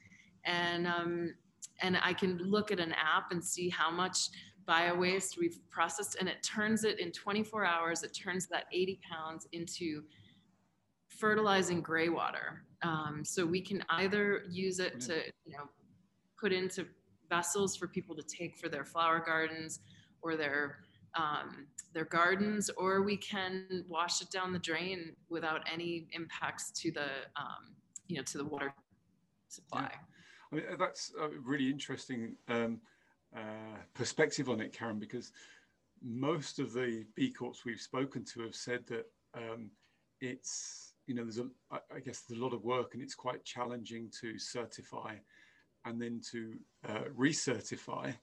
and 0.45 0.87
um, 0.87 1.35
and 1.83 1.99
I 2.03 2.15
can 2.15 2.39
look 2.39 2.71
at 2.71 2.81
an 2.81 2.93
app 2.93 3.33
and 3.33 3.45
see 3.45 3.69
how 3.69 3.91
much 3.91 4.29
bio 4.67 4.95
waste 4.95 5.37
we've 5.39 5.59
processed, 5.69 6.17
and 6.21 6.29
it 6.29 6.43
turns 6.43 6.85
it 6.85 7.01
in 7.01 7.13
24 7.13 7.65
hours. 7.65 8.03
It 8.03 8.17
turns 8.17 8.47
that 8.49 8.65
80 8.73 9.01
pounds 9.11 9.47
into 9.53 10.05
fertilizing 11.09 11.83
gray 11.83 12.09
water. 12.09 12.63
Um, 12.83 13.23
so 13.25 13.45
we 13.45 13.61
can 13.61 13.85
either 13.91 14.45
use 14.51 14.79
it 14.79 15.01
to 15.01 15.17
you 15.45 15.53
know 15.53 15.69
put 16.41 16.53
into 16.53 16.87
vessels 17.29 17.77
for 17.77 17.87
people 17.87 18.17
to 18.17 18.23
take 18.23 18.57
for 18.57 18.69
their 18.69 18.85
flower 18.85 19.23
gardens 19.25 19.81
or 20.23 20.37
their 20.37 20.79
um, 21.15 21.67
their 21.93 22.05
gardens, 22.05 22.71
or 22.77 23.03
we 23.03 23.17
can 23.17 23.85
wash 23.89 24.23
it 24.23 24.31
down 24.31 24.53
the 24.53 24.59
drain 24.59 25.17
without 25.29 25.63
any 25.71 26.07
impacts 26.13 26.71
to 26.71 26.93
the, 26.93 27.09
um, 27.37 27.75
you 28.07 28.17
know, 28.17 28.23
to 28.23 28.39
the 28.39 28.45
water 28.45 28.73
supply. 29.49 29.91
Yeah. 29.91 29.97
I 30.53 30.55
mean, 30.55 30.65
that's 30.79 31.13
a 31.21 31.29
really 31.43 31.69
interesting 31.69 32.37
um, 32.49 32.81
uh, 33.37 33.79
perspective 33.95 34.49
on 34.49 34.61
it, 34.61 34.73
Karen, 34.73 34.99
because 34.99 35.33
most 36.03 36.59
of 36.59 36.73
the 36.73 37.05
B 37.15 37.31
Corps 37.33 37.65
we've 37.65 37.81
spoken 37.81 38.25
to 38.27 38.43
have 38.43 38.55
said 38.55 38.87
that 38.87 39.07
um, 39.35 39.71
it's, 40.21 40.90
you 41.07 41.15
know, 41.15 41.25
there's 41.25 41.39
a, 41.39 41.47
I 41.73 42.01
guess 42.01 42.21
there's 42.21 42.41
a 42.41 42.45
lot 42.45 42.53
of 42.53 42.65
work 42.65 42.95
and 42.95 43.03
it's 43.03 43.15
quite 43.15 43.45
challenging 43.45 44.11
to 44.21 44.39
certify 44.39 45.17
and 45.85 46.01
then 46.01 46.21
to 46.31 46.55
uh, 46.89 47.05
recertify. 47.17 48.15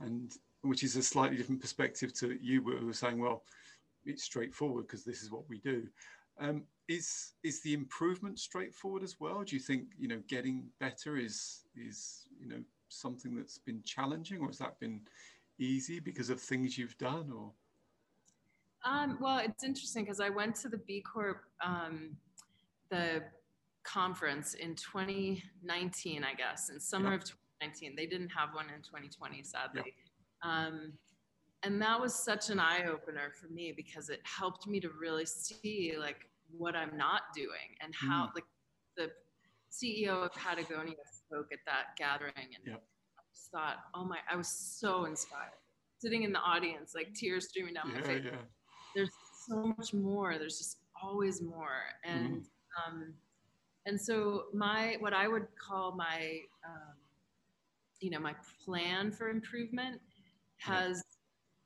And 0.00 0.32
which 0.62 0.82
is 0.82 0.96
a 0.96 1.02
slightly 1.02 1.36
different 1.36 1.60
perspective 1.60 2.12
to 2.14 2.38
you 2.40 2.62
who 2.62 2.86
were 2.86 2.92
saying, 2.92 3.18
well, 3.18 3.44
it's 4.04 4.24
straightforward 4.24 4.86
because 4.86 5.04
this 5.04 5.22
is 5.22 5.30
what 5.30 5.48
we 5.48 5.58
do. 5.58 5.86
Um, 6.38 6.64
is 6.88 7.32
is 7.42 7.62
the 7.62 7.74
improvement 7.74 8.38
straightforward 8.38 9.02
as 9.02 9.16
well? 9.20 9.42
Do 9.42 9.54
you 9.56 9.60
think 9.60 9.84
you 9.98 10.08
know 10.08 10.20
getting 10.28 10.66
better 10.80 11.16
is 11.16 11.64
is 11.76 12.26
you 12.38 12.48
know 12.48 12.62
something 12.88 13.34
that's 13.36 13.58
been 13.58 13.82
challenging, 13.84 14.40
or 14.40 14.48
has 14.48 14.58
that 14.58 14.78
been 14.80 15.00
easy 15.58 16.00
because 16.00 16.30
of 16.30 16.40
things 16.40 16.76
you've 16.76 16.98
done, 16.98 17.30
or? 17.34 17.52
Um, 18.84 19.16
well, 19.18 19.38
it's 19.38 19.64
interesting 19.64 20.04
because 20.04 20.20
I 20.20 20.28
went 20.28 20.56
to 20.56 20.68
the 20.68 20.76
B 20.76 21.00
Corp 21.00 21.38
um, 21.64 22.16
the 22.90 23.22
conference 23.84 24.54
in 24.54 24.74
2019, 24.74 26.24
I 26.24 26.34
guess, 26.34 26.70
in 26.70 26.80
summer 26.80 27.12
yep. 27.12 27.20
of 27.20 27.26
2019. 27.60 27.94
They 27.96 28.06
didn't 28.06 28.30
have 28.30 28.50
one 28.54 28.66
in 28.66 28.82
2020, 28.82 29.42
sadly. 29.42 29.82
Yep. 29.84 29.94
Um, 30.42 30.92
and 31.62 31.80
that 31.80 31.98
was 32.00 32.14
such 32.14 32.50
an 32.50 32.60
eye 32.60 32.84
opener 32.86 33.32
for 33.40 33.48
me 33.48 33.72
because 33.74 34.10
it 34.10 34.20
helped 34.24 34.66
me 34.66 34.80
to 34.80 34.90
really 35.00 35.24
see 35.24 35.94
like 35.98 36.28
what 36.56 36.76
I'm 36.76 36.96
not 36.96 37.22
doing 37.34 37.76
and 37.80 37.94
how 37.94 38.26
mm. 38.26 38.34
like 38.34 38.44
the 38.96 39.10
CEO 39.72 40.24
of 40.24 40.32
Patagonia 40.32 40.94
spoke 41.10 41.48
at 41.52 41.60
that 41.66 41.96
gathering 41.96 42.32
and 42.36 42.66
yep. 42.66 42.82
I 43.18 43.22
just 43.34 43.50
thought, 43.50 43.76
oh 43.94 44.04
my, 44.04 44.18
I 44.30 44.36
was 44.36 44.48
so 44.48 45.06
inspired. 45.06 45.52
Sitting 45.98 46.24
in 46.24 46.32
the 46.32 46.40
audience, 46.40 46.92
like 46.94 47.14
tears 47.14 47.48
streaming 47.48 47.74
down 47.74 47.88
yeah, 47.88 48.00
my 48.00 48.06
face. 48.06 48.22
Yeah. 48.24 48.36
There's 48.94 49.10
so 49.48 49.74
much 49.78 49.94
more. 49.94 50.36
There's 50.38 50.58
just 50.58 50.78
always 51.02 51.40
more. 51.40 51.82
And 52.04 52.28
mm. 52.28 52.44
Um, 52.86 53.14
and 53.86 54.00
so 54.00 54.44
my 54.52 54.96
what 55.00 55.12
I 55.12 55.28
would 55.28 55.46
call 55.58 55.92
my 55.92 56.40
um, 56.64 56.94
you 58.00 58.10
know 58.10 58.18
my 58.18 58.34
plan 58.64 59.10
for 59.10 59.28
improvement 59.28 60.00
has 60.58 61.02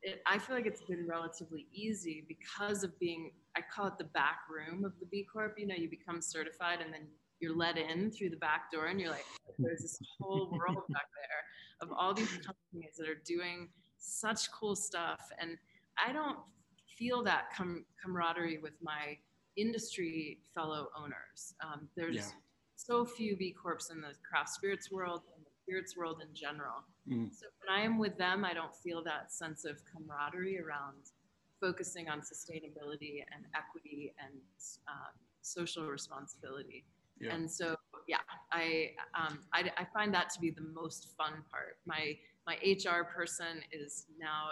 it, 0.02 0.22
I 0.26 0.38
feel 0.38 0.56
like 0.56 0.66
it's 0.66 0.82
been 0.82 1.06
relatively 1.06 1.66
easy 1.72 2.24
because 2.28 2.84
of 2.84 2.98
being 2.98 3.32
I 3.56 3.60
call 3.74 3.86
it 3.86 3.98
the 3.98 4.04
back 4.04 4.40
room 4.50 4.84
of 4.84 4.92
the 5.00 5.06
B 5.06 5.26
Corp. 5.30 5.54
You 5.58 5.66
know, 5.66 5.74
you 5.74 5.88
become 5.88 6.20
certified 6.20 6.80
and 6.84 6.92
then 6.92 7.06
you're 7.40 7.56
let 7.56 7.76
in 7.78 8.10
through 8.10 8.30
the 8.30 8.36
back 8.36 8.70
door 8.72 8.86
and 8.86 9.00
you're 9.00 9.10
like, 9.10 9.24
there's 9.58 9.82
this 9.82 9.98
whole 10.20 10.50
world 10.50 10.84
back 10.90 11.06
there 11.14 11.44
of 11.80 11.92
all 11.96 12.14
these 12.14 12.28
companies 12.28 12.96
that 12.98 13.08
are 13.08 13.20
doing 13.24 13.68
such 13.98 14.50
cool 14.52 14.74
stuff. 14.74 15.20
And 15.40 15.56
I 16.04 16.12
don't 16.12 16.38
feel 16.98 17.22
that 17.24 17.52
com- 17.56 17.84
camaraderie 18.02 18.58
with 18.58 18.74
my 18.82 19.18
industry 19.58 20.38
fellow 20.54 20.88
owners. 20.96 21.54
Um, 21.62 21.88
there's 21.96 22.16
yeah. 22.16 22.22
so 22.76 23.04
few 23.04 23.36
B 23.36 23.52
Corps 23.52 23.90
in 23.90 24.00
the 24.00 24.12
craft 24.28 24.50
spirits 24.50 24.90
world 24.90 25.22
and 25.34 25.44
the 25.44 25.50
spirits 25.62 25.96
world 25.96 26.22
in 26.22 26.34
general. 26.34 26.84
Mm. 27.10 27.30
So 27.34 27.46
when 27.66 27.76
I 27.76 27.84
am 27.84 27.98
with 27.98 28.16
them, 28.16 28.44
I 28.44 28.54
don't 28.54 28.74
feel 28.74 29.02
that 29.04 29.32
sense 29.32 29.64
of 29.64 29.76
camaraderie 29.92 30.60
around 30.60 31.10
focusing 31.60 32.08
on 32.08 32.20
sustainability 32.20 33.24
and 33.34 33.44
equity 33.54 34.14
and 34.24 34.40
um, 34.86 35.12
social 35.42 35.86
responsibility. 35.86 36.84
Yeah. 37.20 37.34
And 37.34 37.50
so, 37.50 37.74
yeah, 38.06 38.18
I, 38.52 38.92
um, 39.18 39.40
I, 39.52 39.70
I 39.76 39.84
find 39.92 40.14
that 40.14 40.30
to 40.30 40.40
be 40.40 40.50
the 40.50 40.66
most 40.72 41.08
fun 41.16 41.42
part. 41.50 41.78
My 41.84 42.16
my 42.48 42.56
HR 42.64 43.04
person 43.04 43.60
is 43.72 44.06
now 44.18 44.48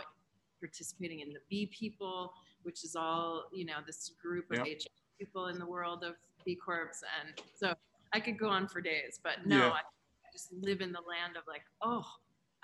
participating 0.61 1.21
in 1.21 1.33
the 1.33 1.41
B 1.49 1.71
people, 1.73 2.35
which 2.67 2.85
is 2.85 2.97
all 2.97 3.45
you 3.53 3.65
know 3.65 3.79
this 3.87 4.11
group 4.21 4.51
of 4.51 4.67
yep. 4.67 4.79
People 5.19 5.47
in 5.47 5.59
the 5.59 5.65
world 5.65 6.05
of 6.05 6.15
B 6.45 6.55
Corps, 6.57 6.91
and 7.23 7.41
so 7.55 7.73
I 8.13 8.21
could 8.21 8.39
go 8.39 8.49
on 8.49 8.69
for 8.69 8.83
days, 8.83 9.19
but 9.23 9.47
no, 9.47 9.57
yeah. 9.57 9.69
I, 9.69 9.79
I 9.79 10.29
just 10.31 10.53
live 10.53 10.83
in 10.83 10.93
the 10.93 11.01
land 11.09 11.39
of 11.39 11.45
like, 11.49 11.63
oh, 11.81 12.05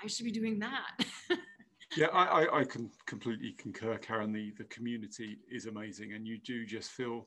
I 0.03 0.07
should 0.07 0.27
be 0.27 0.33
doing 0.33 0.59
that. 0.59 1.07
yeah, 1.97 2.09
I, 2.09 2.43
I, 2.43 2.59
I, 2.61 2.65
can 2.65 2.91
completely 3.07 3.53
concur, 3.53 3.97
Karen. 3.97 4.33
The 4.33 4.53
the 4.59 4.65
community 4.65 5.39
is 5.51 5.65
amazing, 5.65 6.13
and 6.13 6.27
you 6.27 6.37
do 6.45 6.67
just 6.67 6.91
feel 6.91 7.27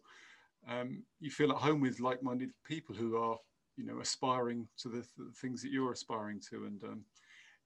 um, 0.69 1.01
you 1.19 1.31
feel 1.31 1.51
at 1.51 1.57
home 1.57 1.81
with 1.81 1.99
like-minded 1.99 2.51
people 2.67 2.93
who 2.93 3.17
are 3.17 3.37
you 3.77 3.85
know 3.85 3.99
aspiring 3.99 4.67
to 4.77 4.89
the, 4.89 5.07
the 5.17 5.31
things 5.41 5.63
that 5.63 5.71
you're 5.71 5.93
aspiring 5.93 6.39
to, 6.51 6.65
and 6.65 6.83
um, 6.83 7.01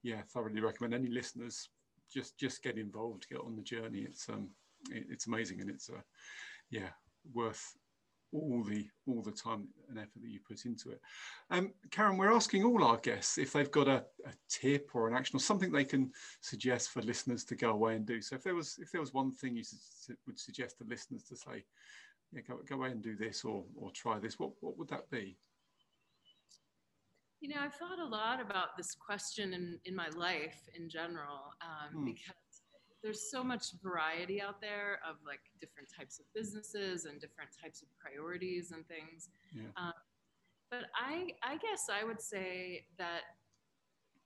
yeah, 0.02 0.22
thoroughly 0.32 0.62
recommend 0.62 0.94
any 0.94 1.08
listeners 1.08 1.68
just 2.10 2.38
just 2.38 2.62
get 2.62 2.78
involved, 2.78 3.28
get 3.28 3.40
on 3.40 3.56
the 3.56 3.62
journey. 3.62 4.00
It's 4.00 4.28
um 4.28 4.48
it, 4.90 5.06
it's 5.10 5.26
amazing, 5.26 5.60
and 5.60 5.70
it's 5.70 5.90
uh, 5.90 6.00
yeah 6.70 6.90
worth 7.34 7.74
all 8.32 8.62
the 8.62 8.86
all 9.06 9.22
the 9.22 9.32
time 9.32 9.66
and 9.88 9.98
effort 9.98 10.20
that 10.22 10.30
you 10.30 10.38
put 10.46 10.64
into 10.64 10.90
it. 10.90 11.00
Um, 11.50 11.72
Karen, 11.90 12.16
we're 12.16 12.32
asking 12.32 12.64
all 12.64 12.84
our 12.84 12.96
guests 12.98 13.38
if 13.38 13.52
they've 13.52 13.70
got 13.70 13.88
a, 13.88 14.04
a, 14.26 14.32
tip 14.48 14.90
or 14.94 15.08
an 15.08 15.14
action 15.14 15.36
or 15.36 15.40
something 15.40 15.72
they 15.72 15.84
can 15.84 16.12
suggest 16.40 16.90
for 16.90 17.02
listeners 17.02 17.44
to 17.44 17.56
go 17.56 17.70
away 17.70 17.96
and 17.96 18.06
do. 18.06 18.22
So 18.22 18.36
if 18.36 18.44
there 18.44 18.54
was 18.54 18.78
if 18.80 18.92
there 18.92 19.00
was 19.00 19.12
one 19.12 19.32
thing 19.32 19.56
you 19.56 19.64
su 19.64 20.14
would 20.26 20.38
suggest 20.38 20.78
to 20.78 20.84
listeners 20.84 21.24
to 21.24 21.36
say, 21.36 21.64
yeah, 22.32 22.42
go, 22.46 22.58
go 22.68 22.76
away 22.76 22.90
and 22.90 23.02
do 23.02 23.16
this 23.16 23.44
or 23.44 23.64
or 23.76 23.90
try 23.90 24.18
this, 24.18 24.38
what 24.38 24.52
what 24.60 24.78
would 24.78 24.88
that 24.88 25.10
be? 25.10 25.36
You 27.40 27.48
know, 27.48 27.60
I've 27.60 27.74
thought 27.74 27.98
a 27.98 28.04
lot 28.04 28.40
about 28.40 28.76
this 28.76 28.94
question 28.94 29.54
in, 29.54 29.78
in 29.86 29.96
my 29.96 30.08
life 30.10 30.68
in 30.78 30.90
general 30.90 31.54
um, 31.62 32.00
hmm. 32.00 32.04
because 32.04 32.49
there's 33.02 33.30
so 33.30 33.42
much 33.42 33.66
variety 33.82 34.42
out 34.42 34.60
there 34.60 35.00
of 35.08 35.16
like 35.26 35.40
different 35.60 35.88
types 35.96 36.18
of 36.18 36.26
businesses 36.34 37.06
and 37.06 37.20
different 37.20 37.50
types 37.62 37.82
of 37.82 37.88
priorities 37.98 38.72
and 38.72 38.86
things. 38.88 39.28
Yeah. 39.54 39.62
Um, 39.76 39.92
but 40.70 40.84
I, 40.94 41.32
I 41.42 41.56
guess 41.56 41.88
I 41.90 42.04
would 42.04 42.20
say 42.20 42.84
that 42.98 43.22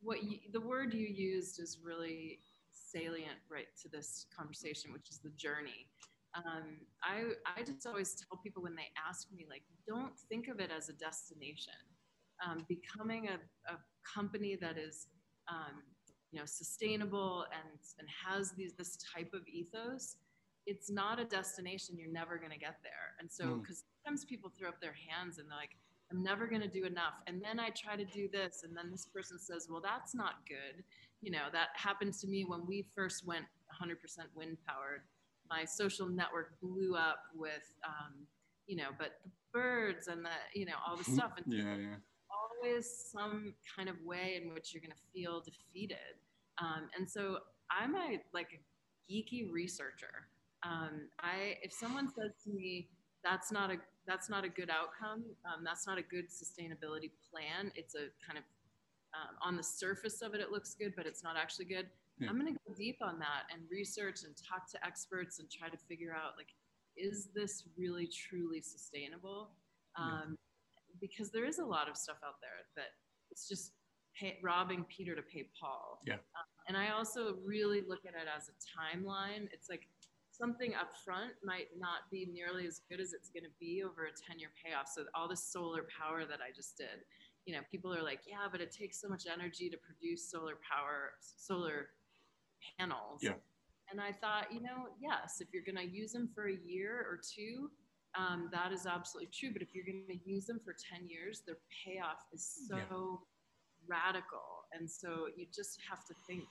what 0.02 0.24
you, 0.24 0.38
the 0.52 0.60
word 0.60 0.92
you 0.92 1.06
used 1.06 1.60
is 1.60 1.78
really 1.82 2.40
salient 2.70 3.38
right 3.50 3.68
to 3.82 3.88
this 3.88 4.26
conversation, 4.36 4.92
which 4.92 5.08
is 5.10 5.18
the 5.18 5.30
journey. 5.30 5.88
Um, 6.34 6.80
I, 7.02 7.32
I 7.56 7.62
just 7.62 7.86
always 7.86 8.14
tell 8.14 8.38
people 8.42 8.62
when 8.62 8.74
they 8.74 8.90
ask 9.08 9.28
me, 9.32 9.46
like, 9.48 9.62
don't 9.86 10.18
think 10.28 10.48
of 10.48 10.58
it 10.60 10.70
as 10.76 10.88
a 10.88 10.92
destination. 10.92 11.72
Um, 12.44 12.66
becoming 12.68 13.28
a, 13.28 13.72
a 13.72 13.78
company 14.02 14.58
that 14.60 14.76
is 14.76 15.06
um, 15.48 15.82
you 16.34 16.40
know 16.40 16.46
sustainable 16.46 17.46
and 17.52 17.78
and 18.00 18.08
has 18.26 18.50
these 18.52 18.72
this 18.74 18.98
type 19.14 19.32
of 19.32 19.46
ethos 19.46 20.16
it's 20.66 20.90
not 20.90 21.20
a 21.20 21.24
destination 21.24 21.96
you're 21.98 22.12
never 22.12 22.38
going 22.38 22.50
to 22.50 22.58
get 22.58 22.76
there. 22.82 23.14
And 23.20 23.30
so 23.30 23.56
because 23.56 23.78
mm. 23.78 23.84
sometimes 24.04 24.24
people 24.24 24.50
throw 24.58 24.68
up 24.68 24.80
their 24.80 24.96
hands 25.08 25.38
and 25.38 25.48
they're 25.48 25.58
like 25.58 25.76
i'm 26.10 26.22
never 26.22 26.46
going 26.46 26.60
to 26.62 26.68
do 26.68 26.84
enough. 26.84 27.14
And 27.26 27.42
then 27.42 27.60
i 27.60 27.70
try 27.70 27.96
to 27.96 28.04
do 28.04 28.28
this 28.32 28.62
and 28.64 28.76
then 28.76 28.90
this 28.90 29.06
person 29.06 29.38
says 29.38 29.68
well 29.70 29.82
that's 29.82 30.14
not 30.14 30.46
good. 30.48 30.82
You 31.20 31.32
know 31.32 31.46
that 31.52 31.68
happened 31.74 32.14
to 32.14 32.26
me 32.26 32.44
when 32.44 32.66
we 32.66 32.86
first 32.94 33.26
went 33.26 33.44
100% 33.82 33.96
wind 34.34 34.58
powered. 34.66 35.02
My 35.50 35.64
social 35.64 36.08
network 36.08 36.58
blew 36.60 36.96
up 36.96 37.20
with 37.34 37.66
um, 37.86 38.26
you 38.66 38.76
know 38.76 38.88
but 38.98 39.20
the 39.22 39.30
birds 39.52 40.08
and 40.08 40.24
the 40.24 40.36
you 40.54 40.66
know 40.66 40.76
all 40.86 40.96
the 40.96 41.04
stuff. 41.04 41.32
And 41.36 41.52
yeah 41.52 41.76
yeah. 41.76 41.96
always 42.32 42.86
some 43.12 43.54
kind 43.76 43.88
of 43.88 43.96
way 44.02 44.40
in 44.42 44.52
which 44.54 44.72
you're 44.72 44.80
going 44.80 44.90
to 44.92 45.12
feel 45.12 45.42
defeated 45.42 46.16
um, 46.58 46.88
and 46.96 47.08
so 47.08 47.38
I'm 47.70 47.94
a 47.94 48.20
like 48.32 48.48
a 48.52 49.12
geeky 49.12 49.50
researcher. 49.50 50.28
Um, 50.62 51.08
I 51.20 51.56
if 51.62 51.72
someone 51.72 52.08
says 52.08 52.32
to 52.44 52.50
me 52.50 52.88
that's 53.22 53.52
not 53.52 53.70
a 53.70 53.76
that's 54.06 54.28
not 54.28 54.44
a 54.44 54.48
good 54.48 54.70
outcome, 54.70 55.24
um, 55.46 55.64
that's 55.64 55.86
not 55.86 55.98
a 55.98 56.02
good 56.02 56.26
sustainability 56.28 57.10
plan. 57.30 57.72
It's 57.74 57.94
a 57.94 58.08
kind 58.24 58.38
of 58.38 58.44
um, 59.14 59.36
on 59.42 59.56
the 59.56 59.62
surface 59.62 60.22
of 60.22 60.34
it, 60.34 60.40
it 60.40 60.50
looks 60.50 60.74
good, 60.74 60.94
but 60.96 61.06
it's 61.06 61.22
not 61.22 61.36
actually 61.36 61.66
good. 61.66 61.86
Yeah. 62.18 62.28
I'm 62.28 62.38
going 62.38 62.52
to 62.52 62.58
go 62.66 62.74
deep 62.76 62.98
on 63.02 63.18
that 63.18 63.46
and 63.52 63.62
research 63.70 64.22
and 64.24 64.34
talk 64.36 64.70
to 64.72 64.86
experts 64.86 65.38
and 65.38 65.50
try 65.50 65.68
to 65.68 65.76
figure 65.88 66.12
out 66.12 66.34
like, 66.36 66.48
is 66.96 67.28
this 67.34 67.64
really 67.76 68.08
truly 68.08 68.60
sustainable? 68.60 69.50
Um, 69.96 70.36
yeah. 70.36 70.96
Because 71.00 71.30
there 71.30 71.44
is 71.44 71.58
a 71.58 71.64
lot 71.64 71.88
of 71.88 71.96
stuff 71.96 72.18
out 72.24 72.40
there 72.40 72.66
that 72.76 72.94
it's 73.30 73.48
just 73.48 73.72
pay, 74.18 74.38
robbing 74.42 74.84
Peter 74.84 75.14
to 75.14 75.22
pay 75.22 75.48
Paul. 75.60 76.00
Yeah. 76.06 76.14
Um, 76.14 76.48
and 76.68 76.76
I 76.76 76.90
also 76.90 77.36
really 77.44 77.82
look 77.86 78.06
at 78.06 78.14
it 78.14 78.28
as 78.34 78.48
a 78.48 78.54
timeline. 78.62 79.48
It's 79.52 79.68
like 79.68 79.88
something 80.30 80.74
up 80.74 80.90
front 81.04 81.32
might 81.44 81.68
not 81.78 82.10
be 82.10 82.26
nearly 82.32 82.66
as 82.66 82.80
good 82.90 83.00
as 83.00 83.12
it's 83.12 83.28
going 83.30 83.44
to 83.44 83.54
be 83.60 83.82
over 83.84 84.06
a 84.06 84.12
10 84.28 84.38
year 84.38 84.50
payoff. 84.64 84.88
So 84.88 85.04
all 85.14 85.28
the 85.28 85.36
solar 85.36 85.86
power 85.98 86.24
that 86.24 86.40
I 86.40 86.54
just 86.54 86.76
did, 86.76 87.04
you 87.46 87.54
know, 87.54 87.60
people 87.70 87.94
are 87.94 88.02
like, 88.02 88.20
yeah, 88.26 88.48
but 88.50 88.60
it 88.60 88.72
takes 88.72 89.00
so 89.00 89.08
much 89.08 89.24
energy 89.32 89.68
to 89.68 89.76
produce 89.76 90.30
solar 90.30 90.54
power, 90.68 91.12
solar 91.20 91.88
panels. 92.78 93.20
Yeah. 93.22 93.34
and 93.90 94.00
I 94.00 94.12
thought, 94.12 94.46
you 94.50 94.60
know, 94.60 94.88
yes, 95.00 95.40
if 95.40 95.48
you're 95.52 95.62
going 95.62 95.76
to 95.76 95.94
use 95.94 96.12
them 96.12 96.30
for 96.34 96.48
a 96.48 96.56
year 96.64 97.06
or 97.08 97.20
two, 97.20 97.70
um, 98.16 98.48
that 98.52 98.72
is 98.72 98.86
absolutely 98.86 99.30
true. 99.32 99.50
But 99.52 99.62
if 99.62 99.74
you're 99.74 99.84
going 99.84 100.06
to 100.08 100.30
use 100.30 100.46
them 100.46 100.60
for 100.64 100.72
10 100.72 101.08
years, 101.08 101.42
their 101.46 101.58
payoff 101.84 102.24
is 102.32 102.66
so. 102.68 103.20
Radical. 103.86 104.66
And 104.72 104.90
so 104.90 105.28
you 105.36 105.46
just 105.54 105.78
have 105.88 106.04
to 106.06 106.14
think 106.26 106.44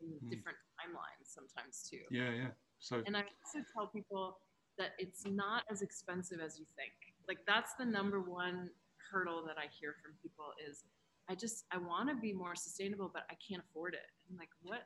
in 0.00 0.08
mm. 0.08 0.30
different 0.30 0.58
timelines 0.78 1.28
sometimes 1.28 1.86
too. 1.88 2.02
Yeah, 2.10 2.30
yeah. 2.30 2.52
So, 2.78 3.02
and 3.06 3.16
I 3.16 3.20
also 3.44 3.64
tell 3.74 3.86
people 3.86 4.38
that 4.78 4.92
it's 4.98 5.26
not 5.26 5.64
as 5.70 5.82
expensive 5.82 6.40
as 6.40 6.58
you 6.58 6.64
think. 6.76 6.92
Like 7.28 7.38
that's 7.46 7.74
the 7.78 7.84
number 7.84 8.20
one 8.20 8.70
hurdle 9.10 9.44
that 9.46 9.58
I 9.58 9.66
hear 9.78 9.94
from 10.02 10.12
people 10.22 10.52
is 10.58 10.84
I 11.28 11.34
just 11.34 11.64
I 11.70 11.78
want 11.78 12.08
to 12.08 12.16
be 12.16 12.32
more 12.32 12.56
sustainable, 12.56 13.10
but 13.12 13.22
I 13.30 13.34
can't 13.38 13.62
afford 13.70 13.94
it. 13.94 14.08
I'm 14.30 14.36
like, 14.36 14.50
what 14.62 14.82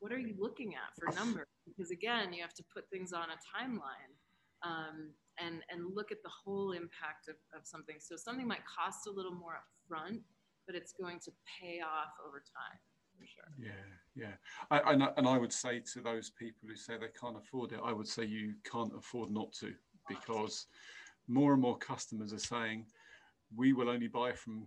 what 0.00 0.12
are 0.12 0.18
you 0.18 0.34
looking 0.38 0.74
at 0.74 0.90
for 0.98 1.14
numbers? 1.20 1.46
Because 1.66 1.90
again, 1.90 2.32
you 2.32 2.42
have 2.42 2.54
to 2.54 2.64
put 2.74 2.88
things 2.90 3.12
on 3.12 3.28
a 3.30 3.38
timeline 3.46 4.12
um, 4.64 5.10
and 5.38 5.62
and 5.70 5.94
look 5.94 6.10
at 6.10 6.22
the 6.22 6.30
whole 6.30 6.72
impact 6.72 7.28
of, 7.28 7.36
of 7.54 7.66
something. 7.66 7.96
So 8.00 8.16
something 8.16 8.46
might 8.46 8.64
cost 8.64 9.06
a 9.06 9.10
little 9.10 9.34
more 9.34 9.60
upfront, 9.60 10.20
but 10.66 10.74
it's 10.74 10.92
going 10.92 11.20
to 11.20 11.32
pay 11.60 11.80
off 11.80 12.12
over 12.26 12.38
time. 12.38 12.78
For 13.18 13.26
sure. 13.26 13.44
Yeah, 13.58 13.70
yeah. 14.16 14.34
I, 14.70 14.92
and, 14.92 15.02
I, 15.04 15.08
and 15.16 15.28
I 15.28 15.38
would 15.38 15.52
say 15.52 15.80
to 15.92 16.00
those 16.00 16.30
people 16.30 16.68
who 16.68 16.76
say 16.76 16.94
they 16.94 17.06
can't 17.18 17.36
afford 17.36 17.72
it, 17.72 17.80
I 17.84 17.92
would 17.92 18.08
say 18.08 18.24
you 18.24 18.54
can't 18.70 18.92
afford 18.96 19.30
not 19.30 19.52
to 19.60 19.72
because 20.08 20.66
more 21.28 21.52
and 21.52 21.62
more 21.62 21.78
customers 21.78 22.32
are 22.32 22.38
saying 22.38 22.86
we 23.56 23.72
will 23.72 23.88
only 23.88 24.08
buy 24.08 24.32
from 24.32 24.66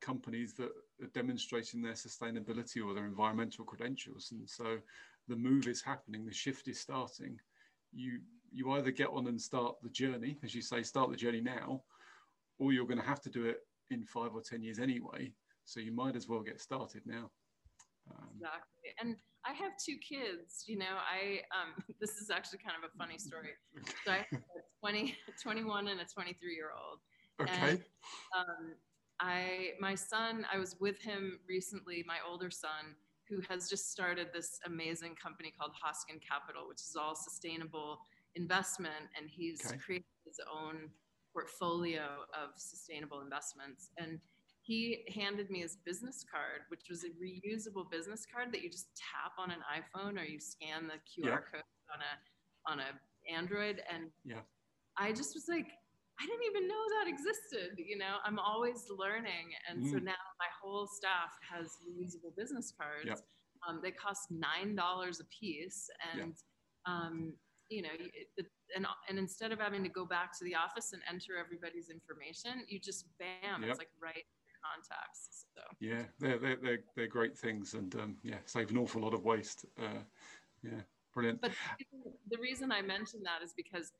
companies 0.00 0.54
that 0.54 0.70
are 1.02 1.08
demonstrating 1.12 1.82
their 1.82 1.92
sustainability 1.92 2.84
or 2.84 2.94
their 2.94 3.06
environmental 3.06 3.64
credentials. 3.64 4.32
And 4.32 4.48
so 4.48 4.78
the 5.28 5.36
move 5.36 5.66
is 5.66 5.82
happening, 5.82 6.24
the 6.24 6.32
shift 6.32 6.68
is 6.68 6.80
starting. 6.80 7.38
You 7.92 8.20
you 8.52 8.72
either 8.72 8.90
get 8.90 9.10
on 9.10 9.28
and 9.28 9.40
start 9.40 9.76
the 9.80 9.88
journey, 9.90 10.36
as 10.42 10.54
you 10.54 10.62
say, 10.62 10.82
start 10.82 11.10
the 11.10 11.16
journey 11.16 11.40
now, 11.40 11.82
or 12.58 12.72
you're 12.72 12.86
going 12.86 12.98
to 12.98 13.06
have 13.06 13.20
to 13.22 13.30
do 13.30 13.44
it 13.44 13.58
in 13.90 14.04
five 14.04 14.34
or 14.34 14.40
ten 14.40 14.62
years 14.62 14.78
anyway. 14.78 15.32
So 15.64 15.80
you 15.80 15.92
might 15.92 16.16
as 16.16 16.28
well 16.28 16.40
get 16.40 16.60
started 16.60 17.02
now. 17.06 17.30
Um, 18.10 18.28
exactly. 18.34 18.90
And 19.00 19.16
I 19.44 19.52
have 19.52 19.72
two 19.84 19.96
kids, 19.96 20.64
you 20.66 20.76
know, 20.76 20.98
I, 20.98 21.40
um, 21.54 21.82
this 22.00 22.16
is 22.16 22.30
actually 22.30 22.58
kind 22.58 22.76
of 22.82 22.90
a 22.92 22.98
funny 22.98 23.18
story. 23.18 23.50
So 24.04 24.12
I 24.12 24.26
have 24.30 24.40
a 24.40 24.80
20, 24.80 25.16
21 25.42 25.88
and 25.88 26.00
a 26.00 26.04
23 26.04 26.54
year 26.54 26.70
old. 26.76 26.98
Okay. 27.40 27.70
And, 27.70 27.80
um, 28.36 28.74
I 29.20 29.72
my 29.78 29.94
son, 29.94 30.46
I 30.52 30.58
was 30.58 30.76
with 30.80 31.00
him 31.00 31.40
recently, 31.46 32.02
my 32.06 32.16
older 32.26 32.50
son, 32.50 32.96
who 33.28 33.40
has 33.48 33.68
just 33.68 33.92
started 33.92 34.28
this 34.32 34.58
amazing 34.66 35.14
company 35.14 35.52
called 35.56 35.72
Hoskin 35.80 36.20
Capital, 36.26 36.66
which 36.66 36.80
is 36.80 36.96
all 36.98 37.14
sustainable 37.14 38.00
investment, 38.34 39.12
and 39.16 39.28
he's 39.28 39.64
okay. 39.66 39.76
created 39.76 40.06
his 40.24 40.40
own 40.52 40.88
portfolio 41.32 42.26
of 42.34 42.50
sustainable 42.56 43.20
investments. 43.20 43.90
And 43.98 44.20
he 44.62 45.04
handed 45.14 45.50
me 45.50 45.60
his 45.60 45.78
business 45.84 46.24
card, 46.30 46.62
which 46.68 46.82
was 46.90 47.04
a 47.04 47.08
reusable 47.08 47.90
business 47.90 48.26
card 48.32 48.52
that 48.52 48.62
you 48.62 48.70
just 48.70 48.88
tap 48.96 49.32
on 49.38 49.50
an 49.50 49.60
iPhone 49.66 50.20
or 50.20 50.24
you 50.24 50.38
scan 50.38 50.86
the 50.86 50.94
QR 50.94 51.30
yeah. 51.30 51.36
code 51.52 51.62
on 51.92 52.00
a 52.00 52.70
on 52.70 52.80
a 52.80 53.34
Android. 53.34 53.82
And 53.92 54.10
yeah. 54.24 54.40
I 54.98 55.12
just 55.12 55.34
was 55.34 55.46
like, 55.48 55.66
I 56.20 56.26
didn't 56.26 56.44
even 56.50 56.68
know 56.68 56.84
that 56.98 57.08
existed. 57.08 57.78
You 57.78 57.96
know, 57.96 58.16
I'm 58.24 58.38
always 58.38 58.86
learning. 58.96 59.56
And 59.68 59.82
mm. 59.82 59.90
so 59.90 59.96
now 59.96 60.20
my 60.38 60.50
whole 60.62 60.86
staff 60.86 61.32
has 61.50 61.78
reusable 61.88 62.36
business 62.36 62.72
cards. 62.78 63.06
Yep. 63.06 63.20
Um, 63.68 63.80
they 63.82 63.90
cost 63.90 64.28
$9 64.32 65.20
a 65.20 65.24
piece. 65.40 65.88
And, 66.12 66.34
um, 66.86 67.32
you 67.70 67.82
know, 67.82 67.88
and, 68.76 68.86
and 69.08 69.18
instead 69.18 69.52
of 69.52 69.60
having 69.60 69.82
to 69.84 69.88
go 69.88 70.04
back 70.04 70.36
to 70.38 70.44
the 70.44 70.54
office 70.54 70.92
and 70.92 71.00
enter 71.08 71.38
everybody's 71.38 71.88
information, 71.88 72.66
you 72.68 72.78
just 72.78 73.06
bam, 73.18 73.62
yep. 73.62 73.70
it's 73.70 73.78
like 73.78 73.90
right 74.02 74.16
in 74.16 74.40
your 74.44 74.58
contacts. 74.60 75.46
So 75.54 75.62
yeah, 75.80 76.02
they're, 76.18 76.38
they're, 76.38 76.58
they're, 76.60 76.84
they're 76.96 77.06
great 77.06 77.38
things 77.38 77.74
and 77.74 77.94
um, 77.94 78.16
yeah, 78.22 78.38
save 78.44 78.70
an 78.70 78.78
awful 78.78 79.02
lot 79.02 79.14
of 79.14 79.24
waste. 79.24 79.64
Uh, 79.80 80.02
yeah, 80.62 80.82
brilliant. 81.14 81.40
But 81.40 81.52
the 82.30 82.38
reason 82.38 82.72
I 82.72 82.82
mentioned 82.82 83.24
that 83.24 83.44
is 83.44 83.54
because 83.56 83.92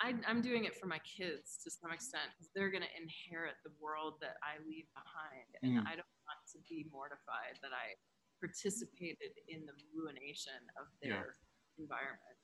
I, 0.00 0.14
am 0.26 0.42
doing 0.42 0.64
it 0.64 0.74
for 0.74 0.86
my 0.86 0.98
kids 1.02 1.58
to 1.62 1.70
some 1.70 1.92
extent 1.92 2.34
because 2.34 2.50
they're 2.54 2.70
going 2.70 2.82
to 2.82 2.94
inherit 2.98 3.58
the 3.62 3.70
world 3.78 4.18
that 4.18 4.34
I 4.42 4.58
leave 4.66 4.90
behind, 4.94 5.46
and 5.62 5.78
mm. 5.78 5.86
I 5.86 5.94
don't 5.94 6.16
want 6.26 6.42
to 6.54 6.58
be 6.66 6.86
mortified 6.90 7.58
that 7.62 7.70
I 7.70 7.94
participated 8.40 9.32
in 9.48 9.64
the 9.64 9.76
ruination 9.94 10.58
of 10.74 10.90
their 10.98 11.32
yeah. 11.32 11.82
environment. 11.82 12.36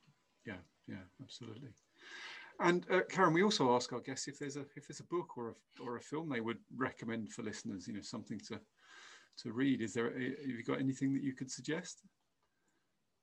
Yeah, 0.46 0.60
yeah, 0.88 1.04
absolutely. 1.22 1.70
And 2.60 2.86
uh, 2.90 3.00
Karen, 3.08 3.32
we 3.32 3.42
also 3.42 3.74
ask 3.74 3.92
our 3.92 4.00
guests 4.00 4.28
if 4.28 4.38
there's 4.38 4.56
a 4.56 4.64
if 4.76 4.86
there's 4.86 5.00
a 5.00 5.04
book 5.04 5.36
or 5.36 5.50
a 5.50 5.82
or 5.82 5.96
a 5.96 6.00
film 6.00 6.28
they 6.28 6.40
would 6.40 6.58
recommend 6.76 7.30
for 7.32 7.42
listeners. 7.42 7.88
You 7.88 7.94
know, 7.94 8.02
something 8.02 8.40
to 8.48 8.60
to 9.38 9.52
read. 9.52 9.80
Is 9.80 9.94
there? 9.94 10.12
Have 10.12 10.46
you 10.46 10.62
got 10.64 10.80
anything 10.80 11.12
that 11.14 11.22
you 11.22 11.34
could 11.34 11.50
suggest? 11.50 12.02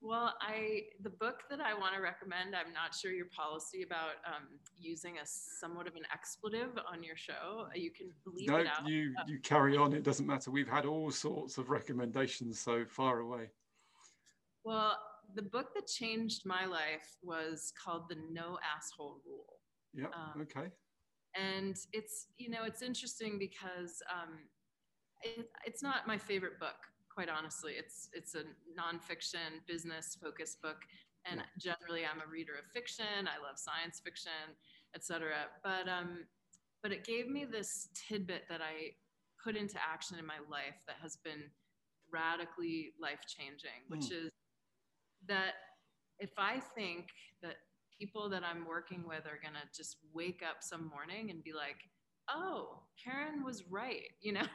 Well, 0.02 0.34
I 0.42 0.84
the 1.02 1.10
book 1.10 1.42
that 1.50 1.60
I 1.60 1.74
want 1.74 1.94
to 1.96 2.02
recommend. 2.02 2.56
I'm 2.56 2.74
not 2.74 2.96
sure 2.96 3.12
your 3.12 3.28
policy 3.36 3.84
about 3.84 4.16
um, 4.26 4.48
using 4.78 5.18
a 5.18 5.26
somewhat 5.26 5.88
of 5.88 5.96
an 5.96 6.04
expletive 6.14 6.72
on 6.92 7.04
your 7.04 7.18
show. 7.18 7.68
You 7.76 7.92
can 7.92 8.08
leave 8.26 8.48
no, 8.48 8.58
it 8.58 8.68
out. 8.68 8.88
you 8.88 9.14
you 9.28 9.40
carry 9.40 9.76
on. 9.76 9.94
It 9.94 10.04
doesn't 10.04 10.26
matter. 10.26 10.52
We've 10.52 10.70
had 10.70 10.86
all 10.86 11.12
sorts 11.12 11.58
of 11.58 11.70
recommendations 11.70 12.60
so 12.60 12.86
far 12.86 13.20
away. 13.20 13.50
Well, 14.64 14.98
the 15.36 15.42
book 15.42 15.68
that 15.76 15.88
changed 15.88 16.42
my 16.46 16.66
life 16.66 17.18
was 17.22 17.74
called 17.84 18.04
The 18.10 18.18
No 18.32 18.58
Asshole 18.76 19.22
Rule. 19.26 19.60
Yeah. 19.94 20.06
Um, 20.08 20.42
okay. 20.42 20.70
And 21.36 21.76
it's 21.94 22.28
you 22.38 22.50
know 22.50 22.64
it's 22.66 22.82
interesting 22.82 23.38
because 23.38 24.02
um, 24.12 24.40
it, 25.22 25.50
it's 25.66 25.84
not 25.84 26.08
my 26.08 26.18
favorite 26.18 26.60
book 26.60 26.76
quite 27.14 27.30
honestly. 27.30 27.74
It's 27.78 28.10
it's 28.14 28.36
a 28.36 28.44
nonfiction, 28.80 29.62
business 29.68 30.18
focused 30.22 30.62
book, 30.62 30.78
and 31.30 31.42
generally 31.60 32.04
I'm 32.06 32.22
a 32.22 32.30
reader 32.32 32.54
of 32.54 32.66
fiction. 32.74 33.28
I 33.28 33.44
love 33.46 33.58
science 33.58 34.02
fiction, 34.04 34.56
etc. 34.96 35.32
But 35.64 35.88
um, 35.88 36.26
but 36.82 36.92
it 36.92 37.04
gave 37.04 37.28
me 37.28 37.46
this 37.46 37.90
tidbit 38.08 38.44
that 38.50 38.62
I 38.62 38.96
put 39.44 39.56
into 39.56 39.78
action 39.78 40.18
in 40.18 40.26
my 40.26 40.40
life 40.50 40.80
that 40.88 40.98
has 41.02 41.18
been 41.18 41.44
radically 42.12 42.94
life 43.00 43.22
changing, 43.28 43.86
which 43.88 44.10
mm. 44.10 44.26
is 44.26 44.32
that 45.30 45.54
if 46.20 46.32
I 46.38 46.60
think 46.76 47.08
that 47.42 47.56
people 47.98 48.30
that 48.30 48.44
I'm 48.44 48.68
working 48.68 49.04
with 49.08 49.26
are 49.26 49.40
gonna 49.42 49.64
just 49.76 49.98
wake 50.14 50.42
up 50.48 50.58
some 50.62 50.90
morning 50.90 51.30
and 51.32 51.44
be 51.44 51.54
like, 51.54 51.78
oh, 52.30 52.84
Karen 53.02 53.44
was 53.44 53.64
right, 53.70 54.10
you 54.22 54.34
know, 54.34 54.52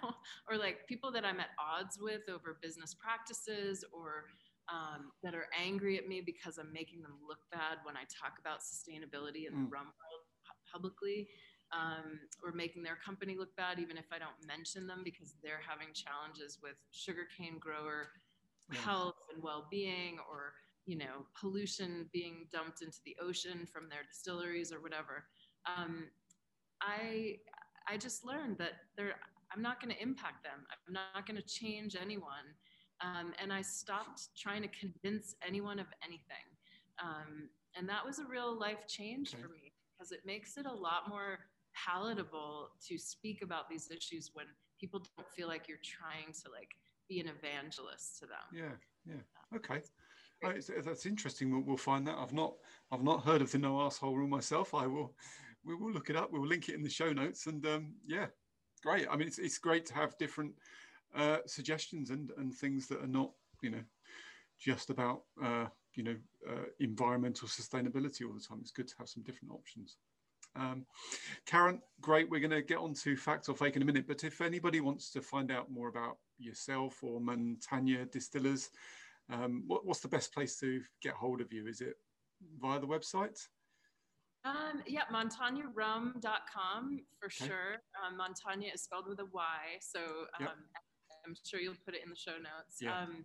or 0.51 0.57
like 0.57 0.87
people 0.89 1.11
that 1.13 1.25
I'm 1.25 1.41
at 1.41 1.57
odds 1.59 1.99
with 2.01 2.23
over 2.29 2.59
business 2.63 2.95
practices 2.95 3.85
or 3.93 4.27
um, 4.73 5.13
that 5.23 5.35
are 5.35 5.49
angry 5.53 5.99
at 5.99 6.09
me 6.09 6.23
because 6.25 6.57
I'm 6.57 6.73
making 6.73 7.03
them 7.03 7.13
look 7.29 7.41
bad 7.53 7.85
when 7.85 7.97
I 7.97 8.09
talk 8.09 8.41
about 8.41 8.61
sustainability 8.61 9.47
in 9.47 9.53
mm. 9.53 9.65
the 9.65 9.69
rum 9.69 9.93
world 9.93 10.25
publicly, 10.73 11.29
um, 11.73 12.19
or 12.43 12.53
making 12.53 12.83
their 12.83 12.97
company 13.05 13.37
look 13.39 13.55
bad 13.57 13.79
even 13.79 13.99
if 13.99 14.07
I 14.13 14.19
don't 14.19 14.39
mention 14.47 14.87
them 14.87 15.03
because 15.05 15.35
they're 15.43 15.61
having 15.67 15.93
challenges 15.93 16.59
with 16.63 16.77
sugarcane 16.93 17.59
grower 17.59 18.09
yeah. 18.73 18.81
health 18.81 19.21
and 19.33 19.43
well-being 19.43 20.19
or 20.31 20.55
you 20.87 20.99
know 20.99 21.27
pollution 21.39 22.09
being 22.13 22.47
dumped 22.53 22.83
into 22.83 22.99
the 23.05 23.17
ocean 23.23 23.67
from 23.71 23.89
their 23.89 24.03
distilleries 24.09 24.73
or 24.73 24.81
whatever. 24.81 25.25
Um, 25.67 26.09
I 26.83 27.39
I 27.89 27.97
just 27.97 28.25
learned 28.25 28.59
that 28.59 28.73
there, 28.97 29.15
I'm 29.55 29.63
not 29.63 29.81
going 29.81 29.95
to 29.95 30.03
impact 30.03 30.43
them. 30.43 30.67
I'm 30.87 30.95
not 30.95 31.27
going 31.27 31.41
to 31.41 31.47
change 31.47 31.97
anyone. 32.01 32.57
Um, 33.03 33.33
and 33.43 33.53
I 33.53 33.61
stopped 33.61 34.29
trying 34.37 34.63
to 34.63 34.69
convince 34.69 35.35
anyone 35.47 35.79
of 35.79 35.87
anything. 36.03 36.47
Um, 37.03 37.49
and 37.77 37.89
that 37.89 38.05
was 38.05 38.19
a 38.19 38.25
real 38.25 38.59
life 38.59 38.87
change 38.87 39.35
okay. 39.35 39.43
for 39.43 39.49
me 39.49 39.73
because 39.93 40.13
it 40.13 40.21
makes 40.25 40.57
it 40.57 40.67
a 40.67 40.73
lot 40.73 41.09
more 41.09 41.41
palatable 41.75 42.71
to 42.89 42.99
speak 42.99 43.43
about 43.43 43.69
these 43.69 43.91
issues 43.91 44.31
when 44.33 44.47
people 44.81 45.05
don't 45.17 45.29
feel 45.33 45.49
like 45.49 45.69
you're 45.69 45.79
trying 45.83 46.33
to 46.33 46.51
like 46.51 46.71
be 47.09 47.21
an 47.21 47.29
evangelist 47.29 48.19
to 48.21 48.27
them. 48.27 48.47
Yeah, 48.55 49.15
yeah. 49.15 49.57
Okay. 49.57 49.83
That's 50.43 51.07
interesting. 51.07 51.51
We'll, 51.51 51.63
we'll, 51.63 51.77
find 51.77 52.07
that. 52.07 52.17
I've 52.19 52.33
not, 52.33 52.55
I've 52.93 53.03
not 53.03 53.25
heard 53.25 53.41
of 53.41 53.51
the 53.51 53.59
no 53.59 53.81
asshole 53.81 54.17
rule 54.17 54.29
myself. 54.29 54.75
I 54.75 54.87
will, 54.87 55.15
we 55.65 55.75
will 55.75 55.91
look 55.91 56.11
it 56.11 56.17
up. 56.17 56.31
We'll 56.33 56.47
link 56.47 56.69
it 56.69 56.75
in 56.75 56.83
the 56.83 56.91
show 56.91 57.13
notes. 57.13 57.47
And 57.47 57.65
um, 57.67 57.95
yeah, 58.07 58.27
great. 58.83 59.07
I 59.11 59.17
mean, 59.17 59.27
it's, 59.27 59.39
it's 59.39 59.59
great 59.59 59.87
to 59.87 59.95
have 59.95 60.19
different 60.19 60.53
uh, 61.17 61.39
suggestions 61.47 62.11
and, 62.11 62.31
and 62.37 62.55
things 62.55 62.87
that 62.89 63.03
are 63.03 63.09
not, 63.09 63.31
you 63.63 63.71
know, 63.71 63.83
just 64.59 64.91
about, 64.91 65.23
uh, 65.43 65.67
you 65.95 66.03
know, 66.03 66.17
uh, 66.49 66.65
environmental 66.81 67.49
sustainability 67.49 68.27
all 68.27 68.35
the 68.35 68.45
time. 68.47 68.59
It's 68.61 68.71
good 68.71 68.89
to 68.89 68.95
have 68.99 69.09
some 69.09 69.23
different 69.23 69.53
options. 69.53 69.97
Um, 70.57 70.87
Karen, 71.47 71.81
great. 72.01 72.31
We're 72.31 72.41
going 72.41 72.51
to 72.51 72.63
get 72.63 72.79
on 72.79 72.95
to 72.95 73.17
fact 73.17 73.49
or 73.49 73.57
fake 73.57 73.77
in 73.77 73.83
a 73.83 73.85
minute. 73.85 74.07
But 74.07 74.25
if 74.25 74.41
anybody 74.41 74.81
wants 74.81 75.11
to 75.13 75.21
find 75.21 75.51
out 75.51 75.71
more 75.71 75.89
about 75.89 76.19
yourself 76.39 77.03
or 77.03 77.21
Montanya 77.21 78.05
Distillers, 78.07 78.71
Um, 79.33 79.65
what, 79.67 79.87
what's 79.87 80.01
the 80.01 80.09
best 80.09 80.33
place 80.35 80.59
to 80.61 80.81
get 81.03 81.15
hold 81.15 81.41
of 81.41 81.53
you? 81.53 81.67
Is 81.67 81.81
it 81.81 81.95
via 82.61 82.79
the 82.79 82.87
website? 82.87 83.39
Um, 84.45 84.83
yeah, 84.87 85.03
montanyarum.com 85.13 87.01
for 87.19 87.27
okay. 87.27 87.47
sure. 87.47 87.77
Um, 88.05 88.21
is 88.73 88.83
spelled 88.83 89.07
with 89.09 89.21
a 89.21 89.27
Y, 89.33 89.59
so 89.81 90.01
um, 90.01 90.41
yep. 90.41 90.51
I'm 91.27 91.35
sure 91.47 91.61
you'll 91.61 91.75
put 91.85 91.95
it 91.95 92.03
in 92.05 92.11
the 92.11 92.17
show 92.17 92.33
notes. 92.33 92.77
Yeah. 92.81 92.99
Um, 92.99 93.25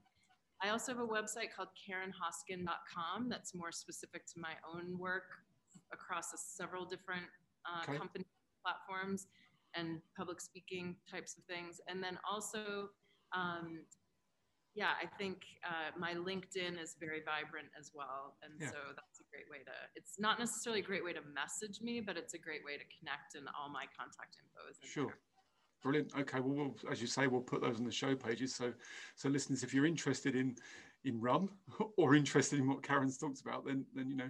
I 0.63 0.69
also 0.69 0.93
have 0.93 1.01
a 1.01 1.07
website 1.07 1.53
called 1.55 1.69
karenhoskin.com 1.75 3.29
that's 3.29 3.53
more 3.53 3.71
specific 3.71 4.25
to 4.27 4.39
my 4.39 4.53
own 4.73 4.97
work 4.97 5.23
across 5.93 6.31
several 6.35 6.85
different 6.85 7.25
uh, 7.65 7.83
okay. 7.83 7.97
company 7.97 8.25
platforms 8.63 9.27
and 9.75 10.01
public 10.17 10.41
speaking 10.41 10.95
types 11.09 11.37
of 11.37 11.43
things. 11.45 11.79
And 11.87 12.03
then 12.03 12.17
also, 12.29 12.89
um, 13.35 13.83
yeah, 14.75 14.93
I 15.01 15.07
think 15.17 15.41
uh, 15.65 15.91
my 15.97 16.13
LinkedIn 16.13 16.81
is 16.81 16.95
very 16.99 17.21
vibrant 17.25 17.67
as 17.77 17.91
well. 17.93 18.37
And 18.43 18.53
yeah. 18.59 18.69
so 18.69 18.77
that's 18.95 19.19
a 19.19 19.27
great 19.31 19.49
way 19.49 19.63
to, 19.65 19.71
it's 19.95 20.19
not 20.19 20.39
necessarily 20.39 20.81
a 20.81 20.83
great 20.83 21.03
way 21.03 21.13
to 21.13 21.21
message 21.33 21.81
me, 21.81 22.01
but 22.01 22.17
it's 22.17 22.33
a 22.33 22.37
great 22.37 22.63
way 22.63 22.77
to 22.77 22.85
connect 22.97 23.35
and 23.35 23.47
all 23.59 23.69
my 23.69 23.85
contact 23.97 24.37
info 24.37 24.69
is 24.69 24.77
Sure. 24.89 25.07
There. 25.07 25.17
Brilliant. 25.81 26.11
Okay. 26.19 26.39
Well, 26.39 26.55
we'll, 26.55 26.91
as 26.91 27.01
you 27.01 27.07
say, 27.07 27.27
we'll 27.27 27.41
put 27.41 27.61
those 27.61 27.77
on 27.77 27.85
the 27.85 27.91
show 27.91 28.13
pages. 28.13 28.53
So, 28.53 28.73
so 29.15 29.29
listeners, 29.29 29.63
if 29.63 29.73
you're 29.73 29.85
interested 29.85 30.35
in 30.35 30.55
in 31.05 31.21
rum 31.21 31.49
or 31.97 32.15
interested 32.15 32.59
in 32.59 32.67
what 32.67 32.83
Karen's 32.83 33.17
talked 33.17 33.39
about, 33.39 33.65
then 33.65 33.85
then 33.93 34.09
you 34.09 34.17
know, 34.17 34.29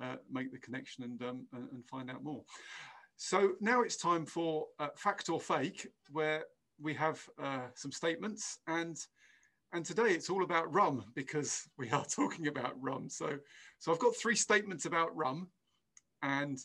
uh, 0.00 0.16
make 0.30 0.50
the 0.52 0.58
connection 0.58 1.04
and 1.04 1.22
um, 1.22 1.46
and 1.52 1.84
find 1.86 2.10
out 2.10 2.24
more. 2.24 2.42
So 3.16 3.52
now 3.60 3.82
it's 3.82 3.96
time 3.96 4.24
for 4.24 4.66
uh, 4.78 4.88
fact 4.96 5.28
or 5.28 5.40
fake, 5.40 5.86
where 6.10 6.44
we 6.80 6.94
have 6.94 7.20
uh, 7.42 7.66
some 7.74 7.92
statements 7.92 8.58
and 8.66 8.96
and 9.72 9.84
today 9.84 10.10
it's 10.10 10.30
all 10.30 10.42
about 10.42 10.72
rum 10.72 11.04
because 11.14 11.68
we 11.78 11.90
are 11.90 12.04
talking 12.10 12.46
about 12.48 12.80
rum. 12.80 13.08
So 13.08 13.38
so 13.78 13.92
I've 13.92 13.98
got 13.98 14.16
three 14.16 14.36
statements 14.36 14.84
about 14.84 15.16
rum, 15.16 15.48
and 16.22 16.58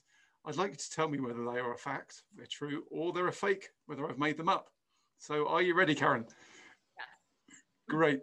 I'd 0.45 0.55
like 0.55 0.71
you 0.71 0.77
to 0.77 0.91
tell 0.91 1.07
me 1.07 1.19
whether 1.19 1.43
they 1.43 1.59
are 1.59 1.73
a 1.73 1.77
fact, 1.77 2.23
they're 2.35 2.45
true, 2.45 2.83
or 2.89 3.13
they're 3.13 3.27
a 3.27 3.33
fake, 3.33 3.69
whether 3.85 4.07
I've 4.07 4.17
made 4.17 4.37
them 4.37 4.49
up. 4.49 4.69
So 5.19 5.47
are 5.47 5.61
you 5.61 5.75
ready, 5.75 5.93
Karen? 5.93 6.25
Yeah. 6.97 7.03
Great. 7.89 8.21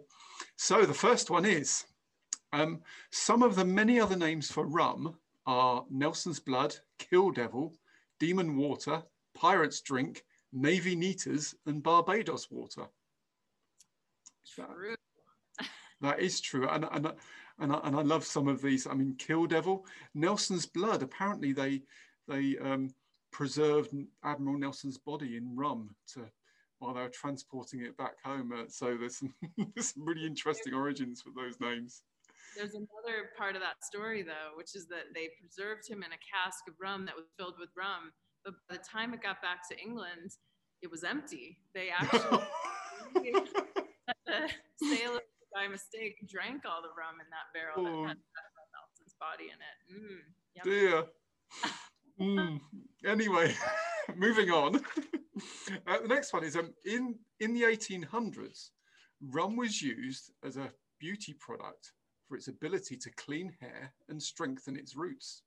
So 0.57 0.85
the 0.85 0.93
first 0.93 1.29
one 1.29 1.45
is, 1.45 1.85
um, 2.51 2.81
some 3.11 3.41
of 3.41 3.55
the 3.55 3.63
many 3.63 3.99
other 3.99 4.17
names 4.17 4.51
for 4.51 4.65
rum 4.65 5.15
are 5.45 5.85
Nelson's 5.89 6.39
Blood, 6.39 6.75
Kill 6.97 7.31
Devil, 7.31 7.73
Demon 8.19 8.57
Water, 8.57 9.03
Pirate's 9.33 9.81
Drink, 9.81 10.23
Navy 10.51 10.95
Neaters, 10.95 11.55
and 11.65 11.81
Barbados 11.81 12.51
Water. 12.51 12.87
True. 14.65 14.95
That, 15.57 15.67
that 16.01 16.19
is 16.19 16.41
true. 16.41 16.67
And, 16.69 16.85
and, 16.91 17.11
and, 17.59 17.73
I, 17.73 17.79
and 17.83 17.95
I 17.95 18.01
love 18.01 18.23
some 18.23 18.47
of 18.47 18.61
these. 18.61 18.87
I 18.87 18.93
mean, 18.93 19.15
Kill 19.17 19.45
Devil, 19.45 19.85
Nelson's 20.13 20.65
Blood, 20.65 21.03
apparently 21.03 21.53
they 21.53 21.81
they 22.27 22.57
um, 22.59 22.93
preserved 23.31 23.89
Admiral 24.23 24.57
Nelson's 24.57 24.97
body 24.97 25.35
in 25.35 25.55
rum 25.55 25.95
to 26.13 26.29
while 26.79 26.93
they 26.93 27.01
were 27.01 27.09
transporting 27.09 27.81
it 27.81 27.97
back 27.97 28.13
home. 28.23 28.53
Uh, 28.53 28.63
so 28.69 28.95
there's 28.97 29.17
some, 29.17 29.33
there's 29.75 29.93
some 29.93 30.05
really 30.05 30.25
interesting 30.25 30.73
origins 30.73 31.21
for 31.21 31.31
those 31.35 31.59
names. 31.59 32.03
There's 32.55 32.73
another 32.73 33.29
part 33.37 33.55
of 33.55 33.61
that 33.61 33.83
story 33.83 34.23
though, 34.23 34.55
which 34.55 34.75
is 34.75 34.87
that 34.87 35.13
they 35.13 35.29
preserved 35.39 35.87
him 35.87 36.03
in 36.03 36.11
a 36.11 36.21
cask 36.23 36.67
of 36.67 36.75
rum 36.79 37.05
that 37.05 37.15
was 37.15 37.25
filled 37.37 37.55
with 37.59 37.69
rum, 37.75 38.11
but 38.45 38.53
by 38.69 38.77
the 38.77 38.83
time 38.83 39.13
it 39.13 39.21
got 39.21 39.41
back 39.41 39.67
to 39.69 39.79
England, 39.79 40.31
it 40.81 40.89
was 40.89 41.03
empty. 41.03 41.57
They 41.73 41.89
actually 41.99 42.39
the 44.25 44.49
sailor, 44.95 45.21
by 45.53 45.67
mistake 45.67 46.17
drank 46.29 46.63
all 46.65 46.81
the 46.81 46.89
rum 46.97 47.19
in 47.19 47.27
that 47.31 47.49
barrel 47.53 47.87
oh. 47.87 48.03
that 48.03 48.09
had 48.09 48.17
Nelson's 48.73 49.15
body 49.19 49.49
in 49.49 49.59
it. 49.59 49.77
Mm, 50.01 50.63
Dear. 50.63 51.05
Mm. 52.19 52.59
Anyway, 53.05 53.55
moving 54.17 54.49
on. 54.49 54.75
Uh, 55.87 56.01
the 56.01 56.07
next 56.09 56.33
one 56.33 56.43
is 56.43 56.57
um, 56.57 56.73
in 56.85 57.15
in 57.39 57.53
the 57.53 57.61
1800s, 57.61 58.71
rum 59.21 59.55
was 59.55 59.81
used 59.81 60.31
as 60.43 60.57
a 60.57 60.69
beauty 60.99 61.33
product 61.39 61.93
for 62.27 62.35
its 62.35 62.49
ability 62.49 62.97
to 62.97 63.09
clean 63.11 63.55
hair 63.61 63.93
and 64.09 64.21
strengthen 64.21 64.75
its 64.75 64.97
roots. 64.97 65.43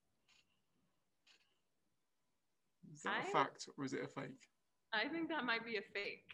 Is 2.94 3.02
that 3.02 3.22
I, 3.22 3.28
a 3.28 3.32
fact 3.32 3.68
or 3.76 3.84
is 3.84 3.92
it 3.92 4.00
a 4.02 4.08
fake? 4.08 4.48
I 4.94 5.08
think 5.08 5.28
that 5.28 5.44
might 5.44 5.64
be 5.64 5.76
a 5.76 5.82
fake, 5.82 6.24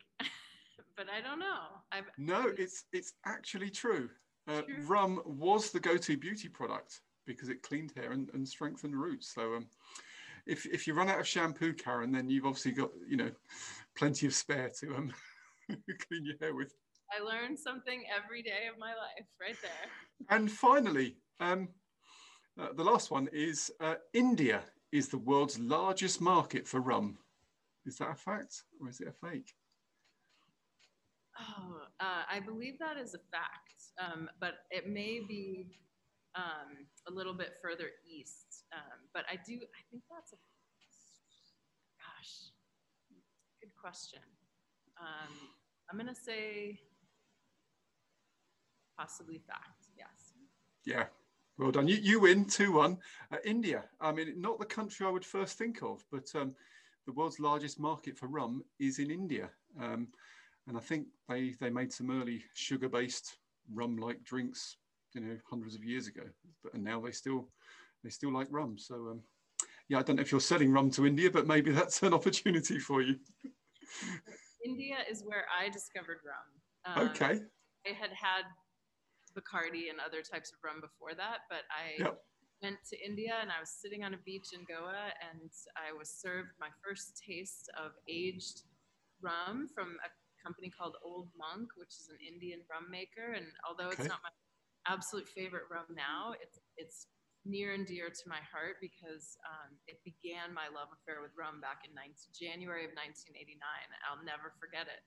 but 0.99 1.07
I 1.09 1.21
don't 1.27 1.39
know. 1.39 1.81
I've, 1.93 2.11
no, 2.19 2.53
it's 2.59 2.85
it's 2.93 3.15
actually 3.25 3.71
true. 3.71 4.11
Uh, 4.49 4.63
true. 4.63 4.85
Rum 4.87 5.23
was 5.25 5.71
the 5.71 5.81
go-to 5.81 6.17
beauty 6.17 6.49
product 6.49 7.01
because 7.25 7.49
it 7.49 7.63
cleaned 7.63 7.93
hair 7.97 8.11
and, 8.13 8.29
and 8.35 8.47
strengthened 8.47 8.97
roots. 8.97 9.33
So 9.33 9.55
um, 9.55 9.67
if 10.47 10.67
if 10.67 10.87
you 10.87 10.95
run 10.95 11.09
out 11.09 11.21
of 11.21 11.27
shampoo, 11.27 11.73
Karen, 11.73 12.11
then 12.11 12.29
you've 12.29 12.47
obviously 12.47 12.73
got 12.73 12.91
you 13.09 13.17
know 13.17 13.31
plenty 13.97 14.27
of 14.27 14.35
spare 14.35 14.71
to 14.81 14.97
um 14.97 15.13
clean 16.09 16.25
your 16.25 16.37
hair 16.41 16.55
with. 16.55 16.75
I 17.17 17.23
learn 17.23 17.57
something 17.57 18.05
every 18.15 18.43
day 18.43 18.67
of 18.71 18.79
my 18.79 18.91
life, 18.91 19.27
right 19.41 19.57
there. 19.63 20.37
And 20.37 20.51
finally, 20.51 21.17
um, 21.41 21.69
uh, 22.61 22.73
the 22.77 22.85
last 22.85 23.11
one 23.11 23.29
is 23.33 23.71
uh, 23.81 23.95
India 24.13 24.63
is 24.93 25.09
the 25.09 25.17
world's 25.17 25.59
largest 25.59 26.21
market 26.21 26.67
for 26.67 26.81
rum. 26.81 27.17
Is 27.87 27.97
that 27.99 28.11
a 28.11 28.15
fact 28.15 28.65
or 28.79 28.91
is 28.91 29.01
it 29.01 29.09
a 29.09 29.27
fake? 29.27 29.55
Oh, 31.41 31.83
uh, 32.01 32.23
I 32.31 32.41
believe 32.41 32.79
that 32.81 32.97
is 32.97 33.15
a 33.15 33.23
fact, 33.31 33.79
um, 34.01 34.29
but 34.41 34.55
it 34.71 34.89
may 34.89 35.21
be 35.27 35.79
um, 36.35 36.87
a 37.09 37.13
little 37.13 37.35
bit 37.35 37.55
further 37.63 37.91
east. 38.07 38.65
Um, 38.73 39.07
but 39.15 39.25
I 39.31 39.37
do, 39.37 39.55
I 39.55 39.83
think 39.91 40.03
that's 40.11 40.33
a, 40.33 40.37
gosh, 41.99 42.51
good 43.61 43.75
question. 43.81 44.21
Um, 45.01 45.35
I'm 45.91 45.97
going 45.97 46.13
to 46.13 46.21
say 46.21 46.81
possibly 48.99 49.41
fact, 49.47 49.87
yes. 49.97 50.33
Yeah, 50.85 51.05
well 51.57 51.71
done. 51.71 51.87
You, 51.87 51.97
you 51.97 52.21
win 52.21 52.45
2 52.45 52.73
1. 52.73 52.99
Uh, 53.33 53.37
India, 53.45 53.85
I 54.01 54.11
mean, 54.13 54.41
not 54.41 54.59
the 54.59 54.67
country 54.67 55.07
I 55.07 55.11
would 55.11 55.25
first 55.25 55.57
think 55.57 55.83
of, 55.83 56.05
but 56.11 56.27
um, 56.35 56.55
the 57.07 57.13
world's 57.13 57.39
largest 57.39 57.79
market 57.79 58.19
for 58.19 58.27
rum 58.27 58.65
is 58.81 58.99
in 58.99 59.11
India. 59.11 59.51
And 60.69 60.77
I 60.77 60.81
think 60.81 61.07
they, 61.29 61.55
they 61.61 61.71
made 61.71 61.93
some 61.93 62.11
early 62.11 62.45
sugar 62.55 62.89
based 62.89 63.39
rum 63.73 63.97
like 63.97 64.23
drinks 64.25 64.77
you 65.15 65.21
know 65.21 65.37
hundreds 65.49 65.75
of 65.75 65.85
years 65.85 66.07
ago. 66.07 66.23
But 66.63 66.75
and 66.75 66.85
now 66.85 67.01
they 67.01 67.13
still 67.13 67.49
they 68.05 68.11
still 68.11 68.33
like 68.33 68.49
rum. 68.51 68.77
So 68.79 68.95
um, 68.95 69.23
yeah 69.89 69.99
i 69.99 70.03
don't 70.03 70.17
know 70.17 70.23
if 70.23 70.31
you're 70.31 70.41
selling 70.41 70.71
rum 70.71 70.91
to 70.91 71.07
india 71.07 71.31
but 71.31 71.47
maybe 71.47 71.71
that's 71.79 72.03
an 72.03 72.15
opportunity 72.15 72.79
for 72.79 73.03
you. 73.03 73.17
India 74.65 74.97
is 75.11 75.23
where 75.25 75.47
i 75.59 75.69
discovered 75.69 76.19
rum. 76.25 76.47
Um, 76.85 77.09
okay. 77.09 77.41
I 77.87 77.93
had 77.93 78.11
had 78.13 78.45
bacardi 79.37 79.89
and 79.89 79.99
other 80.05 80.23
types 80.23 80.53
of 80.53 80.59
rum 80.65 80.81
before 80.81 81.15
that 81.15 81.39
but 81.49 81.63
i 81.71 82.03
yep. 82.03 82.19
went 82.63 82.77
to 82.91 82.97
india 83.05 83.35
and 83.41 83.51
i 83.51 83.61
was 83.61 83.71
sitting 83.71 84.03
on 84.05 84.15
a 84.15 84.19
beach 84.25 84.49
in 84.53 84.65
goa 84.65 85.13
and 85.31 85.51
i 85.77 85.97
was 85.97 86.11
served 86.11 86.49
my 86.59 86.69
first 86.85 87.21
taste 87.25 87.71
of 87.79 87.93
aged 88.09 88.63
rum 89.23 89.69
from 89.75 89.97
a 90.05 90.09
company 90.39 90.71
called 90.71 90.97
old 91.05 91.29
monk 91.37 91.69
which 91.77 91.95
is 91.99 92.09
an 92.09 92.21
indian 92.23 92.61
rum 92.71 92.87
maker 92.91 93.35
and 93.37 93.47
although 93.67 93.91
okay. 93.91 94.03
it's 94.03 94.11
not 94.11 94.23
my 94.23 94.33
absolute 94.89 95.29
favorite 95.29 95.69
rum 95.71 95.87
now. 95.95 96.35
It's 96.41 96.59
it's 96.77 97.07
near 97.45 97.73
and 97.75 97.87
dear 97.87 98.09
to 98.09 98.25
my 98.27 98.41
heart 98.51 98.77
because 98.81 99.37
um, 99.47 99.77
it 99.87 100.01
began 100.05 100.53
my 100.53 100.67
love 100.75 100.89
affair 100.93 101.23
with 101.23 101.31
rum 101.39 101.61
back 101.61 101.87
in 101.87 101.95
19, 101.95 102.13
January 102.35 102.85
of 102.85 102.93
1989. 102.93 103.57
I'll 104.05 104.25
never 104.25 104.53
forget 104.59 104.89
it. 104.89 105.01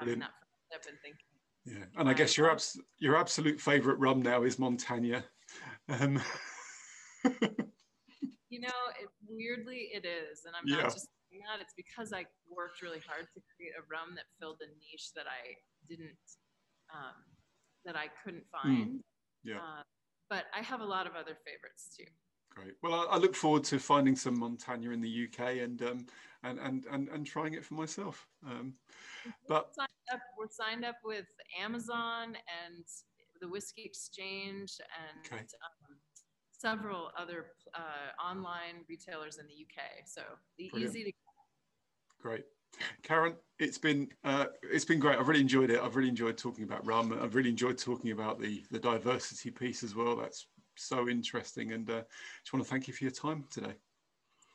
Having 0.00 0.20
that 0.20 0.34
friendship 0.40 0.82
and 0.88 0.98
thinking. 1.04 1.30
Yeah, 1.64 2.00
and 2.00 2.08
I 2.08 2.14
guess 2.14 2.36
your 2.36 2.50
abs- 2.50 2.80
your 2.98 3.16
absolute 3.16 3.60
favorite 3.60 3.98
rum 3.98 4.22
now 4.22 4.42
is 4.42 4.58
Montanya. 4.58 5.24
Um. 5.88 6.20
you 8.48 8.60
know, 8.60 8.80
it, 8.96 9.08
weirdly 9.28 9.90
it 9.92 10.06
is, 10.06 10.46
and 10.46 10.56
I'm 10.56 10.66
yeah. 10.66 10.84
not 10.84 10.94
just 10.94 11.08
saying 11.30 11.42
that. 11.46 11.62
It's 11.62 11.74
because 11.76 12.12
I 12.12 12.26
worked 12.50 12.82
really 12.82 13.00
hard 13.06 13.26
to 13.34 13.40
create 13.54 13.72
a 13.78 13.84
rum 13.86 14.14
that 14.16 14.26
filled 14.38 14.58
a 14.60 14.68
niche 14.82 15.14
that 15.14 15.26
I 15.26 15.54
didn't, 15.88 16.18
um, 16.92 17.22
that 17.84 17.96
I 17.96 18.10
couldn't 18.22 18.44
hmm. 18.52 18.68
find. 18.68 18.90
Mm. 18.98 19.04
Yeah. 19.44 19.56
Uh, 19.56 19.82
but 20.28 20.44
I 20.54 20.62
have 20.62 20.80
a 20.80 20.84
lot 20.84 21.06
of 21.06 21.14
other 21.14 21.36
favorites 21.44 21.90
too. 21.96 22.10
Great. 22.50 22.74
Well, 22.82 22.94
I, 22.94 23.14
I, 23.14 23.16
look 23.16 23.34
forward 23.34 23.64
to 23.64 23.78
finding 23.78 24.16
some 24.16 24.38
Montanya 24.38 24.90
in 24.90 25.00
the 25.00 25.28
UK 25.28 25.58
and 25.62 25.80
um, 25.82 26.06
and, 26.42 26.58
and 26.58 26.84
and 26.90 27.08
and 27.08 27.24
trying 27.24 27.54
it 27.54 27.64
for 27.64 27.74
myself. 27.74 28.26
Um, 28.44 28.74
but 29.48 29.68
we're 29.76 29.84
signed, 29.84 30.12
up, 30.12 30.20
we're 30.36 30.48
signed 30.50 30.84
up 30.84 30.96
with 31.04 31.26
Amazon 31.62 32.36
and 32.66 32.84
the 33.40 33.48
Whisky 33.48 33.82
Exchange 33.84 34.78
and 34.80 35.26
okay. 35.26 35.42
um, 35.42 35.79
several 36.60 37.10
other 37.18 37.46
uh, 37.74 38.22
online 38.22 38.84
retailers 38.88 39.38
in 39.38 39.46
the 39.46 39.54
UK. 39.54 40.06
So 40.06 40.22
the 40.58 40.68
Brilliant. 40.70 40.94
easy 40.94 41.04
to. 41.04 41.12
Great. 42.20 42.44
Karen, 43.02 43.34
it's 43.58 43.78
been 43.78 44.08
uh, 44.24 44.46
it's 44.62 44.84
been 44.84 45.00
great. 45.00 45.18
I've 45.18 45.28
really 45.28 45.40
enjoyed 45.40 45.70
it. 45.70 45.80
I've 45.80 45.96
really 45.96 46.08
enjoyed 46.08 46.36
talking 46.36 46.64
about 46.64 46.86
rum. 46.86 47.18
I've 47.20 47.34
really 47.34 47.50
enjoyed 47.50 47.78
talking 47.78 48.12
about 48.12 48.40
the 48.40 48.62
the 48.70 48.78
diversity 48.78 49.50
piece 49.50 49.82
as 49.82 49.94
well. 49.94 50.16
That's 50.16 50.46
so 50.76 51.08
interesting. 51.08 51.72
And 51.72 51.88
uh, 51.90 52.02
just 52.42 52.52
want 52.52 52.64
to 52.64 52.70
thank 52.70 52.86
you 52.88 52.94
for 52.94 53.04
your 53.04 53.12
time 53.12 53.44
today. 53.50 53.74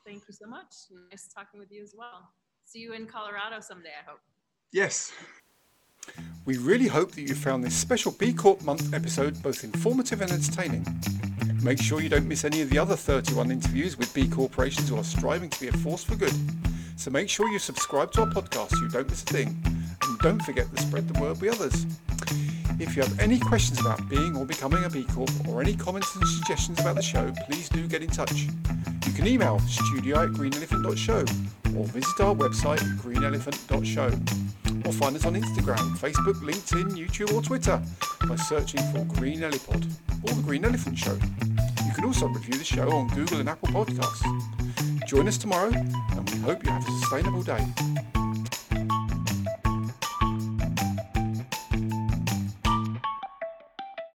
Thank 0.06 0.24
you 0.28 0.34
so 0.34 0.45
much. 0.47 0.74
Nice 1.10 1.28
talking 1.28 1.60
with 1.60 1.72
you 1.72 1.82
as 1.84 1.95
well. 1.97 2.30
See 2.64 2.80
you 2.80 2.93
in 2.93 3.06
Colorado 3.06 3.60
someday. 3.60 3.89
I 3.99 4.10
hope. 4.10 4.20
Yes. 4.72 5.12
We 6.45 6.58
really 6.58 6.88
hope 6.88 7.14
that 7.14 7.22
you 7.22 7.34
found 7.34 7.64
this 7.64 7.76
special 7.76 8.12
B 8.12 8.32
Corp 8.32 8.62
Month 8.62 8.93
episode 8.93 9.41
both 9.41 9.64
informative 9.64 10.22
and 10.22 10.32
entertaining. 10.32 10.86
Make 11.64 11.82
sure 11.82 12.01
you 12.01 12.10
don't 12.10 12.28
miss 12.28 12.45
any 12.45 12.62
of 12.62 12.70
the 12.70 12.78
other 12.78 12.95
31 12.95 13.51
interviews 13.51 13.97
with 13.97 14.14
B 14.14 14.28
corporations 14.28 14.89
who 14.89 14.97
are 14.97 15.03
striving 15.03 15.49
to 15.49 15.60
be 15.60 15.68
a 15.68 15.72
force 15.72 16.03
for 16.03 16.16
good. 16.16 16.34
So 16.95 17.12
make 17.12 17.30
sure 17.30 17.47
you 17.49 17.60
subscribe 17.60 18.12
to 18.14 18.22
our 18.22 18.28
podcast 18.28 18.72
so 18.72 18.82
you 18.82 18.89
don't 18.89 19.10
miss 19.10 19.24
a 19.24 19.26
thing. 19.26 19.64
And 20.03 20.20
don't 20.20 20.41
forget 20.43 20.74
to 20.76 20.82
spread 20.82 21.08
the 21.08 21.20
word 21.20 21.41
with 21.41 21.60
others. 21.60 21.86
If 22.80 22.95
you 22.95 23.03
have 23.03 23.20
any 23.20 23.39
questions 23.39 23.80
about 23.80 24.08
being 24.10 24.36
or 24.36 24.45
becoming 24.45 24.84
a 24.84 24.89
B 24.89 25.06
Corp 25.06 25.32
or 25.47 25.62
any 25.62 25.76
comments 25.76 26.14
and 26.16 26.28
suggestions 26.28 26.80
about 26.80 26.95
the 26.95 27.01
show, 27.01 27.34
please 27.47 27.70
do 27.70 27.88
get 27.88 28.03
in 28.03 28.10
touch. 28.10 28.47
You 29.06 29.14
can 29.14 29.28
email 29.28 29.60
studio 29.60 30.24
at 30.24 30.30
greenelephant.show 30.30 31.20
or 31.78 31.86
visit 31.86 32.20
our 32.20 32.36
website 32.36 32.80
greenelephant.show 32.99 34.64
or 34.86 34.93
find 34.93 35.15
us 35.15 35.25
on 35.25 35.33
Instagram, 35.36 35.97
Facebook, 35.97 36.36
LinkedIn, 36.41 36.91
YouTube 36.91 37.33
or 37.33 37.41
Twitter 37.41 37.81
by 38.27 38.36
searching 38.36 38.81
for 38.91 39.03
Green 39.15 39.43
Elephant 39.43 39.86
or 40.23 40.33
The 40.33 40.41
Green 40.41 40.63
Elephant 40.63 40.97
Show. 40.97 41.17
You 41.86 41.93
can 41.93 42.05
also 42.05 42.27
review 42.27 42.57
the 42.57 42.63
show 42.63 42.89
on 42.91 43.07
Google 43.09 43.39
and 43.39 43.49
Apple 43.49 43.69
Podcasts. 43.69 45.07
Join 45.07 45.27
us 45.27 45.38
tomorrow 45.38 45.71
and 45.71 46.29
we 46.29 46.38
hope 46.39 46.63
you 46.63 46.71
have 46.71 46.88
a 46.88 46.91
sustainable 46.99 47.43
day. 47.43 48.14